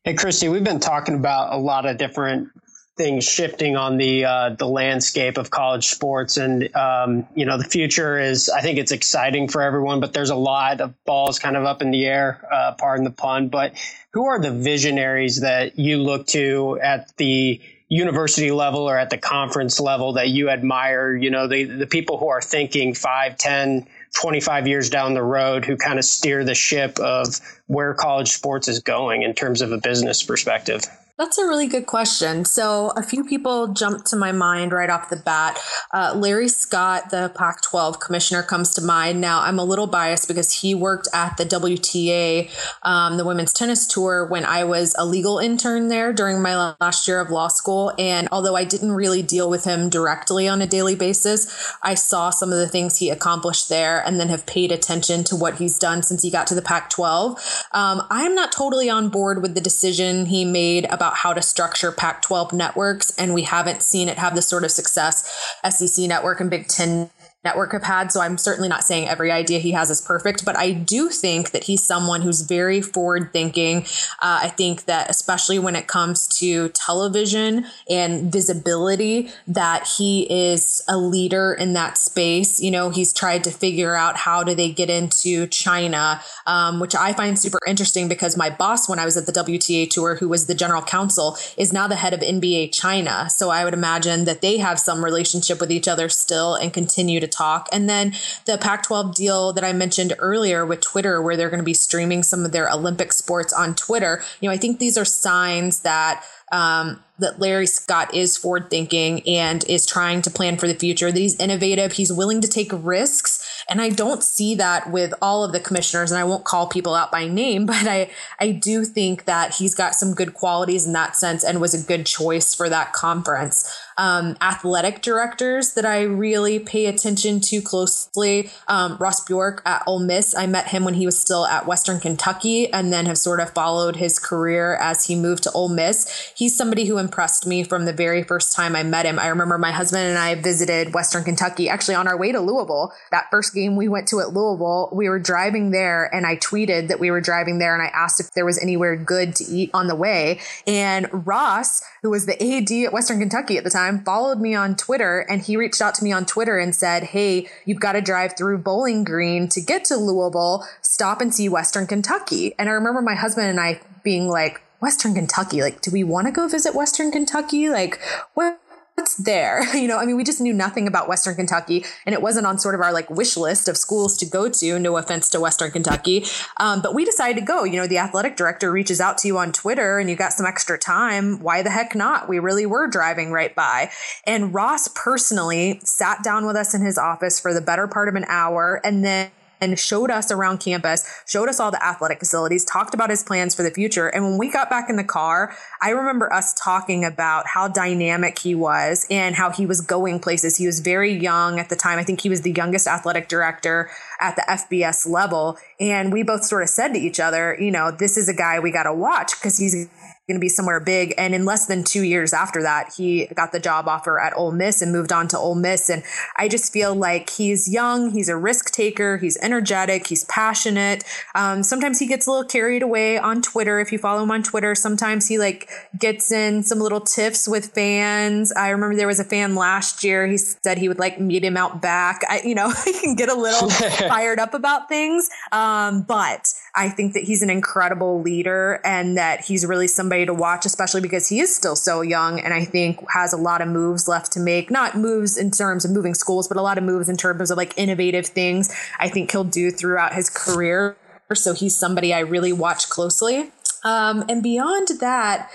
Hey, 0.04 0.14
Kristi, 0.14 0.50
we've 0.50 0.64
been 0.64 0.80
talking 0.80 1.14
about 1.14 1.52
a 1.52 1.58
lot 1.58 1.84
of 1.84 1.98
different 1.98 2.48
things 2.96 3.24
shifting 3.24 3.76
on 3.76 3.96
the 3.96 4.24
uh, 4.24 4.50
the 4.50 4.66
landscape 4.66 5.38
of 5.38 5.50
college 5.50 5.88
sports, 5.88 6.36
and 6.36 6.74
um, 6.74 7.26
you 7.34 7.44
know 7.44 7.58
the 7.58 7.64
future 7.64 8.18
is. 8.18 8.48
I 8.48 8.60
think 8.60 8.78
it's 8.78 8.92
exciting 8.92 9.48
for 9.48 9.62
everyone, 9.62 10.00
but 10.00 10.12
there's 10.12 10.30
a 10.30 10.36
lot 10.36 10.80
of 10.80 10.94
balls 11.04 11.38
kind 11.38 11.56
of 11.56 11.64
up 11.64 11.82
in 11.82 11.90
the 11.90 12.06
air. 12.06 12.46
Uh, 12.50 12.72
pardon 12.78 13.04
the 13.04 13.10
pun, 13.10 13.48
but 13.48 13.74
who 14.12 14.26
are 14.26 14.40
the 14.40 14.50
visionaries 14.50 15.40
that 15.40 15.78
you 15.78 15.98
look 15.98 16.26
to 16.28 16.78
at 16.82 17.16
the 17.16 17.60
university 17.88 18.50
level 18.50 18.88
or 18.88 18.96
at 18.96 19.10
the 19.10 19.18
conference 19.18 19.80
level 19.80 20.14
that 20.14 20.28
you 20.28 20.50
admire? 20.50 21.14
You 21.14 21.30
know, 21.30 21.46
the 21.46 21.64
the 21.64 21.86
people 21.86 22.18
who 22.18 22.28
are 22.28 22.42
thinking 22.42 22.94
five, 22.94 23.36
ten. 23.36 23.86
25 24.12 24.66
years 24.66 24.90
down 24.90 25.14
the 25.14 25.22
road 25.22 25.64
who 25.64 25.76
kind 25.76 25.98
of 25.98 26.04
steer 26.04 26.42
the 26.44 26.54
ship 26.54 26.98
of 26.98 27.40
where 27.68 27.94
college 27.94 28.30
sports 28.30 28.66
is 28.66 28.80
going 28.80 29.22
in 29.22 29.34
terms 29.34 29.62
of 29.62 29.70
a 29.70 29.78
business 29.78 30.22
perspective? 30.22 30.82
That's 31.20 31.36
a 31.36 31.44
really 31.44 31.66
good 31.66 31.84
question. 31.84 32.46
So, 32.46 32.94
a 32.96 33.02
few 33.02 33.24
people 33.24 33.74
jumped 33.74 34.06
to 34.06 34.16
my 34.16 34.32
mind 34.32 34.72
right 34.72 34.88
off 34.88 35.10
the 35.10 35.16
bat. 35.16 35.60
Uh, 35.92 36.14
Larry 36.16 36.48
Scott, 36.48 37.10
the 37.10 37.30
Pac 37.34 37.60
12 37.60 38.00
commissioner, 38.00 38.42
comes 38.42 38.72
to 38.76 38.80
mind. 38.80 39.20
Now, 39.20 39.42
I'm 39.42 39.58
a 39.58 39.64
little 39.64 39.86
biased 39.86 40.28
because 40.28 40.62
he 40.62 40.74
worked 40.74 41.08
at 41.12 41.36
the 41.36 41.44
WTA, 41.44 42.50
um, 42.84 43.18
the 43.18 43.26
women's 43.26 43.52
tennis 43.52 43.86
tour, 43.86 44.24
when 44.28 44.46
I 44.46 44.64
was 44.64 44.96
a 44.98 45.04
legal 45.04 45.38
intern 45.38 45.88
there 45.88 46.14
during 46.14 46.40
my 46.40 46.74
last 46.80 47.06
year 47.06 47.20
of 47.20 47.28
law 47.28 47.48
school. 47.48 47.92
And 47.98 48.26
although 48.32 48.56
I 48.56 48.64
didn't 48.64 48.92
really 48.92 49.20
deal 49.20 49.50
with 49.50 49.64
him 49.64 49.90
directly 49.90 50.48
on 50.48 50.62
a 50.62 50.66
daily 50.66 50.94
basis, 50.94 51.76
I 51.82 51.96
saw 51.96 52.30
some 52.30 52.50
of 52.50 52.56
the 52.56 52.68
things 52.68 52.96
he 52.96 53.10
accomplished 53.10 53.68
there 53.68 54.02
and 54.06 54.18
then 54.18 54.30
have 54.30 54.46
paid 54.46 54.72
attention 54.72 55.24
to 55.24 55.36
what 55.36 55.56
he's 55.56 55.78
done 55.78 56.02
since 56.02 56.22
he 56.22 56.30
got 56.30 56.46
to 56.46 56.54
the 56.54 56.62
Pac 56.62 56.88
12. 56.88 57.66
Um, 57.72 58.06
I'm 58.08 58.34
not 58.34 58.52
totally 58.52 58.88
on 58.88 59.10
board 59.10 59.42
with 59.42 59.54
the 59.54 59.60
decision 59.60 60.24
he 60.24 60.46
made 60.46 60.86
about 60.86 61.09
about 61.10 61.18
how 61.18 61.32
to 61.32 61.42
structure 61.42 61.90
Pac 61.90 62.22
12 62.22 62.52
networks, 62.52 63.10
and 63.18 63.34
we 63.34 63.42
haven't 63.42 63.82
seen 63.82 64.08
it 64.08 64.18
have 64.18 64.36
the 64.36 64.42
sort 64.42 64.62
of 64.62 64.70
success. 64.70 65.56
SEC 65.68 66.06
network 66.08 66.40
and 66.40 66.48
Big 66.48 66.68
Ten 66.68 67.10
network 67.42 67.72
have 67.72 67.82
had. 67.82 68.12
So 68.12 68.20
I'm 68.20 68.36
certainly 68.36 68.68
not 68.68 68.84
saying 68.84 69.08
every 69.08 69.32
idea 69.32 69.60
he 69.60 69.70
has 69.70 69.88
is 69.88 70.02
perfect, 70.02 70.44
but 70.44 70.58
I 70.58 70.72
do 70.72 71.08
think 71.08 71.52
that 71.52 71.64
he's 71.64 71.82
someone 71.82 72.20
who's 72.20 72.42
very 72.42 72.82
forward 72.82 73.32
thinking. 73.32 73.84
Uh, 74.20 74.40
I 74.42 74.48
think 74.48 74.84
that 74.84 75.08
especially 75.08 75.58
when 75.58 75.74
it 75.74 75.86
comes 75.86 76.28
to 76.38 76.68
television 76.70 77.64
and 77.88 78.30
visibility, 78.30 79.30
that 79.46 79.88
he 79.96 80.26
is 80.30 80.82
a 80.86 80.98
leader 80.98 81.54
in 81.54 81.72
that 81.72 81.96
space. 81.96 82.60
You 82.60 82.70
know, 82.70 82.90
he's 82.90 83.14
tried 83.14 83.44
to 83.44 83.50
figure 83.50 83.94
out 83.94 84.18
how 84.18 84.44
do 84.44 84.54
they 84.54 84.70
get 84.70 84.90
into 84.90 85.46
China, 85.46 86.20
um, 86.46 86.78
which 86.78 86.94
I 86.94 87.14
find 87.14 87.38
super 87.38 87.60
interesting 87.66 88.06
because 88.06 88.36
my 88.36 88.50
boss, 88.50 88.86
when 88.86 88.98
I 88.98 89.06
was 89.06 89.16
at 89.16 89.24
the 89.24 89.32
WTA 89.32 89.88
tour, 89.88 90.16
who 90.16 90.28
was 90.28 90.44
the 90.46 90.54
general 90.54 90.82
counsel, 90.82 91.38
is 91.56 91.72
now 91.72 91.88
the 91.88 91.96
head 91.96 92.12
of 92.12 92.20
NBA 92.20 92.70
China. 92.72 93.30
So 93.30 93.48
I 93.48 93.64
would 93.64 93.72
imagine 93.72 94.26
that 94.26 94.42
they 94.42 94.58
have 94.58 94.78
some 94.78 95.02
relationship 95.02 95.58
with 95.58 95.72
each 95.72 95.88
other 95.88 96.10
still 96.10 96.54
and 96.54 96.70
continue 96.70 97.18
to 97.20 97.29
talk. 97.30 97.68
And 97.72 97.88
then 97.88 98.14
the 98.46 98.58
Pac 98.58 98.82
12 98.82 99.14
deal 99.14 99.52
that 99.52 99.64
I 99.64 99.72
mentioned 99.72 100.14
earlier 100.18 100.66
with 100.66 100.80
Twitter, 100.80 101.22
where 101.22 101.36
they're 101.36 101.50
going 101.50 101.60
to 101.60 101.64
be 101.64 101.74
streaming 101.74 102.22
some 102.22 102.44
of 102.44 102.52
their 102.52 102.70
Olympic 102.70 103.12
sports 103.12 103.52
on 103.52 103.74
Twitter. 103.74 104.22
You 104.40 104.48
know, 104.48 104.54
I 104.54 104.58
think 104.58 104.78
these 104.78 104.98
are 104.98 105.04
signs 105.04 105.80
that 105.80 106.24
um, 106.52 107.02
that 107.18 107.38
Larry 107.38 107.66
Scott 107.66 108.12
is 108.14 108.36
forward 108.36 108.70
thinking 108.70 109.26
and 109.28 109.62
is 109.68 109.86
trying 109.86 110.22
to 110.22 110.30
plan 110.30 110.56
for 110.56 110.66
the 110.66 110.74
future, 110.74 111.12
that 111.12 111.18
he's 111.18 111.38
innovative, 111.38 111.92
he's 111.92 112.12
willing 112.12 112.40
to 112.40 112.48
take 112.48 112.70
risks. 112.72 113.64
And 113.68 113.80
I 113.80 113.90
don't 113.90 114.22
see 114.22 114.54
that 114.56 114.90
with 114.90 115.12
all 115.22 115.44
of 115.44 115.52
the 115.52 115.60
commissioners, 115.60 116.10
and 116.10 116.18
I 116.18 116.24
won't 116.24 116.44
call 116.44 116.66
people 116.66 116.94
out 116.94 117.12
by 117.12 117.26
name, 117.26 117.66
but 117.70 117.86
I, 117.86 118.10
I 118.40 118.52
do 118.52 118.84
think 118.84 119.26
that 119.26 119.54
he's 119.54 119.74
got 119.74 119.94
some 119.94 120.14
good 120.14 120.34
qualities 120.34 120.86
in 120.86 120.92
that 120.94 121.16
sense 121.16 121.44
and 121.44 121.60
was 121.60 121.74
a 121.74 121.86
good 121.86 122.06
choice 122.06 122.54
for 122.54 122.68
that 122.68 122.92
conference. 122.92 123.70
Um, 123.98 124.36
athletic 124.40 125.02
directors 125.02 125.74
that 125.74 125.84
I 125.84 126.02
really 126.02 126.58
pay 126.58 126.86
attention 126.86 127.40
to 127.40 127.60
closely. 127.60 128.50
Um, 128.68 128.96
Ross 128.98 129.24
Bjork 129.24 129.62
at 129.64 129.82
Ole 129.86 130.00
Miss. 130.00 130.34
I 130.36 130.46
met 130.46 130.68
him 130.68 130.84
when 130.84 130.94
he 130.94 131.06
was 131.06 131.20
still 131.20 131.46
at 131.46 131.66
Western 131.66 132.00
Kentucky 132.00 132.72
and 132.72 132.92
then 132.92 133.06
have 133.06 133.18
sort 133.18 133.40
of 133.40 133.50
followed 133.50 133.96
his 133.96 134.18
career 134.18 134.76
as 134.76 135.06
he 135.06 135.14
moved 135.16 135.42
to 135.44 135.52
Ole 135.52 135.68
Miss. 135.68 136.32
He's 136.36 136.56
somebody 136.56 136.86
who 136.86 136.98
impressed 136.98 137.46
me 137.46 137.64
from 137.64 137.84
the 137.84 137.92
very 137.92 138.22
first 138.22 138.54
time 138.54 138.74
I 138.74 138.82
met 138.82 139.06
him. 139.06 139.18
I 139.18 139.28
remember 139.28 139.58
my 139.58 139.72
husband 139.72 140.04
and 140.04 140.18
I 140.18 140.34
visited 140.34 140.94
Western 140.94 141.24
Kentucky 141.24 141.68
actually 141.68 141.94
on 141.94 142.08
our 142.08 142.16
way 142.16 142.32
to 142.32 142.40
Louisville. 142.40 142.92
That 143.10 143.26
first 143.30 143.54
game 143.54 143.76
we 143.76 143.88
went 143.88 144.08
to 144.08 144.20
at 144.20 144.32
Louisville, 144.32 144.90
we 144.92 145.08
were 145.08 145.18
driving 145.18 145.70
there 145.70 146.12
and 146.14 146.26
I 146.26 146.36
tweeted 146.36 146.88
that 146.88 147.00
we 147.00 147.10
were 147.10 147.20
driving 147.20 147.58
there 147.58 147.74
and 147.74 147.82
I 147.82 147.90
asked 147.94 148.20
if 148.20 148.32
there 148.32 148.44
was 148.44 148.60
anywhere 148.60 148.96
good 148.96 149.34
to 149.36 149.44
eat 149.44 149.70
on 149.74 149.88
the 149.88 149.94
way. 149.94 150.40
And 150.66 151.08
Ross, 151.12 151.82
who 152.02 152.10
was 152.10 152.26
the 152.26 152.40
AD 152.42 152.70
at 152.86 152.92
Western 152.92 153.18
Kentucky 153.18 153.58
at 153.58 153.64
the 153.64 153.70
time, 153.70 153.79
followed 154.04 154.40
me 154.40 154.54
on 154.54 154.76
Twitter 154.76 155.20
and 155.28 155.42
he 155.42 155.56
reached 155.56 155.80
out 155.80 155.94
to 155.96 156.04
me 156.04 156.12
on 156.12 156.26
Twitter 156.26 156.58
and 156.58 156.74
said, 156.74 157.04
Hey, 157.04 157.48
you've 157.64 157.80
got 157.80 157.92
to 157.92 158.00
drive 158.00 158.36
through 158.36 158.58
Bowling 158.58 159.04
Green 159.04 159.48
to 159.48 159.60
get 159.60 159.84
to 159.86 159.96
Louisville, 159.96 160.66
stop 160.82 161.20
and 161.20 161.34
see 161.34 161.48
Western 161.48 161.86
Kentucky. 161.86 162.54
And 162.58 162.68
I 162.68 162.72
remember 162.72 163.02
my 163.02 163.14
husband 163.14 163.48
and 163.48 163.60
I 163.60 163.80
being 164.02 164.28
like, 164.28 164.60
Western 164.80 165.14
Kentucky. 165.14 165.60
Like, 165.60 165.80
do 165.82 165.90
we 165.90 166.02
want 166.02 166.26
to 166.26 166.32
go 166.32 166.48
visit 166.48 166.74
Western 166.74 167.12
Kentucky? 167.12 167.68
Like, 167.68 168.00
what? 168.34 168.60
What's 169.00 169.14
there? 169.14 169.64
You 169.80 169.88
know, 169.88 169.96
I 169.96 170.04
mean, 170.04 170.16
we 170.16 170.24
just 170.24 170.42
knew 170.42 170.52
nothing 170.52 170.86
about 170.86 171.08
Western 171.08 171.34
Kentucky, 171.36 171.86
and 172.04 172.12
it 172.12 172.20
wasn't 172.20 172.46
on 172.46 172.58
sort 172.58 172.74
of 172.74 172.82
our 172.82 172.92
like 172.92 173.08
wish 173.08 173.34
list 173.34 173.66
of 173.66 173.78
schools 173.78 174.14
to 174.18 174.26
go 174.26 174.50
to. 174.50 174.78
No 174.78 174.98
offense 174.98 175.30
to 175.30 175.40
Western 175.40 175.70
Kentucky, 175.70 176.26
um, 176.58 176.82
but 176.82 176.94
we 176.94 177.06
decided 177.06 177.40
to 177.40 177.46
go. 177.46 177.64
You 177.64 177.76
know, 177.76 177.86
the 177.86 177.96
athletic 177.96 178.36
director 178.36 178.70
reaches 178.70 179.00
out 179.00 179.16
to 179.18 179.28
you 179.28 179.38
on 179.38 179.52
Twitter, 179.52 179.98
and 179.98 180.10
you 180.10 180.16
got 180.16 180.34
some 180.34 180.44
extra 180.44 180.76
time. 180.76 181.40
Why 181.40 181.62
the 181.62 181.70
heck 181.70 181.94
not? 181.94 182.28
We 182.28 182.40
really 182.40 182.66
were 182.66 182.88
driving 182.88 183.32
right 183.32 183.54
by, 183.54 183.90
and 184.24 184.52
Ross 184.52 184.88
personally 184.88 185.80
sat 185.82 186.22
down 186.22 186.44
with 186.44 186.56
us 186.56 186.74
in 186.74 186.82
his 186.82 186.98
office 186.98 187.40
for 187.40 187.54
the 187.54 187.62
better 187.62 187.88
part 187.88 188.10
of 188.10 188.16
an 188.16 188.26
hour, 188.28 188.82
and 188.84 189.02
then 189.02 189.30
and 189.60 189.78
showed 189.78 190.10
us 190.10 190.30
around 190.30 190.58
campus, 190.58 191.04
showed 191.26 191.48
us 191.48 191.60
all 191.60 191.70
the 191.70 191.84
athletic 191.84 192.18
facilities, 192.18 192.64
talked 192.64 192.94
about 192.94 193.10
his 193.10 193.22
plans 193.22 193.54
for 193.54 193.62
the 193.62 193.70
future. 193.70 194.08
And 194.08 194.24
when 194.24 194.38
we 194.38 194.50
got 194.50 194.70
back 194.70 194.88
in 194.88 194.96
the 194.96 195.04
car, 195.04 195.54
I 195.80 195.90
remember 195.90 196.32
us 196.32 196.54
talking 196.54 197.04
about 197.04 197.46
how 197.46 197.68
dynamic 197.68 198.38
he 198.38 198.54
was 198.54 199.06
and 199.10 199.34
how 199.34 199.50
he 199.50 199.66
was 199.66 199.80
going 199.80 200.20
places. 200.20 200.56
He 200.56 200.66
was 200.66 200.80
very 200.80 201.12
young 201.12 201.58
at 201.58 201.68
the 201.68 201.76
time. 201.76 201.98
I 201.98 202.04
think 202.04 202.20
he 202.20 202.28
was 202.28 202.42
the 202.42 202.52
youngest 202.52 202.86
athletic 202.86 203.28
director 203.28 203.90
at 204.20 204.36
the 204.36 204.42
FBS 204.42 205.08
level. 205.08 205.58
And 205.78 206.12
we 206.12 206.22
both 206.22 206.44
sort 206.44 206.62
of 206.62 206.68
said 206.68 206.92
to 206.94 206.98
each 206.98 207.20
other, 207.20 207.56
you 207.58 207.70
know, 207.70 207.90
this 207.90 208.16
is 208.16 208.28
a 208.28 208.34
guy 208.34 208.60
we 208.60 208.70
got 208.70 208.84
to 208.84 208.94
watch 208.94 209.32
because 209.38 209.58
he's 209.58 209.88
going 210.30 210.40
to 210.40 210.44
be 210.44 210.48
somewhere 210.48 210.78
big. 210.78 211.12
And 211.18 211.34
in 211.34 211.44
less 211.44 211.66
than 211.66 211.82
two 211.82 212.02
years 212.02 212.32
after 212.32 212.62
that, 212.62 212.94
he 212.96 213.26
got 213.34 213.50
the 213.50 213.58
job 213.58 213.88
offer 213.88 214.20
at 214.20 214.32
Ole 214.36 214.52
Miss 214.52 214.80
and 214.80 214.92
moved 214.92 215.12
on 215.12 215.26
to 215.28 215.38
Ole 215.38 215.56
Miss. 215.56 215.90
And 215.90 216.04
I 216.36 216.48
just 216.48 216.72
feel 216.72 216.94
like 216.94 217.30
he's 217.30 217.68
young, 217.68 218.10
he's 218.10 218.28
a 218.28 218.36
risk 218.36 218.70
taker, 218.70 219.18
he's 219.18 219.36
energetic, 219.38 220.06
he's 220.06 220.24
passionate. 220.24 221.02
Um, 221.34 221.64
sometimes 221.64 221.98
he 221.98 222.06
gets 222.06 222.28
a 222.28 222.30
little 222.30 222.44
carried 222.44 222.82
away 222.82 223.18
on 223.18 223.42
Twitter. 223.42 223.80
If 223.80 223.90
you 223.90 223.98
follow 223.98 224.22
him 224.22 224.30
on 224.30 224.44
Twitter, 224.44 224.74
sometimes 224.76 225.26
he 225.26 225.38
like 225.38 225.68
gets 225.98 226.30
in 226.30 226.62
some 226.62 226.78
little 226.78 227.00
tiffs 227.00 227.48
with 227.48 227.72
fans. 227.72 228.52
I 228.52 228.68
remember 228.68 228.96
there 228.96 229.08
was 229.08 229.20
a 229.20 229.24
fan 229.24 229.56
last 229.56 230.04
year. 230.04 230.26
He 230.26 230.38
said 230.38 230.78
he 230.78 230.86
would 230.86 231.00
like 231.00 231.18
meet 231.18 231.44
him 231.44 231.56
out 231.56 231.82
back. 231.82 232.22
I, 232.28 232.42
you 232.44 232.54
know, 232.54 232.70
he 232.84 232.92
can 232.92 233.16
get 233.16 233.28
a 233.28 233.34
little 233.34 233.68
fired 234.08 234.38
up 234.38 234.54
about 234.54 234.88
things. 234.88 235.28
Um, 235.50 236.02
but 236.02 236.54
I 236.74 236.88
think 236.88 237.14
that 237.14 237.24
he's 237.24 237.42
an 237.42 237.50
incredible 237.50 238.20
leader 238.20 238.80
and 238.84 239.16
that 239.16 239.44
he's 239.44 239.66
really 239.66 239.88
somebody 239.88 240.19
to 240.24 240.34
watch, 240.34 240.66
especially 240.66 241.00
because 241.00 241.28
he 241.28 241.40
is 241.40 241.54
still 241.54 241.76
so 241.76 242.00
young 242.00 242.40
and 242.40 242.54
I 242.54 242.64
think 242.64 243.04
has 243.10 243.32
a 243.32 243.36
lot 243.36 243.60
of 243.60 243.68
moves 243.68 244.08
left 244.08 244.32
to 244.32 244.40
make. 244.40 244.70
Not 244.70 244.96
moves 244.96 245.36
in 245.36 245.50
terms 245.50 245.84
of 245.84 245.90
moving 245.90 246.14
schools, 246.14 246.48
but 246.48 246.56
a 246.56 246.62
lot 246.62 246.78
of 246.78 246.84
moves 246.84 247.08
in 247.08 247.16
terms 247.16 247.50
of 247.50 247.56
like 247.56 247.76
innovative 247.76 248.26
things 248.26 248.74
I 248.98 249.08
think 249.08 249.30
he'll 249.30 249.44
do 249.44 249.70
throughout 249.70 250.14
his 250.14 250.30
career. 250.30 250.96
So 251.32 251.54
he's 251.54 251.76
somebody 251.76 252.12
I 252.12 252.20
really 252.20 252.52
watch 252.52 252.88
closely. 252.88 253.52
Um, 253.84 254.24
and 254.28 254.42
beyond 254.42 254.88
that, 255.00 255.50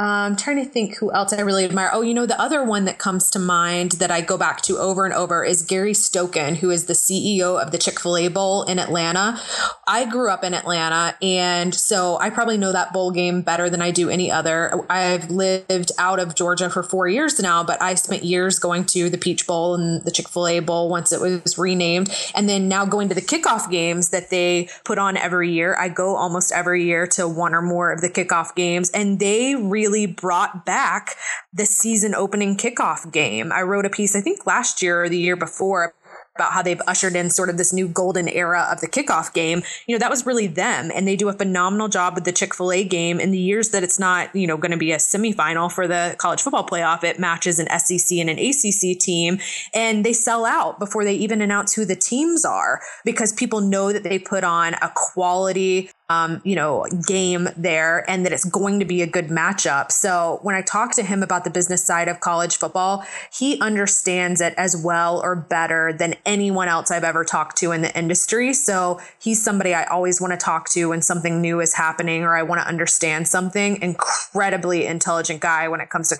I'm 0.00 0.34
trying 0.34 0.56
to 0.56 0.64
think 0.64 0.96
who 0.96 1.12
else 1.12 1.34
I 1.34 1.42
really 1.42 1.66
admire. 1.66 1.90
Oh, 1.92 2.00
you 2.00 2.14
know, 2.14 2.24
the 2.24 2.40
other 2.40 2.64
one 2.64 2.86
that 2.86 2.98
comes 2.98 3.30
to 3.32 3.38
mind 3.38 3.92
that 3.92 4.10
I 4.10 4.22
go 4.22 4.38
back 4.38 4.62
to 4.62 4.78
over 4.78 5.04
and 5.04 5.12
over 5.12 5.44
is 5.44 5.60
Gary 5.62 5.92
Stokan, 5.92 6.56
who 6.56 6.70
is 6.70 6.86
the 6.86 6.94
CEO 6.94 7.62
of 7.62 7.70
the 7.70 7.76
Chick 7.76 8.00
fil 8.00 8.16
A 8.16 8.28
Bowl 8.28 8.62
in 8.62 8.78
Atlanta. 8.78 9.38
I 9.86 10.06
grew 10.06 10.30
up 10.30 10.42
in 10.42 10.54
Atlanta, 10.54 11.16
and 11.20 11.74
so 11.74 12.18
I 12.18 12.30
probably 12.30 12.56
know 12.56 12.72
that 12.72 12.94
bowl 12.94 13.10
game 13.10 13.42
better 13.42 13.68
than 13.68 13.82
I 13.82 13.90
do 13.90 14.08
any 14.08 14.30
other. 14.30 14.86
I've 14.88 15.30
lived 15.30 15.92
out 15.98 16.18
of 16.18 16.34
Georgia 16.34 16.70
for 16.70 16.82
four 16.82 17.06
years 17.06 17.38
now, 17.38 17.62
but 17.62 17.82
I 17.82 17.94
spent 17.94 18.24
years 18.24 18.58
going 18.58 18.86
to 18.86 19.10
the 19.10 19.18
Peach 19.18 19.46
Bowl 19.46 19.74
and 19.74 20.02
the 20.04 20.10
Chick 20.10 20.30
fil 20.30 20.48
A 20.48 20.60
Bowl 20.60 20.88
once 20.88 21.12
it 21.12 21.20
was 21.20 21.58
renamed. 21.58 22.10
And 22.34 22.48
then 22.48 22.68
now 22.68 22.86
going 22.86 23.10
to 23.10 23.14
the 23.14 23.20
kickoff 23.20 23.70
games 23.70 24.08
that 24.10 24.30
they 24.30 24.70
put 24.84 24.96
on 24.96 25.18
every 25.18 25.50
year. 25.50 25.76
I 25.76 25.90
go 25.90 26.16
almost 26.16 26.52
every 26.52 26.84
year 26.84 27.06
to 27.08 27.28
one 27.28 27.54
or 27.54 27.60
more 27.60 27.92
of 27.92 28.00
the 28.00 28.08
kickoff 28.08 28.54
games, 28.54 28.88
and 28.92 29.18
they 29.18 29.54
really 29.56 29.89
really 29.90 30.06
brought 30.06 30.64
back 30.64 31.16
the 31.52 31.66
season 31.66 32.14
opening 32.14 32.56
kickoff 32.56 33.10
game. 33.12 33.52
I 33.52 33.62
wrote 33.62 33.86
a 33.86 33.90
piece, 33.90 34.14
I 34.14 34.20
think 34.20 34.46
last 34.46 34.82
year 34.82 35.04
or 35.04 35.08
the 35.08 35.18
year 35.18 35.36
before, 35.36 35.94
about 36.36 36.52
how 36.52 36.62
they've 36.62 36.80
ushered 36.86 37.16
in 37.16 37.28
sort 37.28 37.50
of 37.50 37.58
this 37.58 37.72
new 37.72 37.88
golden 37.88 38.28
era 38.28 38.66
of 38.70 38.80
the 38.80 38.86
kickoff 38.86 39.34
game. 39.34 39.62
You 39.86 39.94
know, 39.94 39.98
that 39.98 40.10
was 40.10 40.24
really 40.24 40.46
them. 40.46 40.90
And 40.94 41.06
they 41.06 41.16
do 41.16 41.28
a 41.28 41.32
phenomenal 41.32 41.88
job 41.88 42.14
with 42.14 42.24
the 42.24 42.32
Chick 42.32 42.54
fil 42.54 42.72
A 42.72 42.84
game. 42.84 43.20
In 43.20 43.30
the 43.30 43.38
years 43.38 43.70
that 43.70 43.82
it's 43.82 43.98
not, 43.98 44.34
you 44.34 44.46
know, 44.46 44.56
going 44.56 44.70
to 44.70 44.78
be 44.78 44.92
a 44.92 44.96
semifinal 44.96 45.70
for 45.70 45.86
the 45.88 46.14
college 46.18 46.40
football 46.40 46.66
playoff, 46.66 47.04
it 47.04 47.18
matches 47.18 47.58
an 47.58 47.66
SEC 47.78 48.16
and 48.18 48.30
an 48.30 48.38
ACC 48.38 48.98
team. 48.98 49.38
And 49.74 50.04
they 50.04 50.12
sell 50.12 50.46
out 50.46 50.78
before 50.78 51.04
they 51.04 51.14
even 51.14 51.42
announce 51.42 51.74
who 51.74 51.84
the 51.84 51.96
teams 51.96 52.44
are 52.44 52.80
because 53.04 53.32
people 53.32 53.60
know 53.60 53.92
that 53.92 54.04
they 54.04 54.18
put 54.18 54.44
on 54.44 54.74
a 54.74 54.90
quality 54.94 55.90
um, 56.10 56.42
you 56.44 56.56
know, 56.56 56.84
game 57.06 57.48
there 57.56 58.04
and 58.10 58.26
that 58.26 58.32
it's 58.32 58.44
going 58.44 58.80
to 58.80 58.84
be 58.84 59.00
a 59.00 59.06
good 59.06 59.28
matchup. 59.28 59.92
So 59.92 60.40
when 60.42 60.56
I 60.56 60.60
talk 60.60 60.92
to 60.96 61.04
him 61.04 61.22
about 61.22 61.44
the 61.44 61.50
business 61.50 61.84
side 61.84 62.08
of 62.08 62.18
college 62.18 62.56
football, 62.56 63.04
he 63.32 63.60
understands 63.60 64.40
it 64.40 64.52
as 64.56 64.76
well 64.76 65.20
or 65.22 65.36
better 65.36 65.92
than 65.92 66.16
anyone 66.26 66.66
else 66.66 66.90
I've 66.90 67.04
ever 67.04 67.24
talked 67.24 67.58
to 67.58 67.70
in 67.70 67.82
the 67.82 67.96
industry. 67.96 68.52
So 68.52 69.00
he's 69.20 69.42
somebody 69.42 69.72
I 69.72 69.84
always 69.84 70.20
want 70.20 70.32
to 70.32 70.36
talk 70.36 70.68
to 70.70 70.86
when 70.86 71.00
something 71.00 71.40
new 71.40 71.60
is 71.60 71.74
happening 71.74 72.24
or 72.24 72.36
I 72.36 72.42
want 72.42 72.60
to 72.60 72.66
understand 72.66 73.28
something. 73.28 73.80
Incredibly 73.80 74.86
intelligent 74.86 75.40
guy 75.40 75.68
when 75.68 75.80
it 75.80 75.90
comes 75.90 76.08
to 76.08 76.16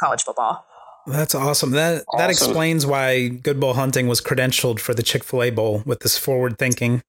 college 0.00 0.24
football. 0.24 0.66
That's 1.06 1.36
awesome. 1.36 1.70
That 1.70 2.04
awesome. 2.08 2.18
that 2.18 2.30
explains 2.30 2.84
why 2.84 3.28
Good 3.28 3.60
Bull 3.60 3.74
Hunting 3.74 4.08
was 4.08 4.20
credentialed 4.20 4.80
for 4.80 4.92
the 4.92 5.04
Chick 5.04 5.22
Fil 5.22 5.44
A 5.44 5.50
Bowl 5.50 5.82
with 5.86 6.00
this 6.00 6.18
forward 6.18 6.58
thinking. 6.58 7.02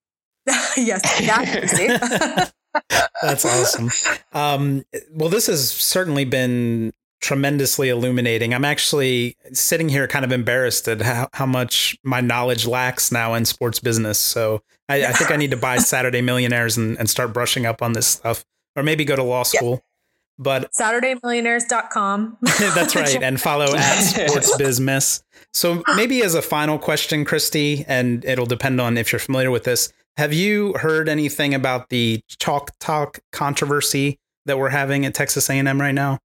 yes, 0.78 1.22
yeah, 1.22 2.50
That's 3.22 3.46
awesome. 3.46 3.92
Um, 4.34 4.84
well, 5.12 5.30
this 5.30 5.48
has 5.48 5.70
certainly 5.70 6.26
been 6.26 6.94
tremendously 7.22 7.90
illuminating. 7.90 8.54
I'm 8.54 8.66
actually 8.66 9.38
sitting 9.54 9.90
here 9.90 10.08
kind 10.08 10.26
of 10.26 10.32
embarrassed 10.32 10.88
at 10.88 11.02
how, 11.02 11.30
how 11.34 11.46
much 11.46 11.98
my 12.04 12.20
knowledge 12.20 12.66
lacks 12.66 13.12
now 13.12 13.36
in 13.36 13.46
sports 13.46 13.80
business. 13.80 14.18
So 14.18 14.64
I, 14.90 15.06
I 15.06 15.12
think 15.12 15.32
I 15.32 15.36
need 15.36 15.52
to 15.52 15.58
buy 15.58 15.78
Saturday 15.80 16.22
Millionaires 16.22 16.78
and, 16.78 16.98
and 16.98 17.10
start 17.10 17.34
brushing 17.34 17.66
up 17.66 17.82
on 17.82 17.94
this 17.94 18.08
stuff, 18.08 18.44
or 18.76 18.84
maybe 18.84 19.06
go 19.06 19.16
to 19.16 19.24
law 19.24 19.44
school. 19.44 19.72
Yep. 19.72 19.84
But 20.40 20.72
SaturdayMillionaires.com. 20.72 22.38
that's 22.42 22.96
right. 22.96 23.22
And 23.22 23.40
follow 23.40 23.76
at 23.76 23.98
SportsBizMiss. 23.98 25.22
So 25.54 25.84
maybe 25.96 26.24
as 26.24 26.34
a 26.34 26.42
final 26.42 26.80
question, 26.80 27.26
Kristi, 27.26 27.86
and 27.88 28.26
it'll 28.26 28.48
depend 28.48 28.82
on 28.82 28.98
if 28.98 29.12
you're 29.12 29.20
familiar 29.20 29.52
with 29.52 29.66
this. 29.66 29.94
Have 30.18 30.34
you 30.34 30.74
heard 30.74 31.08
anything 31.10 31.54
about 31.54 31.90
the 31.90 32.22
chalk 32.28 32.72
talk 32.80 33.20
controversy 33.32 34.20
that 34.46 34.58
we're 34.58 34.70
having 34.70 35.06
at 35.06 35.14
Texas 35.14 35.50
A&M 35.50 35.80
right 35.80 35.94
now? 35.94 36.20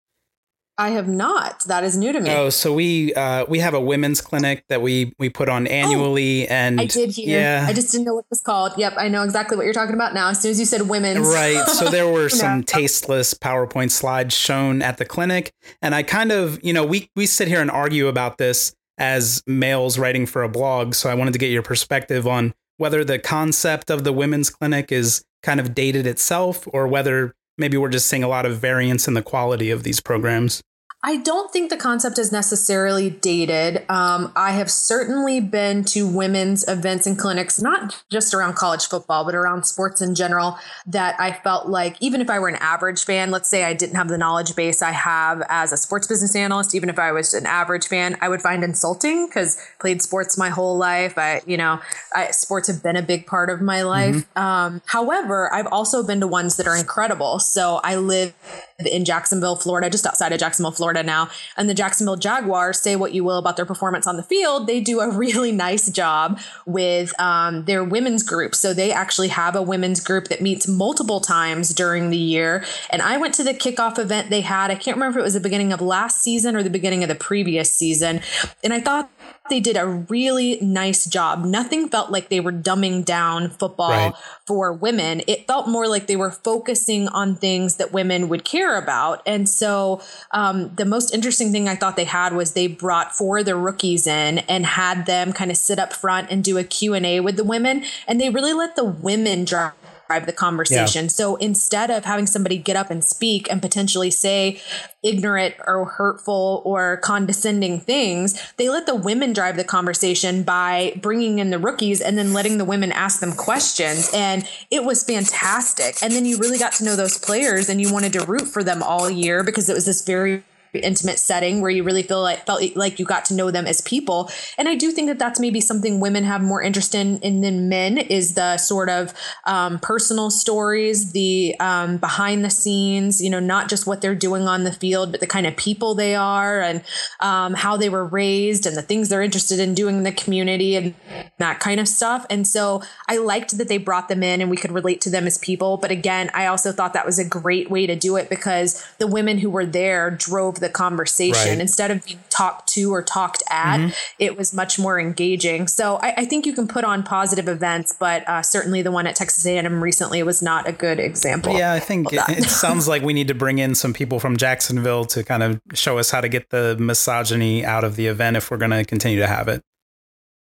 I 0.78 0.90
have 0.90 1.08
not. 1.08 1.64
That 1.66 1.86
is 1.86 1.96
new 1.98 2.12
to 2.12 2.20
me. 2.20 2.30
Oh, 2.30 2.50
so 2.50 2.74
we 2.74 3.14
uh, 3.14 3.46
we 3.48 3.60
have 3.60 3.74
a 3.74 3.80
women's 3.80 4.20
clinic 4.20 4.66
that 4.68 4.82
we 4.82 5.14
we 5.18 5.30
put 5.30 5.48
on 5.48 5.68
annually, 5.68 6.50
oh, 6.50 6.52
and 6.52 6.82
I 6.82 6.86
did 6.86 7.12
hear. 7.12 7.40
Yeah, 7.40 7.66
I 7.66 7.72
just 7.72 7.92
didn't 7.94 8.06
know 8.06 8.16
what 8.16 8.26
it 8.26 8.30
was 8.30 8.42
called. 8.42 8.74
Yep, 8.78 8.96
I 8.98 9.08
know 9.08 9.24
exactly 9.24 9.56
what 9.56 9.64
you're 9.64 9.74
talking 9.74 9.96
about 9.96 10.14
now. 10.14 10.30
As 10.30 10.42
soon 10.42 10.52
as 10.52 10.60
you 10.60 10.66
said 10.66 10.82
women's, 10.90 11.28
right? 11.28 11.66
So 11.68 11.86
there 11.90 12.10
were 12.10 12.28
some 12.28 12.64
tasteless 12.64 13.34
PowerPoint 13.34 13.92
slides 13.92 14.36
shown 14.36 14.82
at 14.82 14.98
the 14.98 15.06
clinic, 15.06 15.54
and 15.82 15.96
I 15.96 16.04
kind 16.04 16.34
of, 16.34 16.62
you 16.62 16.74
know, 16.74 16.86
we 16.86 17.10
we 17.16 17.26
sit 17.26 17.48
here 17.48 17.62
and 17.62 17.72
argue 17.72 18.10
about 18.10 18.38
this 18.38 18.76
as 18.98 19.44
males 19.48 19.98
writing 19.98 20.26
for 20.26 20.44
a 20.44 20.50
blog. 20.50 20.94
So 20.94 21.10
I 21.10 21.14
wanted 21.14 21.32
to 21.34 21.40
get 21.40 21.52
your 21.52 21.64
perspective 21.64 22.28
on 22.28 22.54
whether 22.78 23.04
the 23.04 23.20
concept 23.20 23.90
of 23.90 24.04
the 24.04 24.14
women's 24.14 24.50
clinic 24.50 24.92
is 24.92 25.24
kind 25.44 25.60
of 25.60 25.76
dated 25.76 26.06
itself 26.08 26.68
or 26.74 26.88
whether 26.88 27.34
maybe 27.58 27.78
we're 27.78 27.90
just 27.90 28.08
seeing 28.08 28.24
a 28.24 28.28
lot 28.28 28.46
of 28.46 28.58
variance 28.58 29.08
in 29.08 29.14
the 29.14 29.22
quality 29.22 29.70
of 29.72 29.84
these 29.84 30.00
programs. 30.00 30.62
I 31.08 31.18
don't 31.18 31.54
think 31.54 31.70
the 31.70 31.78
concept 31.78 32.18
is 32.18 32.32
necessarily 32.32 33.12
dated. 33.12 33.86
Um, 33.90 34.34
I 34.36 34.54
have 34.54 34.72
certainly 34.72 35.40
been 35.40 35.84
to 35.86 36.08
women's 36.08 36.68
events 36.68 37.06
and 37.06 37.16
clinics, 37.16 37.62
not 37.62 38.04
just 38.12 38.34
around 38.34 38.56
college 38.56 38.88
football, 38.88 39.24
but 39.24 39.36
around 39.36 39.66
sports 39.66 40.02
in 40.02 40.16
general, 40.16 40.58
that 40.88 41.16
I 41.20 41.32
felt 41.32 41.68
like 41.68 41.96
even 42.00 42.22
if 42.22 42.30
I 42.32 42.40
were 42.40 42.48
an 42.48 42.56
average 42.56 43.06
fan, 43.06 43.30
let's 43.30 43.48
say 43.48 43.64
I 43.64 43.76
didn't 43.76 43.98
have 43.98 44.08
the 44.08 44.18
knowledge 44.18 44.56
base 44.56 44.82
I 44.82 44.94
have 44.94 45.44
as 45.48 45.72
a 45.72 45.78
sports 45.78 46.08
business 46.08 46.36
analyst, 46.36 46.74
even 46.74 46.90
if 46.90 46.98
I 46.98 47.12
was 47.12 47.36
an 47.36 47.46
average 47.46 47.86
fan, 47.86 48.18
I 48.20 48.28
would 48.28 48.42
find 48.42 48.64
insulting 48.64 49.28
because 49.28 49.62
played 49.80 50.02
sports 50.02 50.40
my 50.40 50.50
whole 50.50 50.76
life. 50.76 51.20
I, 51.20 51.44
you 51.46 51.58
know, 51.58 51.82
I, 52.16 52.32
sports 52.32 52.68
have 52.68 52.82
been 52.82 52.96
a 52.96 53.04
big 53.04 53.28
part 53.28 53.52
of 53.52 53.62
my 53.62 53.84
life. 53.84 54.16
Mm-hmm. 54.16 54.40
Um, 54.42 54.82
however, 54.88 55.54
I've 55.54 55.68
also 55.68 56.02
been 56.02 56.22
to 56.22 56.28
ones 56.28 56.58
that 56.58 56.66
are 56.66 56.76
incredible. 56.76 57.38
So 57.38 57.80
I 57.84 57.98
live 57.98 58.34
in 58.80 59.06
Jacksonville, 59.06 59.56
Florida, 59.56 59.90
just 59.90 60.06
outside 60.06 60.34
of 60.34 60.40
Jacksonville, 60.40 60.72
Florida 60.72 61.02
now. 61.02 61.30
And 61.56 61.70
the 61.70 61.74
Jacksonville 61.74 62.18
Jaguars, 62.18 62.80
say 62.80 62.96
what 62.96 63.14
you 63.14 63.24
will 63.24 63.38
about 63.38 63.56
their 63.56 63.66
performance 63.66 64.06
on 64.06 64.18
the 64.18 64.24
field, 64.24 64.68
they 64.68 64.82
do 64.82 65.00
a 65.00 65.10
really 65.16 65.52
nice 65.52 65.90
job 65.90 66.40
with 66.66 67.18
um, 67.20 67.66
their 67.66 67.84
women's 67.84 68.24
group. 68.24 68.54
So 68.54 68.74
they 68.74 68.92
actually 68.92 69.30
have 69.30 69.56
a 69.56 69.62
women's 69.62 70.04
group 70.04 70.28
that 70.28 70.42
meets 70.42 70.68
multiple 70.68 71.22
times 71.22 71.74
during 71.74 72.10
the 72.10 72.18
year. 72.18 72.66
And 72.90 73.02
I 73.02 73.18
went 73.18 73.34
to 73.36 73.44
the 73.44 73.54
kickoff 73.54 73.98
event 73.98 74.30
they 74.30 74.42
had. 74.42 74.72
I 74.72 74.76
can't 74.76 74.98
remember 74.98 75.20
if 75.20 75.24
it 75.24 75.26
was 75.26 75.34
the 75.36 75.40
beginning 75.40 75.72
of 75.72 75.82
last 75.82 76.22
season 76.22 76.56
or 76.56 76.64
the 76.64 76.70
beginning 76.70 77.04
of 77.04 77.10
the 77.10 77.16
previous 77.16 77.72
season. 77.72 78.22
And 78.64 78.74
I 78.74 78.82
thought 78.82 79.10
they 79.50 79.60
did 79.60 79.78
a 79.78 79.86
really 79.86 80.60
nice 80.62 81.06
job. 81.06 81.46
Nothing 81.46 81.88
felt 81.88 82.12
like 82.12 82.30
they 82.30 82.40
were 82.40 82.52
dumbing 82.52 83.06
down 83.06 83.50
football 83.50 83.90
right. 83.90 84.14
for 84.46 84.74
women. 84.74 85.22
It 85.28 85.46
felt 85.46 85.68
more 85.68 85.88
like 85.88 86.08
they 86.08 86.16
were 86.16 86.32
focusing 86.32 87.08
on 87.10 87.36
things 87.36 87.76
that 87.76 87.92
women 87.94 88.28
would 88.30 88.44
care 88.44 88.78
about. 88.78 89.22
And 89.26 89.48
so 89.48 90.02
um, 90.32 90.74
the 90.76 90.86
most 90.86 91.14
interesting 91.14 91.52
thing 91.52 91.68
I 91.68 91.76
thought 91.76 91.96
they 91.96 92.06
had 92.06 92.34
was 92.34 92.54
they 92.54 92.68
brought 92.68 93.16
four 93.16 93.40
of 93.40 93.46
the 93.46 93.56
rookies 93.56 94.08
in 94.08 94.40
and 94.40 94.66
had 94.66 95.06
them 95.06 95.32
kind 95.32 95.52
of 95.52 95.58
sit 95.58 95.78
up 95.78 95.94
front 95.94 96.32
and 96.32 96.44
do 96.44 96.58
a 96.58 96.64
Q&A 96.64 97.20
with 97.20 97.38
the 97.38 97.44
women. 97.44 97.84
And 98.08 98.20
they 98.20 98.30
really 98.30 98.54
let 98.54 98.76
the 98.76 98.86
women 98.86 99.46
drive 99.46 99.74
the 100.08 100.34
conversation. 100.34 101.06
Yeah. 101.06 101.10
So 101.10 101.36
instead 101.38 101.90
of 101.92 102.06
having 102.06 102.28
somebody 102.28 102.58
get 102.58 102.76
up 102.76 102.90
and 102.90 103.04
speak 103.04 103.50
and 103.52 103.62
potentially 103.62 104.12
say 104.12 104.62
ignorant 105.04 105.56
or 105.68 105.86
hurtful 105.86 106.62
or 106.66 106.98
condescending 106.98 107.80
things, 107.80 108.40
they 108.58 108.70
let 108.70 108.86
the 108.86 108.96
women 108.96 109.34
drive 109.34 109.56
the 109.56 109.64
conversation 109.64 110.44
by 110.44 110.94
bringing 111.02 111.40
in 111.40 111.50
the 111.50 111.60
rookies 111.60 112.02
and 112.02 112.18
then 112.18 112.34
letting 112.34 112.58
the 112.58 112.66
women 112.66 112.92
ask 112.92 113.20
them 113.20 113.34
questions. 113.34 114.10
And 114.14 114.48
it 114.72 114.84
was 114.84 115.04
fantastic. 115.04 116.02
And 116.02 116.14
then 116.14 116.26
you 116.26 116.38
really 116.38 116.58
got 116.58 116.74
to 116.74 116.84
know 116.84 116.96
those 116.96 117.18
players 117.18 117.70
and 117.70 117.82
you 117.82 117.92
wanted 117.92 118.14
to 118.14 118.26
root 118.26 118.48
for 118.48 118.64
them 118.64 118.82
all 118.82 119.10
year 119.10 119.44
because 119.44 119.70
it 119.70 119.74
was 119.74 119.86
this 119.86 120.04
very 120.04 120.44
intimate 120.82 121.20
setting 121.20 121.62
where 121.62 121.72
you 121.72 121.84
really 121.84 122.04
feel 122.04 122.22
like 122.22 122.46
felt 122.46 122.62
like 122.76 123.00
you 123.00 123.06
got 123.06 123.26
to 123.26 123.34
know 123.34 123.52
them 123.52 123.66
as 123.66 123.82
people. 123.82 124.30
And 124.58 124.68
I 124.68 124.76
do 124.76 124.92
think 124.92 125.08
that 125.08 125.20
that's 125.20 125.40
maybe 125.40 125.62
something 125.62 126.00
women 126.00 126.24
have 126.24 126.42
more 126.42 126.62
interest 126.62 126.96
in, 126.96 127.20
in 127.20 127.42
than 127.42 127.70
men 127.70 127.98
is 127.98 128.34
the 128.34 128.58
sort 128.58 128.90
of 128.90 129.14
um, 129.46 129.80
personal 129.80 130.30
stories, 130.30 131.12
the 131.12 131.56
um, 131.60 131.98
behind 131.98 132.44
the 132.44 132.50
scenes, 132.50 133.22
you 133.22 133.30
know, 133.30 133.40
not 133.40 133.70
just 133.70 133.88
what 133.88 134.02
they're 134.02 134.16
doing 134.16 134.48
on 134.48 134.64
the 134.64 134.72
field, 134.72 135.12
but 135.12 135.20
the 135.20 135.28
kind 135.28 135.46
of 135.46 135.56
people 135.56 135.96
they 135.96 136.16
are 136.16 136.62
and 136.62 136.84
um, 137.20 137.54
how 137.54 137.78
they 137.78 137.90
were 137.90 138.06
raised 138.06 138.66
and 138.66 138.76
the 138.76 138.82
things 138.82 139.10
they're 139.10 139.22
interested 139.22 139.60
in 139.60 139.74
doing 139.74 139.98
in 139.98 140.04
the 140.04 140.12
community 140.12 140.76
and 140.76 140.94
that 141.38 141.60
kind 141.60 141.80
of 141.80 141.88
stuff. 141.88 142.26
And 142.30 142.48
so 142.48 142.82
I 143.08 143.18
liked 143.18 143.58
that 143.58 143.68
they 143.68 143.78
brought 143.78 144.08
them 144.08 144.24
in 144.24 144.42
and 144.42 144.50
we 144.50 144.58
could 144.58 144.72
relate 144.72 145.02
to 145.02 145.10
them 145.10 145.28
as 145.28 145.38
people. 145.38 145.78
But 145.78 145.92
again, 145.92 146.30
I 146.34 146.48
also 146.48 146.72
thought 146.72 146.94
that 146.94 147.06
was 147.06 147.20
a 147.20 147.28
great 147.28 147.70
way 147.70 147.88
to 147.88 147.96
do 147.96 148.16
it 148.16 148.30
because 148.30 148.86
the 148.98 149.08
women 149.08 149.38
who 149.38 149.50
were 149.50 149.66
there 149.66 150.10
drove 150.10 150.60
the 150.60 150.65
conversation 150.70 151.52
right. 151.52 151.60
instead 151.60 151.92
of 151.92 152.06
being 152.06 152.20
talked 152.30 152.68
to 152.70 152.94
or 152.94 153.02
talked 153.02 153.44
at. 153.50 153.78
Mm-hmm. 153.78 153.90
It 154.20 154.38
was 154.38 154.54
much 154.54 154.78
more 154.80 155.00
engaging. 155.00 155.68
So 155.68 155.98
I, 155.98 156.14
I, 156.18 156.26
think 156.26 156.46
you 156.46 156.54
can 156.54 156.68
put 156.68 156.84
on 156.84 157.04
positive 157.04 157.48
events, 157.48 157.96
but 158.00 158.28
uh, 158.28 158.42
certainly 158.42 158.82
the 158.82 158.92
one 158.92 159.08
at 159.08 159.16
Texas 159.16 159.46
A&M 159.46 159.82
recently 159.82 160.22
was 160.24 160.42
not 160.42 160.68
a 160.68 160.72
good 160.72 161.00
example. 161.00 161.54
Yeah, 161.54 161.74
I 161.74 161.80
think 161.80 162.12
it, 162.12 162.22
it 162.30 162.44
sounds 162.50 162.88
like 162.88 163.02
we 163.02 163.14
need 163.14 163.28
to 163.28 163.36
bring 163.36 163.60
in 163.60 163.76
some 163.76 163.94
people 163.94 164.20
from 164.20 164.38
Jacksonville 164.38 165.06
to 165.06 165.24
kind 165.24 165.44
of 165.44 165.62
show 165.74 165.98
us 165.98 166.12
how 166.12 166.22
to 166.22 166.30
get 166.30 166.50
the 166.50 166.76
misogyny 166.80 167.66
out 167.66 167.84
of 167.84 167.96
the 167.96 168.08
event 168.08 168.38
if 168.38 168.52
we're 168.52 168.58
going 168.58 168.72
to 168.72 168.84
continue 168.84 169.20
to 169.20 169.28
have 169.28 169.48
it. 169.48 169.64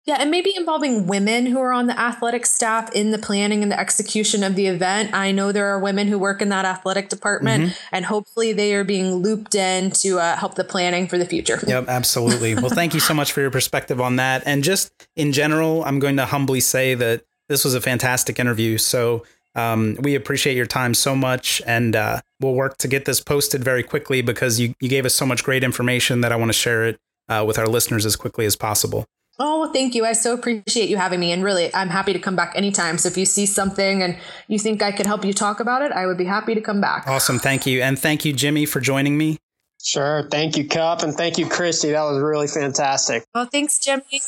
Yeah, 0.05 0.17
and 0.19 0.31
maybe 0.31 0.51
involving 0.55 1.05
women 1.05 1.45
who 1.45 1.59
are 1.59 1.71
on 1.71 1.85
the 1.85 1.99
athletic 1.99 2.47
staff 2.47 2.91
in 2.91 3.11
the 3.11 3.19
planning 3.19 3.61
and 3.61 3.71
the 3.71 3.79
execution 3.79 4.43
of 4.43 4.55
the 4.55 4.65
event. 4.65 5.13
I 5.13 5.31
know 5.31 5.51
there 5.51 5.67
are 5.67 5.79
women 5.79 6.07
who 6.07 6.17
work 6.17 6.41
in 6.41 6.49
that 6.49 6.65
athletic 6.65 7.09
department, 7.09 7.65
mm-hmm. 7.65 7.95
and 7.95 8.05
hopefully 8.05 8.51
they 8.51 8.73
are 8.73 8.83
being 8.83 9.15
looped 9.17 9.53
in 9.53 9.91
to 9.91 10.19
uh, 10.19 10.35
help 10.37 10.55
the 10.55 10.63
planning 10.63 11.07
for 11.07 11.19
the 11.19 11.25
future. 11.25 11.59
Yep, 11.67 11.87
absolutely. 11.87 12.55
well, 12.55 12.69
thank 12.69 12.95
you 12.95 12.99
so 12.99 13.13
much 13.13 13.31
for 13.31 13.41
your 13.41 13.51
perspective 13.51 14.01
on 14.01 14.15
that. 14.15 14.41
And 14.47 14.63
just 14.63 15.07
in 15.15 15.33
general, 15.33 15.83
I'm 15.83 15.99
going 15.99 16.17
to 16.17 16.25
humbly 16.25 16.61
say 16.61 16.95
that 16.95 17.23
this 17.47 17.63
was 17.63 17.75
a 17.75 17.81
fantastic 17.81 18.39
interview. 18.39 18.79
So 18.79 19.23
um, 19.53 19.97
we 20.01 20.15
appreciate 20.15 20.55
your 20.55 20.65
time 20.65 20.95
so 20.95 21.15
much, 21.15 21.61
and 21.67 21.95
uh, 21.95 22.21
we'll 22.39 22.55
work 22.55 22.77
to 22.79 22.87
get 22.87 23.05
this 23.05 23.19
posted 23.19 23.63
very 23.63 23.83
quickly 23.83 24.23
because 24.23 24.59
you, 24.59 24.73
you 24.79 24.89
gave 24.89 25.05
us 25.05 25.13
so 25.13 25.27
much 25.27 25.43
great 25.43 25.63
information 25.63 26.21
that 26.21 26.31
I 26.31 26.37
want 26.37 26.49
to 26.49 26.57
share 26.57 26.85
it 26.85 26.99
uh, 27.29 27.43
with 27.45 27.59
our 27.59 27.67
listeners 27.67 28.05
as 28.05 28.15
quickly 28.15 28.47
as 28.47 28.55
possible. 28.55 29.05
Oh, 29.39 29.61
well, 29.61 29.73
thank 29.73 29.95
you. 29.95 30.05
I 30.05 30.13
so 30.13 30.33
appreciate 30.33 30.89
you 30.89 30.97
having 30.97 31.19
me. 31.19 31.31
And 31.31 31.43
really, 31.43 31.73
I'm 31.73 31.89
happy 31.89 32.13
to 32.13 32.19
come 32.19 32.35
back 32.35 32.53
anytime. 32.55 32.97
So 32.97 33.07
if 33.07 33.17
you 33.17 33.25
see 33.25 33.45
something 33.45 34.03
and 34.03 34.17
you 34.47 34.59
think 34.59 34.83
I 34.83 34.91
could 34.91 35.05
help 35.05 35.25
you 35.25 35.33
talk 35.33 35.59
about 35.59 35.81
it, 35.81 35.91
I 35.91 36.05
would 36.05 36.17
be 36.17 36.25
happy 36.25 36.53
to 36.53 36.61
come 36.61 36.79
back. 36.79 37.07
Awesome. 37.07 37.39
Thank 37.39 37.65
you. 37.65 37.81
And 37.81 37.97
thank 37.97 38.23
you, 38.23 38.33
Jimmy, 38.33 38.65
for 38.65 38.79
joining 38.79 39.17
me. 39.17 39.39
Sure. 39.83 40.27
Thank 40.29 40.57
you, 40.57 40.67
Cup. 40.67 41.01
And 41.01 41.13
thank 41.13 41.37
you, 41.37 41.47
Kristi. 41.47 41.91
That 41.91 42.03
was 42.03 42.21
really 42.21 42.47
fantastic. 42.47 43.25
Well, 43.33 43.45
thanks, 43.45 43.79
Jimmy. 43.79 44.21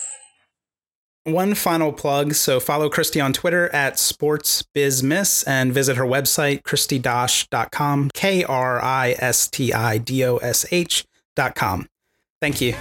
One 1.26 1.54
final 1.54 1.94
plug. 1.94 2.34
So 2.34 2.60
follow 2.60 2.90
Kristi 2.90 3.24
on 3.24 3.32
Twitter 3.32 3.70
at 3.70 3.96
sportsbizmiss 3.96 5.44
and 5.48 5.74
visit 5.74 5.96
her 5.96 6.06
website, 6.06 6.64
kristidosh.com, 6.64 8.12
K 8.14 8.44
R 8.44 8.84
I 8.84 9.16
S 9.20 9.48
T 9.48 9.72
I 9.72 10.00
D 10.00 10.26
O 10.26 10.38
S 10.38 10.66
H.com. 10.72 11.88
Thank 12.42 12.60
you. 12.60 12.76